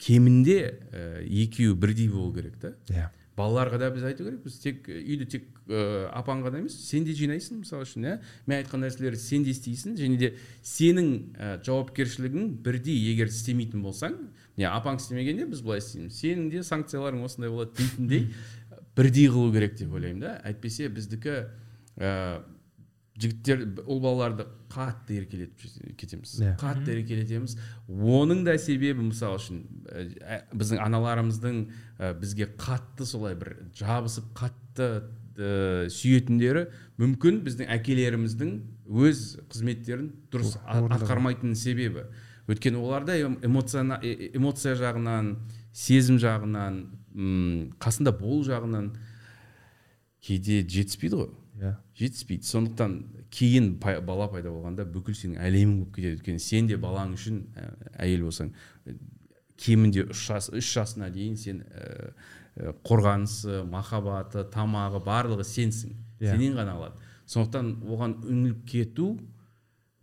кемінде 0.00 0.58
ә, 0.90 1.04
екеуі 1.44 1.76
бірдей 1.76 2.08
болу 2.08 2.32
керек 2.34 2.56
та. 2.62 2.72
Иә. 2.88 3.10
Балаларға 3.36 3.80
да 3.82 3.90
біз 3.90 4.06
айту 4.06 4.24
керекпіз. 4.24 4.56
Тек 4.62 4.88
үйді 4.88 5.26
тек 5.28 5.48
ә, 5.66 6.08
апаң 6.14 6.44
ғана 6.46 6.62
емес 6.62 6.76
сен 6.86 7.04
де 7.04 7.12
жинайсың 7.18 7.60
мысалы 7.64 7.84
үшін 7.84 8.06
иә. 8.06 8.16
Мен 8.46 8.62
айтқан 8.62 8.84
нәрселерді 8.86 9.20
сен 9.20 9.44
де 9.44 9.52
істейсің. 9.52 9.98
Және 9.98 10.18
де 10.20 10.32
сенің 10.62 11.10
ә, 11.34 11.52
жауапкершілігің 11.66 12.48
бірдей. 12.64 12.96
Егер 13.10 13.28
істемейтін 13.28 13.84
болсаң 13.84 14.16
не 14.56 14.68
апаң 14.70 15.02
істемегенде 15.02 15.48
біз 15.50 15.64
былай 15.66 15.82
істейміз. 15.82 16.16
Сенің 16.16 16.48
де 16.52 16.62
санкцияларың 16.64 17.26
осындай 17.26 17.50
болады 17.50 17.74
дейтіндей 17.80 18.28
бірдей 18.96 19.28
қылу 19.28 19.52
керек 19.52 19.74
деп 19.82 19.92
ойлаймын 19.98 20.22
да. 20.22 20.36
Әйтпесе 20.46 20.86
біздікі 20.94 21.40
ә, 21.98 22.12
жігіттер 23.20 23.60
ұл 23.86 24.00
балаларды 24.02 24.44
қатты 24.74 25.20
еркелетіп 25.20 25.94
кетеміз. 26.00 26.32
Иә. 26.42 26.54
қатты 26.58 26.96
еркелетеміз. 26.98 27.56
Оның 27.88 28.40
да 28.46 28.56
себебі 28.58 29.06
мысалы 29.06 29.38
үшін 29.38 29.60
ә, 29.86 30.40
біздің 30.50 30.80
аналарымыздың 30.82 31.60
ә, 32.00 32.10
бізге 32.18 32.48
қатты 32.58 33.06
солай 33.06 33.36
бір 33.38 33.54
жабысып 33.78 34.32
қатты 34.34 34.88
ә, 35.38 35.86
сүйетіндері 35.94 36.66
мүмкін 36.98 37.38
біздің 37.46 37.70
әкелеріміздің 37.78 38.52
өз 38.90 39.22
қызметтерін 39.52 40.10
дұрыс 40.34 40.56
атқармайтын 40.66 41.54
себебі. 41.54 42.08
Өйткені 42.50 42.76
оларда 42.82 43.14
эм- 43.16 43.38
эмоциона- 43.46 44.00
э- 44.02 44.10
э- 44.26 44.30
эмоция 44.36 44.74
жағынан 44.76 45.36
сезім 45.72 46.18
жағынан 46.18 46.82
м, 47.14 47.70
қасында 47.78 48.10
болу 48.18 48.42
жағынан 48.44 48.90
кейде 50.20 50.62
жетіспейді 50.66 51.16
ғой. 51.22 51.30
Иә. 51.60 51.74
Жетіспейді. 51.98 52.46
Сондықтан 52.46 52.94
кейін 53.30 53.78
пай- 53.80 54.00
бала 54.00 54.28
пайда 54.28 54.50
болғанда 54.50 54.84
бүкіл 54.90 55.14
сенің 55.14 55.38
әлемің 55.42 55.76
болып 55.78 55.94
кетеді 55.96 56.16
өйткені 56.18 56.38
сен 56.42 56.66
де 56.66 56.76
балаң 56.76 57.14
үшін 57.14 57.42
ә, 57.54 57.68
әйел 58.04 58.26
болсаң. 58.28 58.52
Ә, 58.86 58.96
кемінде 59.56 60.08
үш 60.10 60.26
жас 60.26 60.50
үш 60.50 60.72
жасына 60.76 61.10
дейін 61.14 61.36
сен 61.36 61.62
ә, 61.62 62.12
ә, 62.56 62.74
қорғанысы 62.84 63.62
махаббаты 63.70 64.44
тамағы 64.50 65.02
барлығы 65.04 65.44
сенсің. 65.46 65.94
Иә. 66.20 66.32
сенен 66.34 66.54
ғана 66.58 66.74
алады. 66.78 66.98
Сондықтан 67.26 67.70
оған 67.86 68.18
үңіліп 68.24 68.64
кету 68.68 69.18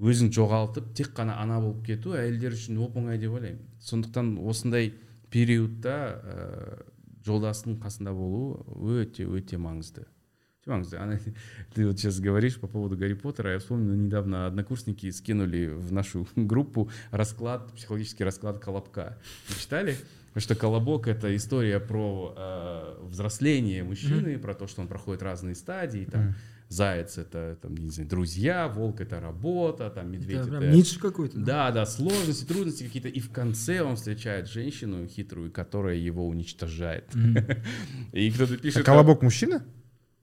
өзің 0.01 0.31
жоғалтып 0.33 0.93
тек 0.97 1.11
қана 1.15 1.37
ана 1.39 1.59
болып 1.61 1.85
кету 1.85 2.15
әйелдер 2.17 2.55
үшін 2.57 2.79
оп 2.81 2.95
оңай 2.97 3.19
деп 3.21 3.31
ойлаймын. 3.37 3.61
Сондықтан 3.79 4.37
осындай 4.49 4.93
периодта 5.29 5.95
ә, 6.23 6.83
жолдастың 7.25 7.77
қасында 7.79 8.13
болу 8.15 8.65
өте 8.75 9.27
өте 9.29 9.57
маңызды. 9.61 10.07
Маңызды 10.65 10.97
Ана- 10.97 11.19
ты 11.73 11.87
вот 11.87 11.99
сейчас 11.99 12.19
говоришь 12.19 12.59
по 12.59 12.67
поводу 12.67 12.95
Гарри 12.95 13.13
Поттера 13.13 13.53
я 13.53 13.59
вспомнил 13.59 13.95
недавно 13.95 14.45
однокурсники 14.45 15.09
скинули 15.09 15.67
в 15.67 15.91
нашу 15.91 16.27
группу 16.35 16.89
расклад 17.11 17.73
психологический 17.73 18.23
расклад 18.23 18.59
колобка 18.59 19.17
вы 19.49 19.59
читали 19.59 19.97
Потому 20.33 20.43
что 20.43 20.55
колобок 20.55 21.07
это 21.09 21.35
история 21.35 21.81
про 21.81 22.33
э, 22.37 22.97
взросление 23.01 23.83
мужчины, 23.83 24.39
про 24.39 24.53
то, 24.53 24.65
что 24.65 24.81
он 24.81 24.87
проходит 24.87 25.21
разные 25.21 25.55
стадии. 25.55 26.05
Там 26.09 26.35
заяц 26.69 27.17
это 27.17 27.57
там, 27.61 27.75
не 27.75 27.89
знаю, 27.89 28.09
друзья, 28.09 28.69
волк 28.69 29.01
это 29.01 29.19
работа, 29.19 29.89
там 29.89 30.09
медведь 30.09 30.37
Это 30.37 30.55
это, 30.55 30.71
Ницше 30.71 31.01
какой-то. 31.01 31.37
да, 31.37 31.69
да, 31.71 31.85
сложности, 31.85 32.45
трудности 32.45 32.83
какие-то. 32.83 33.09
И 33.09 33.19
в 33.19 33.29
конце 33.29 33.81
он 33.81 33.97
встречает 33.97 34.47
женщину 34.47 35.05
хитрую, 35.05 35.51
которая 35.51 35.95
его 35.97 36.25
уничтожает. 36.25 37.13
И 38.13 38.31
кто-то 38.31 38.53
А 38.53 38.57
пишет... 38.57 38.85
колобок 38.85 39.21
мужчина 39.21 39.65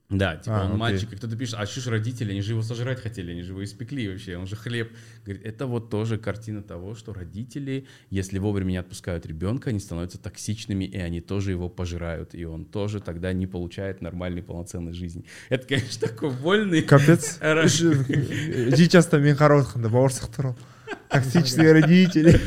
Да, 0.09 0.37
типа 0.37 0.61
А, 0.61 0.65
он 0.65 0.67
окей. 0.69 0.77
мальчик, 0.77 1.13
и 1.13 1.15
кто-то 1.15 1.35
пишет, 1.35 1.55
а 1.59 1.67
что 1.67 1.81
ж 1.81 1.87
родители, 1.87 2.31
они 2.31 2.41
же 2.41 2.53
его 2.53 2.63
сожрать 2.63 2.99
хотели, 2.99 3.31
они 3.31 3.43
же 3.43 3.51
его 3.51 3.63
испекли 3.63 4.09
вообще, 4.09 4.37
он 4.37 4.47
же 4.47 4.55
хлеб. 4.55 4.91
Говорит, 5.23 5.45
это 5.45 5.67
вот 5.67 5.91
тоже 5.91 6.17
картина 6.17 6.63
того, 6.63 6.95
что 6.95 7.13
родители, 7.13 7.85
если 8.09 8.39
вовремя 8.39 8.71
не 8.71 8.77
отпускают 8.77 9.27
ребенка, 9.27 9.69
они 9.69 9.79
становятся 9.79 10.17
токсичными, 10.17 10.85
и 10.85 10.97
они 10.97 11.21
тоже 11.21 11.51
его 11.51 11.69
пожирают, 11.69 12.33
и 12.33 12.43
он 12.43 12.65
тоже 12.65 13.01
тогда 13.01 13.33
не 13.33 13.45
получает 13.45 14.01
нормальной 14.01 14.41
полноценной 14.41 14.93
жизни. 14.93 15.25
Это, 15.49 15.67
конечно, 15.67 16.07
такой 16.07 16.31
вольный... 16.31 16.81
капец 16.81 17.37
жаста 18.91 19.19
мен 19.19 19.35
бауырсақ 19.89 20.35
туралы 20.35 20.55
токсичные 21.09 21.71
родители 21.71 22.41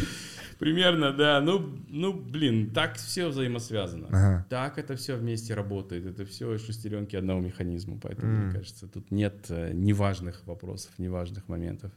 Примерно, 0.62 1.12
да. 1.12 1.40
Ну, 1.40 1.76
ну, 1.88 2.12
блин, 2.12 2.70
так 2.70 2.94
все 2.96 3.26
взаимосвязано. 3.26 4.06
Ага. 4.10 4.46
Так 4.48 4.78
это 4.78 4.94
все 4.94 5.16
вместе 5.16 5.54
работает. 5.54 6.06
Это 6.06 6.24
все 6.24 6.56
шестеренки 6.56 7.16
одного 7.16 7.40
механизма. 7.40 7.98
Поэтому, 8.00 8.32
мне 8.32 8.46
М. 8.46 8.52
кажется, 8.52 8.86
тут 8.86 9.10
нет 9.10 9.46
э, 9.48 9.72
неважных 9.72 10.46
вопросов, 10.46 10.92
неважных 10.98 11.48
моментов. 11.48 11.90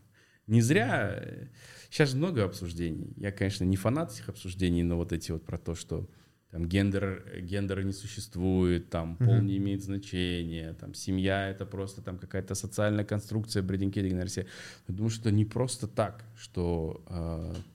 Не 0.48 0.62
зря. 0.62 1.12
э, 1.16 1.48
Сейчас 1.92 2.10
же 2.10 2.18
много 2.18 2.44
обсуждений. 2.44 3.14
Я, 3.18 3.32
конечно, 3.32 3.66
не 3.66 3.76
фанат 3.78 4.12
этих 4.14 4.30
обсуждений, 4.30 4.82
но 4.82 4.96
вот 4.98 5.14
эти 5.14 5.32
вот 5.32 5.46
про 5.46 5.60
то, 5.60 5.76
что 5.76 6.10
там 6.50 6.68
гендер, 6.68 7.42
гендера 7.42 7.84
не 7.84 7.94
существует, 7.94 8.90
там 8.90 9.18
пол 9.18 9.42
не 9.42 9.58
имеет 9.58 9.84
значения, 9.84 10.74
там 10.74 10.96
семья 10.96 11.50
это 11.50 11.66
просто 11.68 12.02
там 12.02 12.18
какая-то 12.18 12.56
социальная 12.56 13.06
конструкция, 13.06 13.62
брединки, 13.62 14.00
Я 14.00 14.46
думаю, 14.88 15.10
что 15.12 15.32
не 15.32 15.46
просто 15.46 15.88
так, 15.88 16.24
что 16.36 17.04
э, 17.10 17.54
э, 17.54 17.75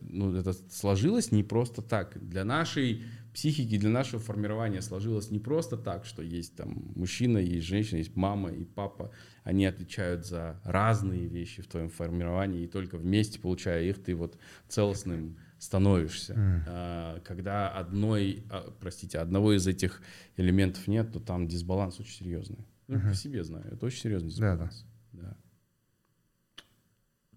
ну, 0.00 0.34
это 0.34 0.52
сложилось 0.70 1.32
не 1.32 1.42
просто 1.42 1.82
так. 1.82 2.18
Для 2.28 2.44
нашей 2.44 3.04
психики, 3.32 3.76
для 3.76 3.90
нашего 3.90 4.18
формирования 4.18 4.80
сложилось 4.80 5.30
не 5.30 5.38
просто 5.38 5.76
так, 5.76 6.06
что 6.06 6.22
есть 6.22 6.56
там 6.56 6.92
мужчина, 6.94 7.36
есть 7.36 7.66
женщина, 7.66 7.98
есть 7.98 8.16
мама 8.16 8.50
и 8.50 8.64
папа. 8.64 9.12
Они 9.44 9.66
отвечают 9.66 10.24
за 10.24 10.58
разные 10.64 11.26
вещи 11.26 11.60
в 11.60 11.66
твоем 11.66 11.90
формировании, 11.90 12.64
и 12.64 12.66
только 12.66 12.96
вместе, 12.96 13.38
получая 13.38 13.84
их, 13.84 14.02
ты 14.02 14.14
вот 14.14 14.38
целостным 14.68 15.36
становишься. 15.58 16.32
Mm. 16.34 17.20
Когда 17.24 17.68
одной, 17.68 18.44
а, 18.50 18.72
простите, 18.80 19.18
одного 19.18 19.54
из 19.54 19.66
этих 19.66 20.02
элементов 20.36 20.86
нет, 20.88 21.12
то 21.12 21.20
там 21.20 21.46
дисбаланс 21.46 22.00
очень 22.00 22.14
серьезный. 22.14 22.66
Ну, 22.88 22.98
uh-huh. 22.98 23.08
по 23.08 23.14
себе 23.14 23.42
знаю, 23.42 23.66
это 23.72 23.84
очень 23.84 24.00
серьезный 24.00 24.30
дисбаланс. 24.30 24.86
Да, 25.12 25.22
да. 25.22 25.36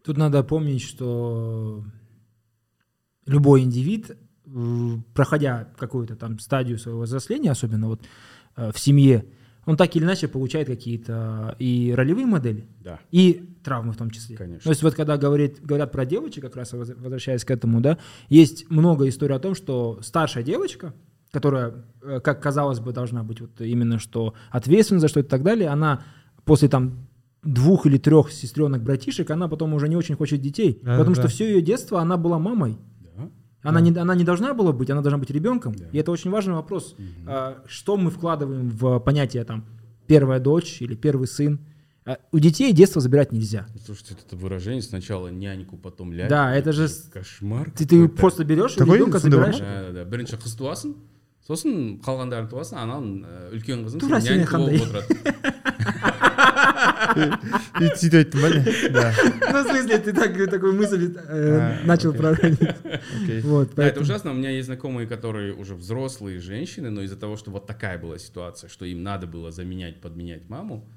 Тут 0.03 0.17
надо 0.17 0.43
помнить, 0.43 0.81
что 0.81 1.83
любой 3.29 3.61
индивид, 3.61 4.17
проходя 5.13 5.69
какую-то 5.77 6.15
там 6.15 6.39
стадию 6.39 6.79
своего 6.79 7.01
взросления, 7.01 7.51
особенно 7.51 7.87
вот 7.87 8.01
э, 8.55 8.71
в 8.73 8.79
семье, 8.79 9.25
он 9.65 9.77
так 9.77 9.95
или 9.95 10.03
иначе 10.03 10.27
получает 10.27 10.67
какие-то 10.67 11.55
и 11.59 11.93
ролевые 11.95 12.25
модели, 12.25 12.67
да. 12.83 12.99
и 13.11 13.53
травмы 13.63 13.93
в 13.93 13.97
том 13.97 14.09
числе. 14.09 14.35
Конечно. 14.35 14.63
То 14.63 14.69
есть 14.69 14.81
вот 14.81 14.95
когда 14.95 15.17
говорит, 15.17 15.59
говорят 15.61 15.91
про 15.91 16.05
девочек, 16.05 16.43
как 16.43 16.55
раз 16.55 16.73
возвращаясь 16.73 17.45
к 17.45 17.51
этому, 17.51 17.79
да, 17.79 17.99
есть 18.29 18.69
много 18.71 19.07
историй 19.07 19.35
о 19.35 19.39
том, 19.39 19.53
что 19.53 19.99
старшая 20.01 20.43
девочка, 20.43 20.93
которая, 21.31 21.85
э, 22.01 22.19
как 22.23 22.41
казалось 22.41 22.79
бы, 22.79 22.91
должна 22.93 23.23
быть 23.23 23.41
вот 23.41 23.61
именно 23.61 23.99
что 23.99 24.33
ответственна 24.49 24.99
за 24.99 25.07
что-то 25.07 25.27
и 25.27 25.29
так 25.29 25.43
далее, 25.43 25.69
она 25.69 26.01
после 26.45 26.67
там 26.67 27.07
двух 27.43 27.85
или 27.85 27.97
трех 27.97 28.31
сестренок 28.31 28.81
братишек, 28.81 29.29
она 29.29 29.47
потом 29.47 29.73
уже 29.73 29.87
не 29.87 29.95
очень 29.95 30.15
хочет 30.15 30.41
детей, 30.41 30.79
да, 30.81 30.97
потому 30.97 31.15
да. 31.15 31.21
что 31.21 31.29
все 31.29 31.47
ее 31.47 31.61
детство 31.61 32.01
она 32.01 32.17
была 32.17 32.39
мамой. 32.39 32.77
Она, 33.62 33.80
да. 33.80 33.86
не, 33.86 33.98
она 33.98 34.14
не 34.14 34.24
должна 34.24 34.52
была 34.52 34.72
быть, 34.72 34.90
она 34.90 35.00
должна 35.00 35.18
быть 35.18 35.30
ребенком. 35.30 35.74
Да. 35.74 35.86
И 35.90 35.98
это 35.98 36.12
очень 36.12 36.30
важный 36.30 36.54
вопрос. 36.54 36.92
Угу. 36.92 37.04
А, 37.26 37.62
что 37.66 37.96
мы 37.96 38.10
вкладываем 38.10 38.68
в 38.68 38.98
понятие 38.98 39.44
там 39.44 39.64
первая 40.06 40.38
дочь 40.38 40.82
или 40.82 40.94
первый 40.94 41.26
сын? 41.26 41.58
А, 42.04 42.18
у 42.30 42.38
детей 42.38 42.72
детство 42.74 43.00
забирать 43.00 43.32
нельзя. 43.32 43.66
Слушайте, 43.82 44.16
это 44.26 44.36
выражение 44.36 44.82
сначала 44.82 45.28
няньку, 45.28 45.78
потом 45.78 46.12
ляльку. 46.12 46.28
Да, 46.28 46.54
это 46.54 46.72
же 46.72 46.88
кошмар. 47.10 47.70
Ты, 47.70 47.86
ты 47.86 48.08
просто 48.08 48.44
берешь 48.44 48.76
и 48.76 48.80
ребенка 48.80 49.18
забираешь. 49.18 49.58
Да, 49.58 49.86
да, 49.86 49.92
да. 49.92 50.04
Бірінші 50.04 50.36
қыз 50.36 50.56
туасың, 50.60 50.92
сосын 51.48 52.00
қалғандарын 52.04 52.50
туасың, 52.52 52.76
анан 52.84 53.08
үлкен 53.56 53.86
қызың 53.88 54.20
сен 54.20 54.44
нянька 54.44 54.60
болып 54.60 54.84
отырады. 54.84 55.67
И 57.19 57.89
сөйтіп 57.95 58.15
айттым 58.19 58.41
ба 58.41 58.49
да. 58.91 59.13
Ну 59.51 59.63
в 59.63 59.67
смысле 59.67 59.97
ты 59.97 60.13
так 60.13 60.49
такую 60.49 60.73
мысль 60.73 61.15
э, 61.15 61.77
начал 61.85 62.13
проводить 62.13 62.59
вот 63.43 63.77
это 63.77 63.99
ужасно. 64.01 64.31
У 64.31 64.35
меня 64.35 64.49
есть 64.49 64.65
знакомые 64.67 65.07
которые 65.07 65.53
уже 65.53 65.75
взрослые 65.75 66.39
женщины 66.39 66.89
но 66.89 67.01
из-за 67.01 67.17
того 67.17 67.37
что 67.37 67.51
вот 67.51 67.67
такая 67.67 67.97
была 67.97 68.17
ситуация 68.17 68.69
что 68.69 68.85
им 68.85 69.03
надо 69.03 69.27
было 69.27 69.51
заменять 69.51 70.01
подменять 70.01 70.49
маму 70.49 70.87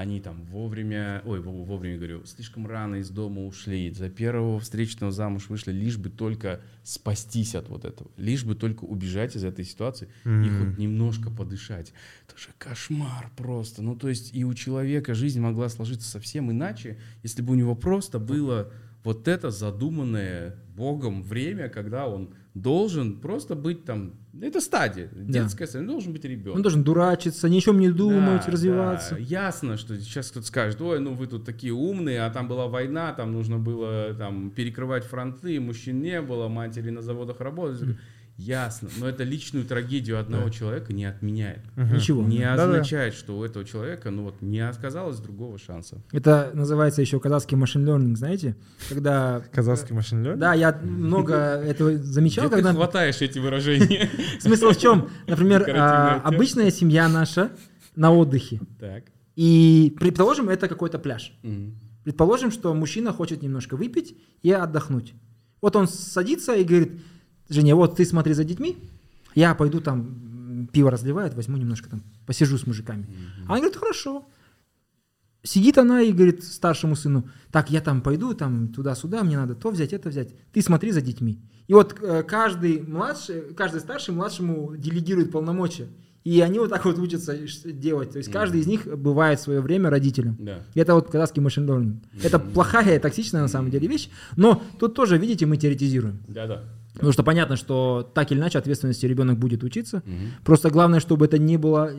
они 0.00 0.18
там 0.20 0.44
вовремя, 0.44 1.20
ой, 1.26 1.40
вовремя 1.40 1.98
говорю, 1.98 2.24
слишком 2.24 2.66
рано 2.66 2.96
из 2.96 3.10
дома 3.10 3.44
ушли, 3.44 3.90
за 3.90 4.08
первого 4.08 4.58
встречного 4.58 5.12
замуж 5.12 5.50
вышли, 5.50 5.72
лишь 5.72 5.98
бы 5.98 6.08
только 6.08 6.62
спастись 6.82 7.54
от 7.54 7.68
вот 7.68 7.84
этого, 7.84 8.10
лишь 8.16 8.44
бы 8.44 8.54
только 8.54 8.84
убежать 8.84 9.36
из 9.36 9.44
этой 9.44 9.66
ситуации 9.66 10.08
mm-hmm. 10.24 10.46
и 10.46 10.48
хоть 10.48 10.78
немножко 10.78 11.30
подышать. 11.30 11.92
Это 12.26 12.38
же 12.38 12.48
кошмар 12.56 13.30
просто. 13.36 13.82
Ну, 13.82 13.94
то 13.94 14.08
есть 14.08 14.34
и 14.34 14.42
у 14.42 14.54
человека 14.54 15.12
жизнь 15.12 15.40
могла 15.40 15.68
сложиться 15.68 16.08
совсем 16.08 16.50
иначе, 16.50 16.98
если 17.22 17.42
бы 17.42 17.52
у 17.52 17.56
него 17.56 17.74
просто 17.74 18.18
было 18.18 18.72
вот 19.04 19.28
это 19.28 19.50
задуманное 19.50 20.56
Богом 20.74 21.22
время, 21.22 21.68
когда 21.68 22.06
он 22.06 22.34
должен 22.54 23.20
просто 23.20 23.54
быть 23.54 23.84
там, 23.84 24.14
это 24.40 24.60
стадия, 24.60 25.08
детская 25.12 25.66
стадия, 25.66 25.86
он 25.86 25.92
должен 25.92 26.12
быть 26.12 26.24
ребенок. 26.24 26.56
Он 26.56 26.62
должен 26.62 26.82
дурачиться, 26.82 27.48
ни 27.48 27.58
о 27.58 27.60
чем 27.60 27.78
не 27.78 27.90
думать, 27.90 28.42
да, 28.46 28.52
развиваться. 28.52 29.14
Да. 29.14 29.20
Ясно, 29.20 29.76
что 29.76 29.98
сейчас 29.98 30.30
кто-то 30.30 30.46
скажет, 30.46 30.80
ой, 30.80 30.98
ну 31.00 31.14
вы 31.14 31.26
тут 31.26 31.44
такие 31.44 31.72
умные, 31.72 32.22
а 32.22 32.30
там 32.30 32.48
была 32.48 32.66
война, 32.66 33.12
там 33.12 33.32
нужно 33.32 33.58
было 33.58 34.14
там 34.14 34.50
перекрывать 34.50 35.04
фронты, 35.04 35.60
мужчин 35.60 36.00
не 36.00 36.20
было, 36.20 36.48
матери 36.48 36.90
на 36.90 37.02
заводах 37.02 37.40
работали. 37.40 37.98
Ясно, 38.40 38.88
но 38.98 39.06
это 39.06 39.22
личную 39.22 39.66
трагедию 39.66 40.18
одного 40.18 40.44
да. 40.44 40.50
человека 40.50 40.94
не 40.94 41.04
отменяет. 41.04 41.60
Угу. 41.76 41.94
Ничего. 41.94 42.22
Не 42.22 42.38
да, 42.38 42.64
означает, 42.64 43.12
да. 43.12 43.18
что 43.18 43.38
у 43.38 43.44
этого 43.44 43.66
человека 43.66 44.10
ну 44.10 44.24
вот 44.24 44.40
не 44.40 44.60
оказалось 44.60 45.18
другого 45.18 45.58
шанса. 45.58 46.02
Это 46.10 46.50
называется 46.54 47.02
еще 47.02 47.20
казахский 47.20 47.58
машин 47.58 47.86
learning, 47.86 48.16
знаете? 48.16 48.56
Когда... 48.88 49.42
Казахский 49.52 49.94
машин 49.94 50.24
learning? 50.24 50.36
Да, 50.36 50.54
я 50.54 50.72
много 50.82 51.34
этого 51.34 51.98
замечал. 51.98 52.46
Где 52.46 52.56
когда... 52.56 52.70
ты 52.70 52.76
хватаешь 52.76 53.20
эти 53.20 53.38
выражения? 53.38 54.08
Смысл 54.40 54.70
в 54.70 54.78
чем? 54.78 55.10
Например, 55.26 55.68
а, 55.76 56.22
обычная 56.24 56.70
семья 56.70 57.10
наша 57.10 57.50
на 57.94 58.10
отдыхе. 58.10 58.60
Так. 58.78 59.04
И 59.36 59.94
предположим, 60.00 60.48
это 60.48 60.66
какой-то 60.66 60.98
пляж. 60.98 61.34
Предположим, 62.04 62.50
что 62.50 62.72
мужчина 62.72 63.12
хочет 63.12 63.42
немножко 63.42 63.76
выпить 63.76 64.16
и 64.42 64.50
отдохнуть. 64.50 65.12
Вот 65.60 65.76
он 65.76 65.86
садится 65.86 66.54
и 66.54 66.64
говорит, 66.64 67.02
Женя, 67.50 67.76
вот 67.76 67.96
ты 67.96 68.06
смотри 68.06 68.32
за 68.32 68.44
детьми, 68.44 68.78
я 69.34 69.54
пойду 69.54 69.80
там 69.80 70.68
пиво 70.72 70.90
разливает, 70.90 71.34
возьму 71.34 71.56
немножко 71.56 71.90
там, 71.90 72.02
посижу 72.26 72.56
с 72.56 72.66
мужиками. 72.66 73.02
Mm-hmm. 73.02 73.44
Она 73.46 73.56
говорит, 73.56 73.76
хорошо. 73.76 74.24
Сидит 75.42 75.78
она 75.78 76.02
и 76.02 76.12
говорит 76.12 76.44
старшему 76.44 76.96
сыну, 76.96 77.28
так, 77.50 77.70
я 77.70 77.80
там 77.80 78.02
пойду, 78.02 78.34
там 78.34 78.68
туда-сюда, 78.68 79.24
мне 79.24 79.38
надо 79.38 79.54
то 79.54 79.70
взять, 79.70 79.92
это 79.92 80.10
взять. 80.10 80.34
Ты 80.52 80.60
смотри 80.62 80.92
за 80.92 81.00
детьми. 81.00 81.40
И 81.66 81.72
вот 81.72 81.96
э, 82.02 82.22
каждый 82.22 82.82
младший, 82.82 83.54
каждый 83.54 83.80
старший 83.80 84.12
младшему 84.12 84.76
делегирует 84.76 85.32
полномочия. 85.32 85.88
И 86.24 86.40
они 86.40 86.58
вот 86.58 86.68
так 86.68 86.84
вот 86.84 86.98
учатся 86.98 87.34
делать. 87.72 88.10
То 88.10 88.18
есть 88.18 88.30
каждый 88.30 88.60
из 88.60 88.66
них 88.66 88.84
бывает 88.84 89.40
свое 89.40 89.62
время 89.62 89.88
родителем. 89.88 90.36
Да. 90.38 90.58
И 90.74 90.80
это 90.80 90.94
вот 90.94 91.10
казахский 91.10 91.40
машин 91.40 91.68
learning. 91.68 91.96
Это 92.22 92.38
плохая, 92.38 93.00
токсичная 93.00 93.40
на 93.40 93.48
самом 93.48 93.70
деле 93.70 93.88
вещь. 93.88 94.10
Но 94.36 94.62
тут 94.78 94.94
тоже, 94.94 95.16
видите, 95.16 95.46
мы 95.46 95.56
теоретизируем. 95.56 96.18
Да, 96.28 96.46
да. 96.46 96.64
Потому 96.94 97.12
что 97.12 97.22
понятно, 97.22 97.56
что 97.56 98.10
так 98.14 98.32
или 98.32 98.38
иначе 98.38 98.58
ответственности 98.58 99.06
ребенок 99.06 99.38
будет 99.38 99.62
учиться. 99.62 99.98
Угу. 99.98 100.44
Просто 100.44 100.70
главное, 100.70 101.00
чтобы 101.00 101.26
это 101.26 101.38
не 101.38 101.56
было, 101.56 101.92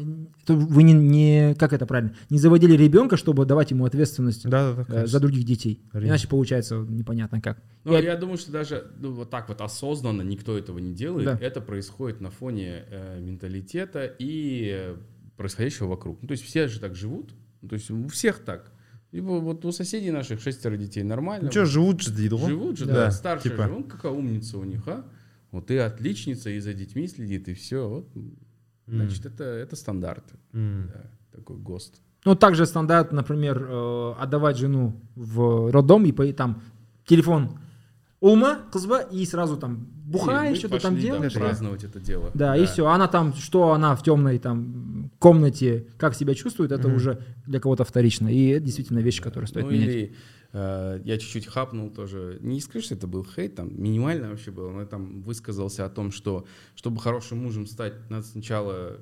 вы 0.47 0.83
не, 0.83 0.93
не, 0.93 1.55
как 1.55 1.73
это 1.73 1.85
правильно, 1.85 2.15
не 2.29 2.37
заводили 2.37 2.75
ребенка, 2.75 3.17
чтобы 3.17 3.45
давать 3.45 3.71
ему 3.71 3.85
ответственность 3.85 4.47
да, 4.47 4.73
да, 4.73 4.85
да, 4.87 5.07
за 5.07 5.19
других 5.19 5.45
детей. 5.45 5.81
Конечно. 5.91 6.09
Иначе 6.09 6.27
получается 6.27 6.75
непонятно 6.75 7.41
как. 7.41 7.61
Ну, 7.83 7.93
я, 7.93 7.99
я 7.99 8.15
думаю, 8.15 8.37
что 8.37 8.51
даже 8.51 8.91
ну, 8.99 9.11
вот 9.11 9.29
так 9.29 9.49
вот 9.49 9.61
осознанно 9.61 10.21
никто 10.21 10.57
этого 10.57 10.79
не 10.79 10.93
делает. 10.93 11.25
Да. 11.25 11.37
Это 11.41 11.61
происходит 11.61 12.21
на 12.21 12.29
фоне 12.29 12.83
э, 12.89 13.19
менталитета 13.19 14.05
и 14.05 14.71
э, 14.73 14.95
происходящего 15.37 15.87
вокруг. 15.87 16.19
Ну, 16.21 16.27
то 16.27 16.33
есть 16.33 16.43
все 16.43 16.67
же 16.67 16.79
так 16.79 16.95
живут. 16.95 17.33
Ну, 17.61 17.69
то 17.69 17.75
есть 17.75 17.89
у 17.89 18.07
всех 18.07 18.39
так. 18.39 18.71
Либо 19.11 19.39
вот 19.39 19.65
у 19.65 19.71
соседей 19.71 20.11
наших 20.11 20.41
шестеро 20.41 20.77
детей 20.77 21.03
нормально. 21.03 21.45
Ну 21.45 21.51
что, 21.51 21.65
живут 21.65 22.01
же, 22.01 22.11
дейді 22.11 22.37
Живут 22.47 22.77
же, 22.77 22.85
да. 22.85 22.93
да. 22.93 23.11
Старшая 23.11 23.51
типа. 23.51 23.67
же, 23.67 23.73
он 23.73 23.83
какая 23.83 24.11
умница 24.11 24.57
у 24.57 24.63
них, 24.63 24.87
а? 24.87 25.03
Вот 25.51 25.67
ты 25.67 25.79
отличница, 25.79 26.49
и 26.49 26.59
за 26.59 26.73
детьми 26.73 27.07
следит, 27.07 27.49
и 27.49 27.53
все. 27.53 27.89
Вот. 27.89 28.07
Значит, 28.87 29.25
mm. 29.25 29.33
это, 29.33 29.43
это 29.43 29.75
стандарт. 29.75 30.23
Mm. 30.53 30.87
Да, 30.87 31.37
такой 31.37 31.57
ГОСТ. 31.57 32.01
Ну, 32.25 32.35
также 32.35 32.65
стандарт, 32.65 33.11
например, 33.11 33.67
э, 33.69 34.13
отдавать 34.19 34.57
жену 34.57 34.93
в 35.15 35.71
роддом, 35.71 36.05
и 36.05 36.33
там 36.33 36.61
телефон 37.05 37.59
Ума, 38.21 38.59
қызба, 38.71 39.01
и 39.11 39.25
сразу 39.25 39.57
там 39.57 39.87
бухаешь, 40.11 40.57
что-то 40.57 40.79
там 40.79 40.97
делаешь. 40.97 41.33
Да, 41.33 41.39
праздновать 41.39 41.83
это 41.83 41.99
дело. 41.99 42.31
Да, 42.33 42.53
да, 42.53 42.57
и 42.57 42.65
все. 42.65 42.87
Она 42.87 43.07
там, 43.07 43.33
что 43.33 43.71
она 43.71 43.95
в 43.95 44.03
темной 44.03 44.39
там 44.39 45.11
комнате, 45.19 45.87
как 45.97 46.15
себя 46.15 46.35
чувствует, 46.35 46.71
это 46.71 46.87
угу. 46.87 46.97
уже 46.97 47.21
для 47.47 47.59
кого-то 47.59 47.83
вторично. 47.83 48.27
И 48.27 48.49
это 48.49 48.65
действительно 48.65 48.99
вещь, 48.99 49.17
да. 49.17 49.23
которую 49.23 49.47
стоит 49.47 49.65
ну, 49.65 49.71
менять. 49.71 49.87
Или 49.87 50.15
э, 50.53 51.01
я 51.03 51.17
чуть-чуть 51.17 51.47
хапнул 51.47 51.89
тоже. 51.89 52.37
Не 52.41 52.59
скажешь, 52.61 52.87
что 52.87 52.95
это 52.95 53.07
был 53.07 53.25
хейт, 53.25 53.55
там 53.55 53.81
минимально 53.81 54.29
вообще 54.29 54.51
было, 54.51 54.71
но 54.71 54.81
я 54.81 54.85
там 54.85 55.21
высказался 55.21 55.85
о 55.85 55.89
том, 55.89 56.11
что 56.11 56.45
чтобы 56.75 56.99
хорошим 56.99 57.39
мужем 57.39 57.65
стать, 57.65 57.93
надо 58.09 58.25
сначала 58.25 58.99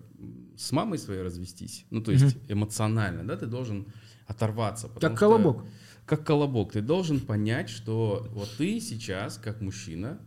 с 0.57 0.71
мамой 0.71 0.97
своей 0.97 1.21
развестись. 1.21 1.85
Ну, 1.89 2.01
то 2.01 2.11
есть 2.11 2.35
угу. 2.35 2.45
эмоционально, 2.49 3.25
да, 3.25 3.35
ты 3.35 3.45
должен 3.45 3.87
оторваться. 4.27 4.89
Как 4.99 5.17
колобок. 5.17 5.59
Что, 5.59 5.67
как 6.05 6.25
колобок. 6.25 6.71
Ты 6.71 6.81
должен 6.81 7.19
понять, 7.19 7.69
что 7.69 8.27
вот 8.31 8.49
ты 8.57 8.79
сейчас, 8.79 9.37
как 9.37 9.61
мужчина, 9.61 10.19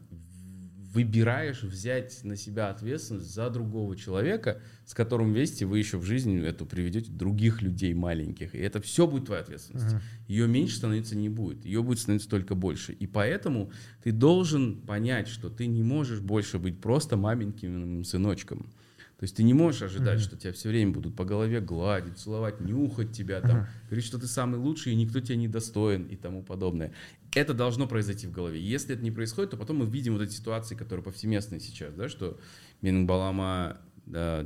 выбираешь 0.92 1.62
взять 1.62 2.22
на 2.22 2.36
себя 2.36 2.68
ответственность 2.68 3.32
за 3.32 3.48
другого 3.48 3.96
человека, 3.96 4.60
с 4.84 4.94
которым 4.94 5.32
вместе 5.32 5.64
вы 5.64 5.78
еще 5.78 5.96
в 5.96 6.04
жизни 6.04 6.44
эту 6.44 6.66
приведете 6.66 7.10
других 7.10 7.62
людей 7.62 7.94
маленьких. 7.94 8.54
И 8.54 8.58
это 8.58 8.80
все 8.80 9.06
будет 9.06 9.26
твоя 9.26 9.40
ответственность. 9.40 9.96
Ее 10.28 10.46
меньше 10.46 10.76
становиться 10.76 11.16
не 11.16 11.28
будет. 11.28 11.64
Ее 11.64 11.82
будет 11.82 11.98
становиться 11.98 12.28
только 12.28 12.54
больше. 12.54 12.92
И 12.92 13.06
поэтому 13.06 13.72
ты 14.02 14.12
должен 14.12 14.82
понять, 14.82 15.28
что 15.28 15.48
ты 15.48 15.66
не 15.66 15.82
можешь 15.82 16.20
больше 16.20 16.58
быть 16.58 16.80
просто 16.80 17.16
маменьким 17.16 18.04
сыночком. 18.04 18.72
То 19.21 19.23
есть 19.23 19.35
ты 19.35 19.43
не 19.43 19.53
можешь 19.53 19.81
ожидать, 19.81 20.19
что 20.19 20.35
тебя 20.37 20.53
все 20.53 20.69
время 20.69 20.91
будут 20.91 21.15
по 21.15 21.25
голове 21.25 21.59
гладить, 21.61 22.17
целовать, 22.17 22.61
нюхать 22.61 23.11
тебя, 23.11 23.41
там, 23.41 23.67
говорить, 23.89 24.05
что 24.05 24.17
ты 24.19 24.27
самый 24.27 24.59
лучший, 24.59 24.93
и 24.93 24.95
никто 24.95 25.19
тебя 25.19 25.35
не 25.37 25.47
достоин 25.47 26.03
и 26.05 26.15
тому 26.15 26.43
подобное. 26.43 26.93
Это 27.35 27.53
должно 27.53 27.87
произойти 27.87 28.27
в 28.27 28.31
голове. 28.31 28.59
Если 28.61 28.93
это 28.95 29.03
не 29.03 29.11
происходит, 29.11 29.51
то 29.51 29.57
потом 29.57 29.77
мы 29.77 29.85
видим 29.85 30.13
вот 30.13 30.21
эти 30.21 30.33
ситуации, 30.33 30.75
которые 30.75 31.03
повсеместные 31.03 31.59
сейчас, 31.59 31.93
да, 31.93 32.09
что 32.09 32.39
менің 32.83 33.05
балама 33.05 33.77
да, 34.05 34.45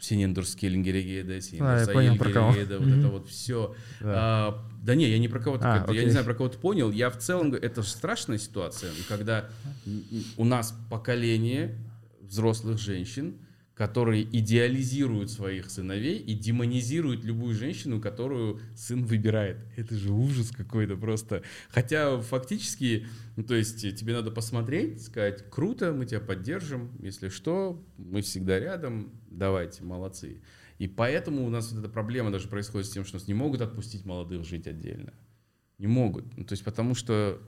сенен 0.00 0.34
дұрыс 0.36 0.54
келін 0.56 0.82
керек 0.84 1.04
еді 1.06 1.40
сенен 1.40 1.64
А, 1.64 1.78
я 1.78 1.84
дұрыс 1.84 1.92
понял, 1.92 2.12
әйел 2.12 2.18
про 2.18 2.28
керек 2.28 2.34
кого. 2.34 2.52
еді, 2.56 2.74
вот 2.78 2.88
это 2.98 3.08
вот 3.08 3.28
все. 3.28 3.74
Да. 4.00 4.58
да 4.82 4.94
не, 4.94 5.08
я 5.08 5.18
не 5.18 5.28
про 5.28 5.40
кого-то, 5.40 5.64
А, 5.70 5.76
как-то- 5.78 5.92
я 5.92 6.00
окей. 6.00 6.04
не 6.06 6.10
знаю, 6.10 6.24
про 6.26 6.34
кого 6.34 6.48
ты 6.48 6.58
понял. 6.58 6.90
Я 6.90 7.10
в 7.10 7.18
целом, 7.18 7.50
говорю, 7.50 7.64
это 7.66 7.82
же 7.82 7.88
страшная 7.88 8.38
ситуация, 8.38 8.90
когда 9.08 9.48
м, 9.86 10.04
м, 10.10 10.24
у 10.36 10.44
нас 10.44 10.74
поколение 10.90 11.76
взрослых 12.20 12.78
женщин, 12.78 13.34
которые 13.75 14.23
идеализируют 14.23 15.29
своих 15.29 15.69
сыновей 15.69 16.17
и 16.17 16.33
демонизируют 16.33 17.25
любую 17.25 17.53
женщину, 17.53 17.99
которую 17.99 18.61
сын 18.73 19.03
выбирает. 19.03 19.57
Это 19.75 19.95
же 19.95 20.13
ужас 20.13 20.49
какой-то 20.51 20.95
просто. 20.95 21.43
Хотя 21.69 22.19
фактически, 22.21 23.05
ну, 23.35 23.43
то 23.43 23.53
есть 23.53 23.83
э, 23.83 23.91
тебе 23.91 24.13
надо 24.13 24.31
посмотреть, 24.31 25.03
сказать, 25.03 25.49
круто, 25.49 25.91
мы 25.91 26.05
тебя 26.05 26.21
поддержим, 26.21 26.89
если 26.99 27.27
что, 27.27 27.83
мы 27.97 28.21
всегда 28.21 28.59
рядом, 28.59 29.11
давайте, 29.29 29.83
молодцы. 29.83 30.41
И 30.79 30.87
поэтому 30.87 31.45
у 31.45 31.49
нас 31.49 31.71
вот 31.73 31.79
эта 31.79 31.89
проблема 31.89 32.31
даже 32.31 32.47
происходит 32.47 32.87
с 32.87 32.91
тем, 32.91 33.03
что 33.03 33.17
нас 33.17 33.27
не 33.27 33.33
могут 33.33 33.59
отпустить 33.59 34.05
молодых 34.05 34.45
жить 34.45 34.67
отдельно. 34.67 35.13
Не 35.79 35.87
могут. 35.87 36.37
Ну, 36.37 36.45
то 36.45 36.53
есть 36.53 36.63
потому 36.63 36.95
что, 36.95 37.41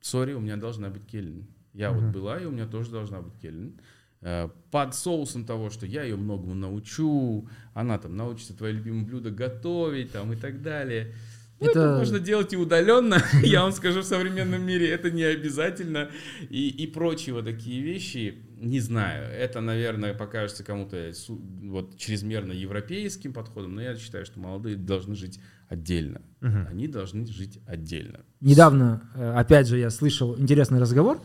сори, 0.00 0.32
у 0.32 0.40
меня 0.40 0.56
должна 0.56 0.88
быть 0.88 1.06
Келлин. 1.06 1.46
Я 1.72 1.92
вот 1.92 2.12
была, 2.12 2.40
и 2.40 2.44
у 2.44 2.50
меня 2.50 2.66
тоже 2.66 2.90
должна 2.90 3.22
быть 3.22 3.38
Келлин. 3.40 3.80
Э, 4.22 4.48
Под 4.70 4.94
соусом 4.94 5.44
того, 5.44 5.70
что 5.70 5.86
я 5.86 6.02
ее 6.04 6.16
многому 6.16 6.54
научу, 6.54 7.48
она 7.74 7.98
там 7.98 8.16
научится 8.16 8.56
твои 8.56 8.72
любимые 8.72 9.04
блюда 9.04 9.30
готовить 9.30 10.12
там 10.12 10.32
и 10.32 10.36
так 10.36 10.62
далее. 10.62 11.14
Ну, 11.58 11.68
это... 11.68 11.80
Это- 11.80 11.98
можно 11.98 12.18
делать 12.20 12.52
и 12.52 12.56
удаленно, 12.56 13.22
я 13.42 13.62
вам 13.62 13.72
скажу, 13.72 14.00
в 14.00 14.04
современном 14.04 14.62
мире 14.62 14.88
это 14.90 15.10
не 15.10 15.22
обязательно. 15.24 16.10
И, 16.50 16.68
и 16.68 16.86
прочие 16.86 17.34
вот 17.34 17.44
такие 17.46 17.82
вещи, 17.82 18.42
не 18.58 18.80
знаю, 18.80 19.24
это, 19.32 19.60
наверное, 19.60 20.12
покажется 20.14 20.64
кому-то 20.64 21.12
вот 21.28 21.96
чрезмерно 21.96 22.52
европейским 22.52 23.32
подходом, 23.32 23.74
но 23.74 23.82
я 23.82 23.96
считаю, 23.96 24.24
что 24.26 24.38
молодые 24.38 24.76
должны 24.76 25.14
жить 25.14 25.40
отдельно. 25.68 26.20
Они 26.40 26.88
должны 26.88 27.26
жить 27.26 27.58
отдельно. 27.66 28.20
Недавно, 28.40 29.02
э, 29.14 29.32
опять 29.32 29.66
же, 29.68 29.78
я 29.78 29.88
слышал 29.90 30.38
интересный 30.38 30.78
разговор. 30.80 31.20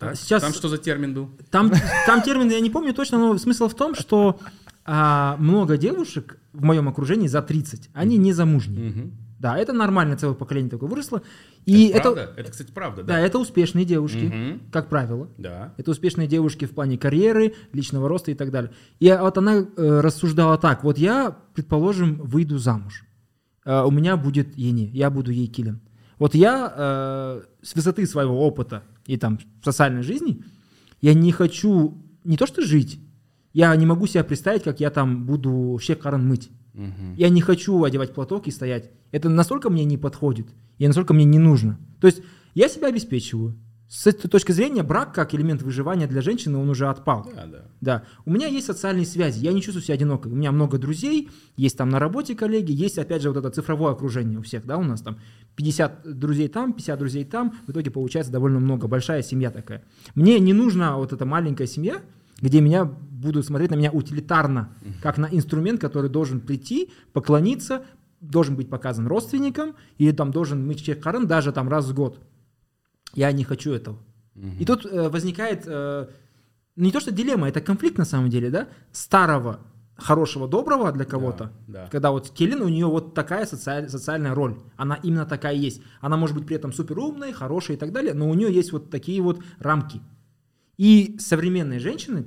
Э, 0.00 0.06
так, 0.06 0.16
сейчас- 0.16 0.42
Там 0.42 0.52
что 0.52 0.68
за 0.68 0.78
термин 0.78 1.14
был? 1.14 1.30
Там, 1.50 1.70
там 2.06 2.22
термин 2.22 2.48
я 2.50 2.60
не 2.60 2.70
помню 2.70 2.94
точно, 2.94 3.18
но 3.18 3.38
смысл 3.38 3.68
в 3.68 3.74
том, 3.74 3.94
что 3.94 4.38
а, 4.84 5.36
много 5.38 5.76
девушек 5.76 6.38
в 6.52 6.62
моем 6.64 6.88
окружении 6.88 7.26
за 7.28 7.42
30, 7.42 7.90
они 7.92 8.16
не 8.16 8.32
замужние. 8.32 8.90
Мгм. 8.90 9.12
Да, 9.38 9.56
это 9.56 9.72
нормально, 9.72 10.16
целое 10.16 10.34
поколение 10.34 10.70
такое 10.70 10.88
выросло. 10.88 11.22
И 11.64 11.88
это, 11.88 11.98
это, 11.98 12.12
правда? 12.12 12.32
Это, 12.36 12.50
кстати, 12.50 12.72
правда, 12.72 13.02
да, 13.02 13.14
да? 13.14 13.20
это 13.20 13.38
успешные 13.38 13.84
девушки, 13.84 14.24
Мгм. 14.24 14.62
как 14.72 14.88
правило. 14.88 15.28
Да. 15.38 15.74
Это 15.76 15.90
успешные 15.92 16.26
девушки 16.26 16.64
в 16.64 16.70
плане 16.70 16.98
карьеры, 16.98 17.54
личного 17.72 18.08
роста 18.08 18.30
и 18.30 18.34
так 18.34 18.50
далее. 18.50 18.72
И 18.98 19.10
вот 19.20 19.38
она 19.38 19.56
э, 19.58 20.00
рассуждала 20.00 20.58
так: 20.58 20.82
вот 20.82 20.98
я, 20.98 21.36
предположим, 21.54 22.16
выйду 22.16 22.58
замуж. 22.58 23.04
Э, 23.64 23.82
у 23.82 23.90
меня 23.90 24.16
будет 24.16 24.56
Ени, 24.56 24.90
я 24.92 25.10
буду 25.10 25.30
ей 25.30 25.46
килен. 25.46 25.80
Вот 26.18 26.34
я 26.34 26.72
э, 26.74 27.42
с 27.62 27.74
высоты 27.76 28.06
своего 28.06 28.44
опыта 28.44 28.82
и 29.08 29.16
там 29.16 29.40
социальной 29.64 30.02
жизни, 30.02 30.44
я 31.00 31.14
не 31.14 31.32
хочу 31.32 32.00
не 32.22 32.36
то 32.36 32.46
что 32.46 32.62
жить, 32.62 33.00
я 33.52 33.74
не 33.74 33.86
могу 33.86 34.06
себе 34.06 34.22
представить, 34.22 34.62
как 34.62 34.78
я 34.78 34.90
там 34.90 35.26
буду 35.26 35.78
щекаран 35.82 36.28
мыть. 36.28 36.50
Мгм. 36.74 37.14
Я 37.16 37.30
не 37.30 37.40
хочу 37.40 37.82
одевать 37.82 38.14
платок 38.14 38.46
и 38.46 38.52
стоять. 38.52 38.90
Это 39.10 39.28
настолько 39.28 39.70
мне 39.70 39.84
не 39.84 39.96
подходит, 39.96 40.46
и 40.76 40.86
настолько 40.86 41.14
мне 41.14 41.24
не 41.24 41.38
нужно. 41.38 41.80
То 42.00 42.06
есть 42.06 42.22
я 42.54 42.68
себя 42.68 42.88
обеспечиваю. 42.88 43.56
С 43.88 44.06
этой 44.06 44.28
точки 44.28 44.52
зрения 44.52 44.82
брак 44.82 45.14
как 45.14 45.34
элемент 45.34 45.62
выживания 45.62 46.06
для 46.06 46.20
женщины, 46.20 46.58
он 46.58 46.68
уже 46.68 46.88
отпал. 46.88 47.26
Да, 47.34 47.46
да. 47.46 47.64
Да. 47.80 48.04
У 48.26 48.30
меня 48.30 48.46
есть 48.46 48.66
социальные 48.66 49.06
связи, 49.06 49.40
я 49.40 49.52
не 49.52 49.62
чувствую 49.62 49.82
себя 49.82 49.94
одинокой. 49.94 50.30
У 50.30 50.34
меня 50.34 50.52
много 50.52 50.76
друзей, 50.76 51.30
есть 51.56 51.78
там 51.78 51.88
на 51.88 51.98
работе 51.98 52.34
коллеги, 52.34 52.70
есть, 52.70 52.98
опять 52.98 53.22
же, 53.22 53.30
вот 53.30 53.38
это 53.38 53.48
цифровое 53.50 53.92
окружение 53.92 54.38
у 54.38 54.42
всех, 54.42 54.66
да, 54.66 54.76
у 54.76 54.82
нас 54.82 55.00
там 55.00 55.18
50 55.56 56.18
друзей 56.18 56.48
там, 56.48 56.74
50 56.74 56.98
друзей 56.98 57.24
там, 57.24 57.54
в 57.66 57.70
итоге 57.70 57.90
получается 57.90 58.30
довольно 58.30 58.60
много, 58.60 58.88
большая 58.88 59.22
семья 59.22 59.50
такая. 59.50 59.82
Мне 60.14 60.38
не 60.38 60.52
нужна 60.52 60.96
вот 60.98 61.14
эта 61.14 61.24
маленькая 61.24 61.66
семья, 61.66 62.02
где 62.42 62.60
меня 62.60 62.84
будут 62.84 63.46
смотреть 63.46 63.70
на 63.70 63.76
меня 63.76 63.90
утилитарно, 63.90 64.68
как 65.02 65.16
на 65.16 65.26
инструмент, 65.30 65.80
который 65.80 66.10
должен 66.10 66.40
прийти, 66.40 66.90
поклониться, 67.14 67.84
должен 68.20 68.54
быть 68.54 68.68
показан 68.68 69.06
родственникам, 69.06 69.76
или 69.96 70.12
там 70.12 70.30
должен 70.30 70.66
мыть 70.66 70.84
чек 70.84 71.02
даже 71.24 71.52
там 71.52 71.70
раз 71.70 71.86
в 71.86 71.94
год. 71.94 72.20
Я 73.14 73.32
не 73.32 73.44
хочу 73.44 73.72
этого. 73.72 73.98
И 74.60 74.64
тут 74.64 74.86
э, 74.86 75.08
возникает 75.08 75.64
э, 75.66 76.08
не 76.76 76.92
то 76.92 77.00
что 77.00 77.10
дилемма, 77.10 77.48
это 77.48 77.60
конфликт 77.60 77.98
на 77.98 78.04
самом 78.04 78.30
деле, 78.30 78.50
да, 78.50 78.68
старого, 78.92 79.58
хорошего, 79.96 80.46
доброго 80.46 80.92
для 80.92 81.04
кого-то, 81.04 81.50
да. 81.66 81.88
когда 81.90 82.12
вот 82.12 82.30
Келлин, 82.30 82.62
у 82.62 82.68
нее 82.68 82.86
вот 82.86 83.14
такая 83.14 83.46
социаль- 83.46 83.88
социальная 83.88 84.32
роль, 84.32 84.54
она 84.76 84.94
именно 85.02 85.26
такая 85.26 85.54
есть. 85.54 85.82
Она 86.00 86.16
может 86.16 86.36
быть 86.36 86.46
при 86.46 86.54
этом 86.54 86.72
супер 86.72 86.98
умной, 87.00 87.32
хорошей 87.32 87.74
и 87.74 87.78
так 87.78 87.92
далее, 87.92 88.14
но 88.14 88.30
у 88.30 88.34
нее 88.34 88.52
есть 88.52 88.70
вот 88.72 88.90
такие 88.90 89.20
вот 89.20 89.40
рамки. 89.58 90.00
И 90.76 91.16
современные 91.18 91.80
женщины, 91.80 92.24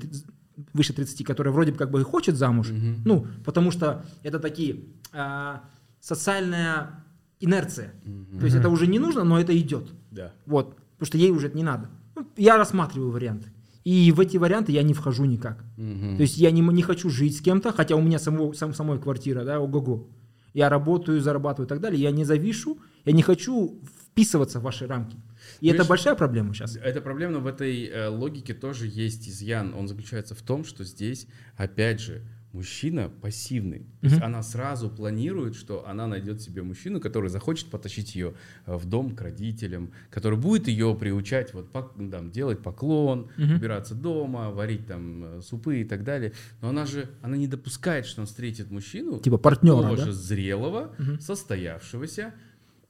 выше 0.73 0.91
30, 0.93 1.25
которые 1.25 1.53
вроде 1.53 1.71
бы 1.71 1.77
как 1.77 1.89
бы 1.91 2.01
и 2.01 2.03
хочет 2.03 2.35
замуж, 2.35 2.67
ну, 3.05 3.25
потому 3.45 3.71
что 3.71 4.03
это 4.21 4.39
такие 4.39 4.83
а, 5.13 5.63
социальная 6.01 7.05
инерция. 7.39 7.93
То 8.37 8.45
есть 8.45 8.57
это 8.57 8.67
уже 8.67 8.85
не 8.87 8.99
нужно, 8.99 9.23
но 9.23 9.39
это 9.39 9.57
идет. 9.57 9.89
Да. 10.11 10.33
Вот, 10.45 10.75
потому 10.75 11.07
что 11.07 11.17
ей 11.17 11.31
уже 11.31 11.47
это 11.47 11.57
не 11.57 11.63
надо. 11.63 11.89
Ну, 12.15 12.27
я 12.37 12.57
рассматриваю 12.57 13.11
варианты. 13.11 13.49
И 13.83 14.11
в 14.11 14.19
эти 14.19 14.37
варианты 14.37 14.71
я 14.71 14.83
не 14.83 14.93
вхожу 14.93 15.25
никак. 15.25 15.63
Мгм. 15.77 16.17
То 16.17 16.21
есть 16.21 16.37
я 16.37 16.51
не, 16.51 16.61
не 16.61 16.83
хочу 16.83 17.09
жить 17.09 17.37
с 17.37 17.41
кем-то, 17.41 17.71
хотя 17.71 17.95
у 17.95 18.01
меня 18.01 18.19
само, 18.19 18.53
сам, 18.53 18.73
самой 18.73 18.99
квартира, 18.99 19.43
да, 19.43 19.59
ого-го. 19.59 20.07
Я 20.53 20.69
работаю, 20.69 21.21
зарабатываю 21.21 21.65
и 21.65 21.69
так 21.69 21.79
далее. 21.79 22.01
Я 22.01 22.11
не 22.11 22.25
завишу, 22.25 22.77
я 23.05 23.13
не 23.13 23.23
хочу 23.23 23.81
вписываться 24.11 24.59
в 24.59 24.63
ваши 24.63 24.85
рамки. 24.85 25.17
И 25.61 25.67
это 25.67 25.77
Видишь, 25.77 25.87
большая 25.87 26.15
проблема 26.15 26.53
сейчас. 26.53 26.75
Эта 26.75 27.01
проблема 27.01 27.39
в 27.39 27.47
этой 27.47 27.85
э, 27.85 28.09
логике 28.09 28.53
тоже 28.53 28.87
есть 28.87 29.27
изъян. 29.27 29.73
Он 29.73 29.87
заключается 29.87 30.35
в 30.35 30.41
том, 30.41 30.65
что 30.65 30.83
здесь, 30.83 31.27
опять 31.55 32.01
же, 32.01 32.21
мужчина 32.53 33.09
пассивный. 33.21 33.85
То 34.01 34.07
есть 34.07 34.21
она 34.21 34.43
сразу 34.43 34.89
планирует, 34.89 35.55
что 35.55 35.87
она 35.87 36.07
найдет 36.07 36.41
себе 36.41 36.63
мужчину, 36.63 36.99
который 36.99 37.29
захочет 37.29 37.69
потащить 37.69 38.15
ее 38.15 38.33
э, 38.65 38.75
в 38.75 38.85
дом 38.85 39.15
к 39.15 39.21
родителям, 39.21 39.91
который 40.09 40.37
будет 40.37 40.67
ее 40.67 40.95
приучать 40.95 41.53
вот 41.53 41.69
ну, 41.95 42.09
там, 42.09 42.31
делать 42.31 42.59
поклон, 42.59 43.29
убираться 43.37 43.95
дома, 43.95 44.49
варить 44.51 44.87
там 44.87 45.23
э, 45.23 45.41
супы 45.41 45.81
и 45.81 45.83
так 45.83 46.03
далее. 46.03 46.33
Но 46.61 46.69
она 46.69 46.85
же, 46.85 47.09
она 47.21 47.37
не 47.37 47.47
допускает, 47.47 48.05
что 48.05 48.21
он 48.21 48.27
встретит 48.27 48.69
мужчину, 48.69 49.19
Типа 49.19 49.37
партнера, 49.37 49.83
такого 49.83 49.97
да? 49.97 50.11
зрелого, 50.11 50.95
состоявшегося, 51.19 52.33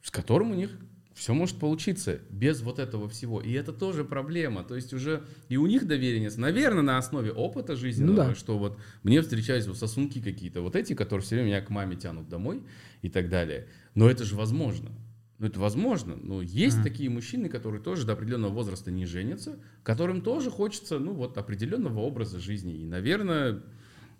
с 0.02 0.10
которым 0.10 0.52
у 0.52 0.56
них 0.56 0.72
все 1.14 1.34
может 1.34 1.58
получиться 1.58 2.20
без 2.30 2.62
вот 2.62 2.80
этого 2.80 3.10
всего. 3.10 3.42
И 3.42 3.52
это 3.52 3.74
тоже 3.74 4.04
проблема. 4.04 4.64
То 4.64 4.76
есть 4.76 4.94
уже 4.94 5.24
и 5.50 5.58
у 5.58 5.68
них 5.68 5.86
доверие 5.88 6.22
нет. 6.22 6.38
Наверное, 6.38 6.84
на 6.84 6.98
основе 6.98 7.32
опыта 7.32 7.76
жизненного, 7.76 8.24
Ну 8.24 8.30
да. 8.30 8.36
что 8.36 8.58
вот 8.58 8.78
мне 9.04 9.22
встречались 9.22 9.68
вот 9.68 9.78
сосунки 9.78 10.22
какие-то, 10.22 10.62
вот 10.62 10.76
эти, 10.76 10.94
которые 10.94 11.24
все 11.26 11.36
время 11.36 11.48
меня 11.48 11.62
к 11.62 11.70
маме 11.70 11.96
тянут 11.96 12.30
домой 12.30 12.64
и 13.02 13.10
так 13.10 13.30
далее. 13.30 13.68
Но 13.94 14.10
это 14.10 14.24
же 14.24 14.36
возможно. 14.36 14.92
Ну, 15.38 15.48
это 15.48 15.60
возможно. 15.60 16.16
Но 16.16 16.42
есть 16.44 16.84
такие 16.84 17.10
мужчины, 17.10 17.50
которые 17.50 17.82
тоже 17.82 18.06
до 18.06 18.14
определенного 18.14 18.52
возраста 18.54 18.92
не 18.92 19.08
женятся, 19.08 19.58
которым 19.82 20.22
тоже 20.22 20.52
хочется, 20.52 21.00
ну, 21.00 21.14
вот, 21.14 21.36
определенного 21.38 22.00
образа 22.00 22.40
жизни. 22.40 22.76
И, 22.76 22.86
наверное, 22.86 23.64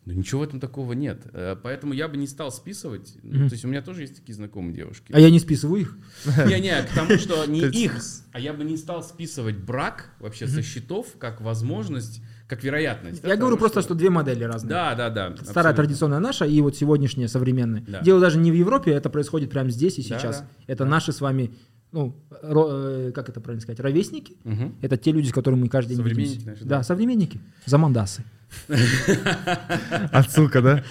ну, 0.06 0.14
ничего 0.14 0.42
в 0.42 0.44
этом 0.44 0.60
такого 0.60 0.94
нет. 0.94 1.22
Э, 1.32 1.56
Поэтому 1.62 1.94
я 1.94 2.08
бы 2.08 2.18
не 2.18 2.26
стал 2.26 2.52
списывать. 2.52 3.14
Ну, 3.22 3.48
То 3.48 3.54
есть 3.54 3.64
у 3.66 3.68
меня 3.68 3.84
тоже 3.84 4.02
есть 4.02 4.16
такие 4.16 4.34
знакомые 4.34 4.74
девушки. 4.74 5.12
А 5.14 5.20
я 5.20 5.30
не 5.30 5.40
списываю 5.40 5.82
их. 5.82 5.98
Не-не, 6.48 6.82
к 6.84 6.90
тому, 6.96 7.18
что 7.18 7.46
не 7.46 7.62
их, 7.62 8.00
а 8.32 8.40
я 8.40 8.54
бы 8.54 8.64
не 8.64 8.78
стал 8.78 9.04
списывать 9.04 9.58
брак 9.58 10.10
вообще 10.20 10.48
со 10.48 10.64
счетов 10.64 11.08
как 11.20 11.42
возможность, 11.42 12.22
как 12.48 12.64
вероятность. 12.64 13.24
Я 13.24 13.36
говорю 13.38 13.58
просто, 13.58 13.84
что 13.84 13.94
две 13.94 14.10
модели 14.10 14.44
разные. 14.44 14.70
Да, 14.70 14.96
да, 14.96 15.10
да. 15.12 15.36
Старая 15.44 15.76
традиционная 15.76 16.20
наша 16.20 16.46
и 16.46 16.60
вот 16.62 16.76
сегодняшняя 16.76 17.28
современная. 17.28 17.84
Дело 18.02 18.20
даже 18.20 18.40
не 18.40 18.52
в 18.52 18.56
Европе, 18.56 18.92
это 18.92 19.10
происходит 19.12 19.52
прямо 19.52 19.70
здесь 19.70 20.00
и 20.00 20.02
сейчас. 20.02 20.44
это 20.66 20.84
наши 20.84 21.12
с 21.12 21.22
вами 21.22 21.54
ну, 21.92 22.16
ро- 22.42 23.10
э, 23.10 23.12
как 23.12 23.30
это 23.30 23.40
правильно 23.42 23.62
сказать, 23.62 23.80
ровесники. 23.80 24.38
Мгм. 24.44 24.76
Это 24.82 24.98
те 24.98 25.12
люди, 25.12 25.28
с 25.30 25.34
которыми 25.34 25.62
мы 25.62 25.70
каждый 25.70 25.90
день 25.96 25.98
Современники 25.98 26.30
видимся. 26.32 26.50
наши, 26.50 26.64
да? 26.66 26.78
да? 26.78 26.84
современники. 26.84 27.40
Замандасы. 27.66 28.24
Отсылка, 30.12 30.62
да? 30.62 30.84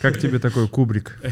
Как 0.00 0.18
тебе 0.18 0.38
такой 0.38 0.68
кубрик? 0.68 1.18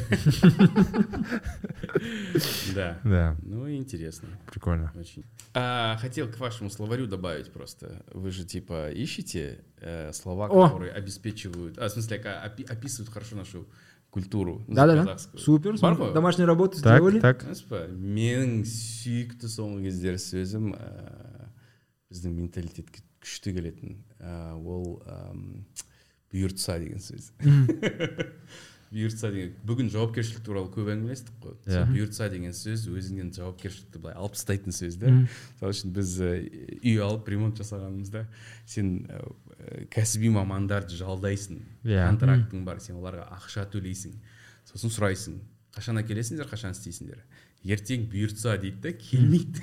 Да. 2.74 2.98
Да, 3.04 3.36
Ну, 3.42 3.70
интересно. 3.70 4.28
прикольно. 4.50 4.92
Очень. 4.98 5.24
А, 5.54 5.96
хотел 6.00 6.28
к 6.28 6.38
вашему 6.38 6.70
словарю 6.70 7.06
добавить 7.06 7.52
просто. 7.52 8.02
Вы 8.12 8.30
же 8.30 8.44
типа 8.44 8.90
ищете 8.90 9.60
э, 9.80 10.12
слова, 10.12 10.46
О! 10.48 10.68
которые 10.68 10.92
обеспечивают, 10.92 11.78
а, 11.78 11.88
в 11.88 11.92
смысле, 11.92 12.16
описывают 12.18 13.12
хорошо 13.12 13.36
нашу 13.36 13.66
культуру. 14.12 14.58
Да-да-да. 14.68 15.16
Супер. 15.40 15.78
Бар 15.80 15.94
ғой? 15.96 16.12
Домашнюю 16.14 16.46
работу 16.46 16.82
Так, 16.82 17.00
сделали. 17.00 17.20
так. 17.20 17.46
Па 17.70 17.86
менің 17.88 18.60
сүйікті 18.68 19.48
соңғы 19.48 19.86
кездері 19.88 20.20
сөзім 20.20 20.74
ә, 20.76 20.90
біздің 22.12 22.34
менталитетке 22.36 23.00
күшті 23.24 23.54
келетін 23.56 23.96
ә, 24.20 24.52
ол 24.60 24.98
әм, 25.08 25.64
бұйыртса 26.32 26.76
деген 26.82 27.00
сөз 27.00 27.30
бұйыртса 28.92 29.30
деген 29.32 29.54
бүгін 29.64 29.88
жауапкершілік 29.94 30.42
туралы 30.44 30.68
көп 30.74 30.90
әңгімелестік 30.92 31.38
қой 31.40 31.54
Иә. 31.64 31.78
сол 31.78 31.86
бұйыртса 31.94 32.26
деген 32.28 32.52
сөз 32.52 32.82
өзіңнен 32.92 33.30
жауапкершілікті 33.32 34.02
былай 34.02 34.16
алып 34.20 34.34
тастайтын 34.36 34.74
сөз 34.76 34.98
да 35.00 35.12
мысалы 35.14 35.72
үшін 35.72 35.94
біз 35.96 36.12
ә, 36.20 36.32
үй 36.84 36.98
алып 37.00 37.30
ремонт 37.32 37.56
жасағанымызда 37.62 38.26
сен 38.68 38.90
ә, 39.08 39.22
кәсіби 39.92 40.30
мамандарды 40.34 40.96
жалдайсың 40.98 41.60
Иә. 41.84 42.06
контрактың 42.08 42.64
бар 42.64 42.80
сен 42.80 42.96
оларға 42.98 43.28
ақша 43.36 43.64
төлейсің 43.72 44.14
сосын 44.70 44.90
сұрайсың 44.94 45.38
қашан 45.76 46.00
әкелесіңдер 46.02 46.48
қашан 46.50 46.74
істейсіңдер? 46.76 47.22
Ертең 47.64 48.08
бұйыртса 48.10 48.56
дейді 48.58 48.80
да 48.82 48.92
келмейді. 48.92 49.62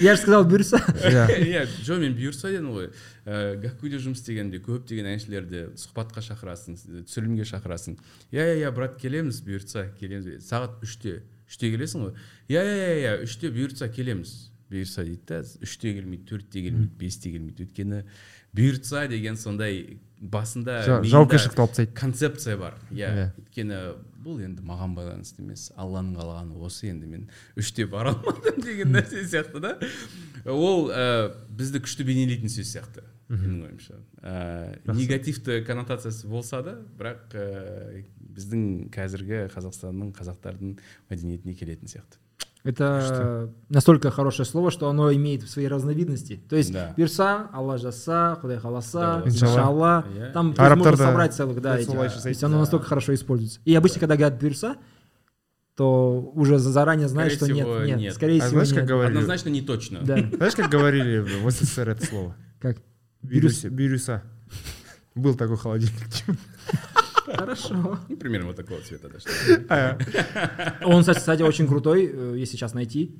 Я 0.00 0.14
же 0.14 0.22
сказал 0.22 0.44
бұйырса. 0.46 0.78
Иә. 1.02 1.26
иә. 1.42 1.62
Жоқ 1.82 1.98
мен 2.02 2.14
бұйырса 2.14 2.50
дедім 2.52 2.70
ғой. 2.74 2.88
Ііі 3.26 3.58
гаккуде 3.64 3.98
жұмыс 4.02 4.20
істегенде 4.22 4.60
көптеген 4.62 5.08
әншілерді 5.12 5.64
сұхбатқа 5.78 6.22
шақырасың 6.22 6.78
түсірілімге 7.08 7.46
шақырасың. 7.50 7.98
Иә 8.30 8.46
иә 8.52 8.56
иә 8.62 8.70
брат 8.74 8.96
келеміз 9.02 9.42
бұйыртса 9.46 9.88
келеміз 9.98 10.46
сағат 10.46 10.78
үште 10.86 11.22
үште 11.50 11.70
келесің 11.74 12.06
ғой. 12.06 12.14
Иә 12.48 12.62
иә 12.62 12.78
иә 12.78 12.96
иә 13.02 13.12
үште 13.26 13.50
бұйыртса 13.50 13.90
келеміз 13.92 14.51
бұйырса 14.72 15.04
дейді 15.06 15.22
да 15.28 15.42
үште 15.62 15.92
келмейді 15.96 16.24
төртте 16.30 16.62
келмейді 16.64 16.96
бесте 16.98 17.32
келмейді 17.34 17.66
өйткені 17.66 18.02
бұйыртса 18.56 19.06
деген 19.08 19.36
сондай 19.40 19.98
басында 20.22 20.80
жауапкершілікті 21.02 21.62
алып 21.62 21.72
тастайды. 21.72 21.94
концепция 21.98 22.56
бар. 22.56 22.74
Иә 22.92 23.08
Иә. 23.10 23.28
өйткені 23.42 23.78
бұл 24.22 24.42
енді 24.44 24.62
маған 24.62 24.92
байланысты 24.94 25.42
емес. 25.42 25.70
Алланың 25.76 26.14
қалағаны 26.20 26.58
осы 26.62 26.90
енді 26.92 27.08
мен 27.10 27.24
үште 27.58 27.86
бара 27.90 28.12
алмадым 28.14 28.60
деген 28.62 28.92
нәрсе 28.94 29.24
сияқты 29.26 29.60
да. 29.60 29.72
Ол 30.46 30.90
ә, 30.94 31.32
бізді 31.50 31.80
күшті 31.82 32.06
бейнелейтін 32.06 32.52
сөз 32.52 32.70
сияқты 32.76 33.02
менің 33.32 33.64
ойымша. 33.66 33.98
Ә, 34.22 34.94
негативті 34.94 35.62
коннотациясы 35.66 36.28
болса 36.28 36.62
да 36.62 36.76
бірақ 37.00 37.34
ә, 37.34 38.04
біздің 38.36 38.90
қазіргі 38.94 39.46
қазақстанның 39.56 40.12
қазақтардың 40.14 40.76
мәдениетіне 41.10 41.56
келетін 41.58 41.88
сияқты. 41.90 42.20
Это 42.64 43.50
настолько 43.68 44.10
хорошее 44.12 44.46
слово, 44.46 44.70
что 44.70 44.88
оно 44.88 45.12
имеет 45.12 45.48
свои 45.50 45.66
разновидности. 45.66 46.40
То 46.48 46.54
есть 46.56 46.72
Да. 46.72 46.94
бирса, 46.96 47.48
Алла 47.52 47.76
жаса, 47.76 48.38
Худай 48.40 48.58
халаса, 48.58 49.22
Да, 49.24 49.28
иншалла. 49.28 50.04
Там 50.32 50.48
есть, 50.50 50.60
можно 50.60 50.96
собрать 50.96 51.34
целых, 51.34 51.60
да, 51.60 51.76
эти. 51.78 51.90
То 51.90 52.28
есть 52.28 52.44
оно 52.44 52.54
Да. 52.54 52.60
настолько 52.60 52.86
хорошо 52.86 53.14
используется. 53.14 53.58
И 53.64 53.74
обычно, 53.74 53.98
когда 54.00 54.16
говорят 54.16 54.40
бирса, 54.40 54.76
то 55.74 56.20
уже 56.34 56.58
за- 56.58 56.70
заранее 56.70 57.08
знаешь, 57.08 57.34
Скорее 57.34 57.62
что 57.64 57.74
нет, 57.78 57.86
нет, 57.88 57.98
нет. 57.98 58.14
скорее 58.14 58.38
А 58.40 58.46
всего 58.46 58.50
знаешь, 58.60 58.68
как 58.68 58.78
нет. 58.78 58.88
говорили? 58.88 59.14
однозначно 59.16 59.48
не 59.48 59.62
точно 59.62 60.00
Да, 60.02 60.16
Знаешь, 60.36 60.54
как 60.54 60.70
говорили 60.70 61.18
в 61.18 61.50
СССР 61.50 61.88
это 61.88 62.04
слово? 62.06 62.36
как? 62.60 62.76
Бирюса. 63.22 63.70
Бирюса. 63.70 64.22
Был 65.14 65.34
такой 65.34 65.56
холодильник. 65.56 65.96
Хорошо. 67.26 67.98
Ну, 68.08 68.16
примерно 68.16 68.48
вот 68.48 68.56
такого 68.56 68.80
цвета 68.80 69.08
даже 69.08 69.24
А, 69.68 69.96
Он, 70.84 71.00
кстати, 71.00 71.18
кстати, 71.18 71.42
очень 71.42 71.66
крутой, 71.66 72.10
э, 72.12 72.34
если 72.38 72.56
сейчас 72.56 72.74
найти. 72.74 73.16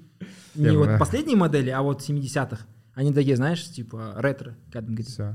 Не 0.55 0.67
Я 0.67 0.73
вот 0.79 0.99
последние 0.99 1.37
модели, 1.37 1.71
а 1.71 1.83
вот 1.83 2.01
70-х. 2.03 2.59
Они 2.95 3.13
такие, 3.13 3.37
знаешь, 3.37 3.65
типа 3.65 4.15
ретро. 4.17 4.55
кәдімгідей. 4.73 5.13
Всё. 5.13 5.35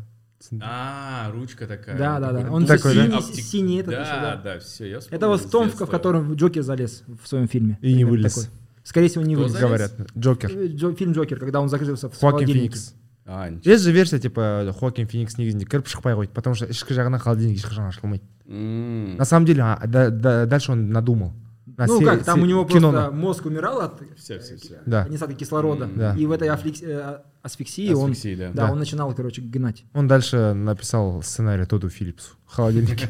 а 0.61 1.32
ручка 1.32 1.65
такая 1.65 1.97
Да, 1.97 2.20
да, 2.20 2.32
да. 2.32 2.51
Он 2.51 2.65
Такой, 2.65 2.93
да? 2.95 3.05
синий, 3.05 3.18
оптик. 3.18 3.43
синий 3.43 3.80
этот 3.80 3.91
да, 3.95 4.01
еще, 4.01 4.22
да. 4.22 4.41
да, 4.43 4.59
все, 4.59 4.86
я 4.89 4.99
Это 5.09 5.28
вот 5.28 5.41
в 5.41 5.49
том, 5.49 5.70
в 5.72 5.88
котором 5.88 6.36
Джокер 6.36 6.61
залез 6.61 7.03
в 7.24 7.28
своем 7.28 7.47
фильме. 7.47 7.80
И 7.82 7.93
не 7.95 8.05
вылез. 8.05 8.36
такой. 8.36 8.49
Скорее 8.84 9.07
всего, 9.09 9.24
не 9.26 9.34
Кто 9.36 9.43
вылез. 9.45 9.53
залез? 9.53 9.68
Говорят. 9.68 9.91
Джокер. 10.18 10.51
Э, 10.51 10.68
Джо- 10.68 10.95
фильм 10.95 11.13
Джокер, 11.13 11.39
когда 11.39 11.59
он 11.59 11.70
закрылся 11.70 12.07
в 12.09 12.11
Хоакин 12.13 12.30
холодильнике. 12.32 12.76
Феникс 12.76 12.93
А, 13.26 13.48
ничего. 13.48 13.70
Есть 13.72 13.84
же 13.84 13.92
версия, 13.92 14.18
типа, 14.18 14.74
Хоакин 14.80 15.07
Феникс 15.07 15.38
негізінде 15.38 15.64
кіріп 15.64 15.86
шықпай 15.86 16.14
қойды, 16.16 16.32
потому 16.34 16.57
что 16.57 16.66
ішкі 16.66 16.94
жағынан 16.94 17.18
холодильник 17.22 17.59
ешқашан 17.59 17.86
ашылмайды. 17.88 18.22
М, 18.50 19.16
На 19.16 19.24
самом 19.24 19.46
деле, 19.46 19.62
а, 19.62 19.86
да- 19.86 20.11
да- 20.11 20.46
дальше 20.46 20.72
он 20.72 20.90
надумал. 20.90 21.32
На 21.78 21.86
Ну 21.86 21.98
се- 22.00 22.05
как, 22.05 22.24
там 22.24 22.38
се- 22.38 22.42
у 22.42 22.46
него 22.46 22.64
кино 22.66 22.90
просто 22.90 23.11
на- 23.11 23.16
мозг 23.16 23.46
умирал 23.46 23.80
от 23.80 24.03
все, 24.18 24.38
все, 24.40 24.57
все. 24.57 24.80
Да. 24.86 25.07
нехватки 25.09 25.34
кислорода. 25.36 25.84
М, 25.84 25.96
да. 25.96 26.14
И 26.18 26.26
в 26.26 26.32
этой 26.32 26.48
афликс- 26.48 26.82
э, 26.82 27.18
асфиксии 27.42 27.94
он, 27.94 28.11
Асфиксии, 28.11 28.34
да. 28.36 28.48
да, 28.53 28.66
Да. 28.66 28.72
он 28.72 28.78
начинал, 28.78 29.14
короче, 29.14 29.40
гнать. 29.40 29.84
Он 29.94 30.07
дальше 30.09 30.53
написал 30.55 31.22
сценарий 31.22 31.64
Тоду 31.64 31.88
Филлипсу 31.88 32.32
в 32.46 32.55
холодильнике. 32.57 33.09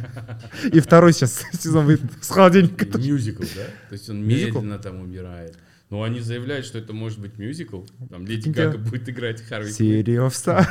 И 0.72 0.78
второй 0.80 1.12
сейчас 1.14 1.42
сезон 1.52 1.86
выйдет 1.86 2.12
с 2.20 2.28
холодильника. 2.30 2.98
Мюзикл, 2.98 3.42
да? 3.42 3.64
То 3.88 3.94
есть 3.94 4.08
он 4.10 4.22
Мюзикл? 4.22 4.60
медленно 4.60 4.78
там 4.78 5.00
умирает. 5.00 5.56
Но 5.89 6.03
они 6.03 6.19
заявляют, 6.19 6.65
что 6.65 6.77
это 6.79 6.91
может 6.93 7.19
быть 7.19 7.37
мюзикл. 7.37 7.83
Там 8.09 8.25
Леди. 8.25 8.49
Гага 8.49 8.77
будет 8.77 9.07
играть 9.07 9.41
Харви 9.41 9.71
Квинн. 9.71 10.01
City 10.01 10.17
of 10.17 10.31
Stars. 10.31 10.65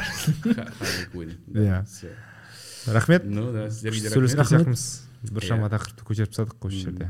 Ха- 0.55 0.73
Харви 0.79 1.05
Квинн. 1.13 1.33
Да, 1.47 1.87
рахмет. 2.87 3.25
Ну 3.25 3.53
да, 3.53 3.71
сіздерге 3.71 4.01
де 4.01 4.09
сөйлескен 4.11 4.39
рахмет. 4.39 4.61
сияқтымыз 4.69 5.33
біршама 5.33 5.69
тақырыпты 5.73 6.05
көтеріп 6.07 6.31
тастадық 6.31 6.67
осы 6.69 6.77
жерде 6.85 7.09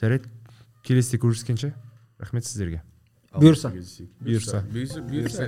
жарайды 0.00 0.26
келесіде 0.82 1.18
көріскенше 1.22 1.74
рахмет 2.18 2.44
сіздерге 2.48 2.82
Бұйырса. 3.38 3.70
Бұйырса. 4.24 4.64
Бұйырса, 4.66 5.46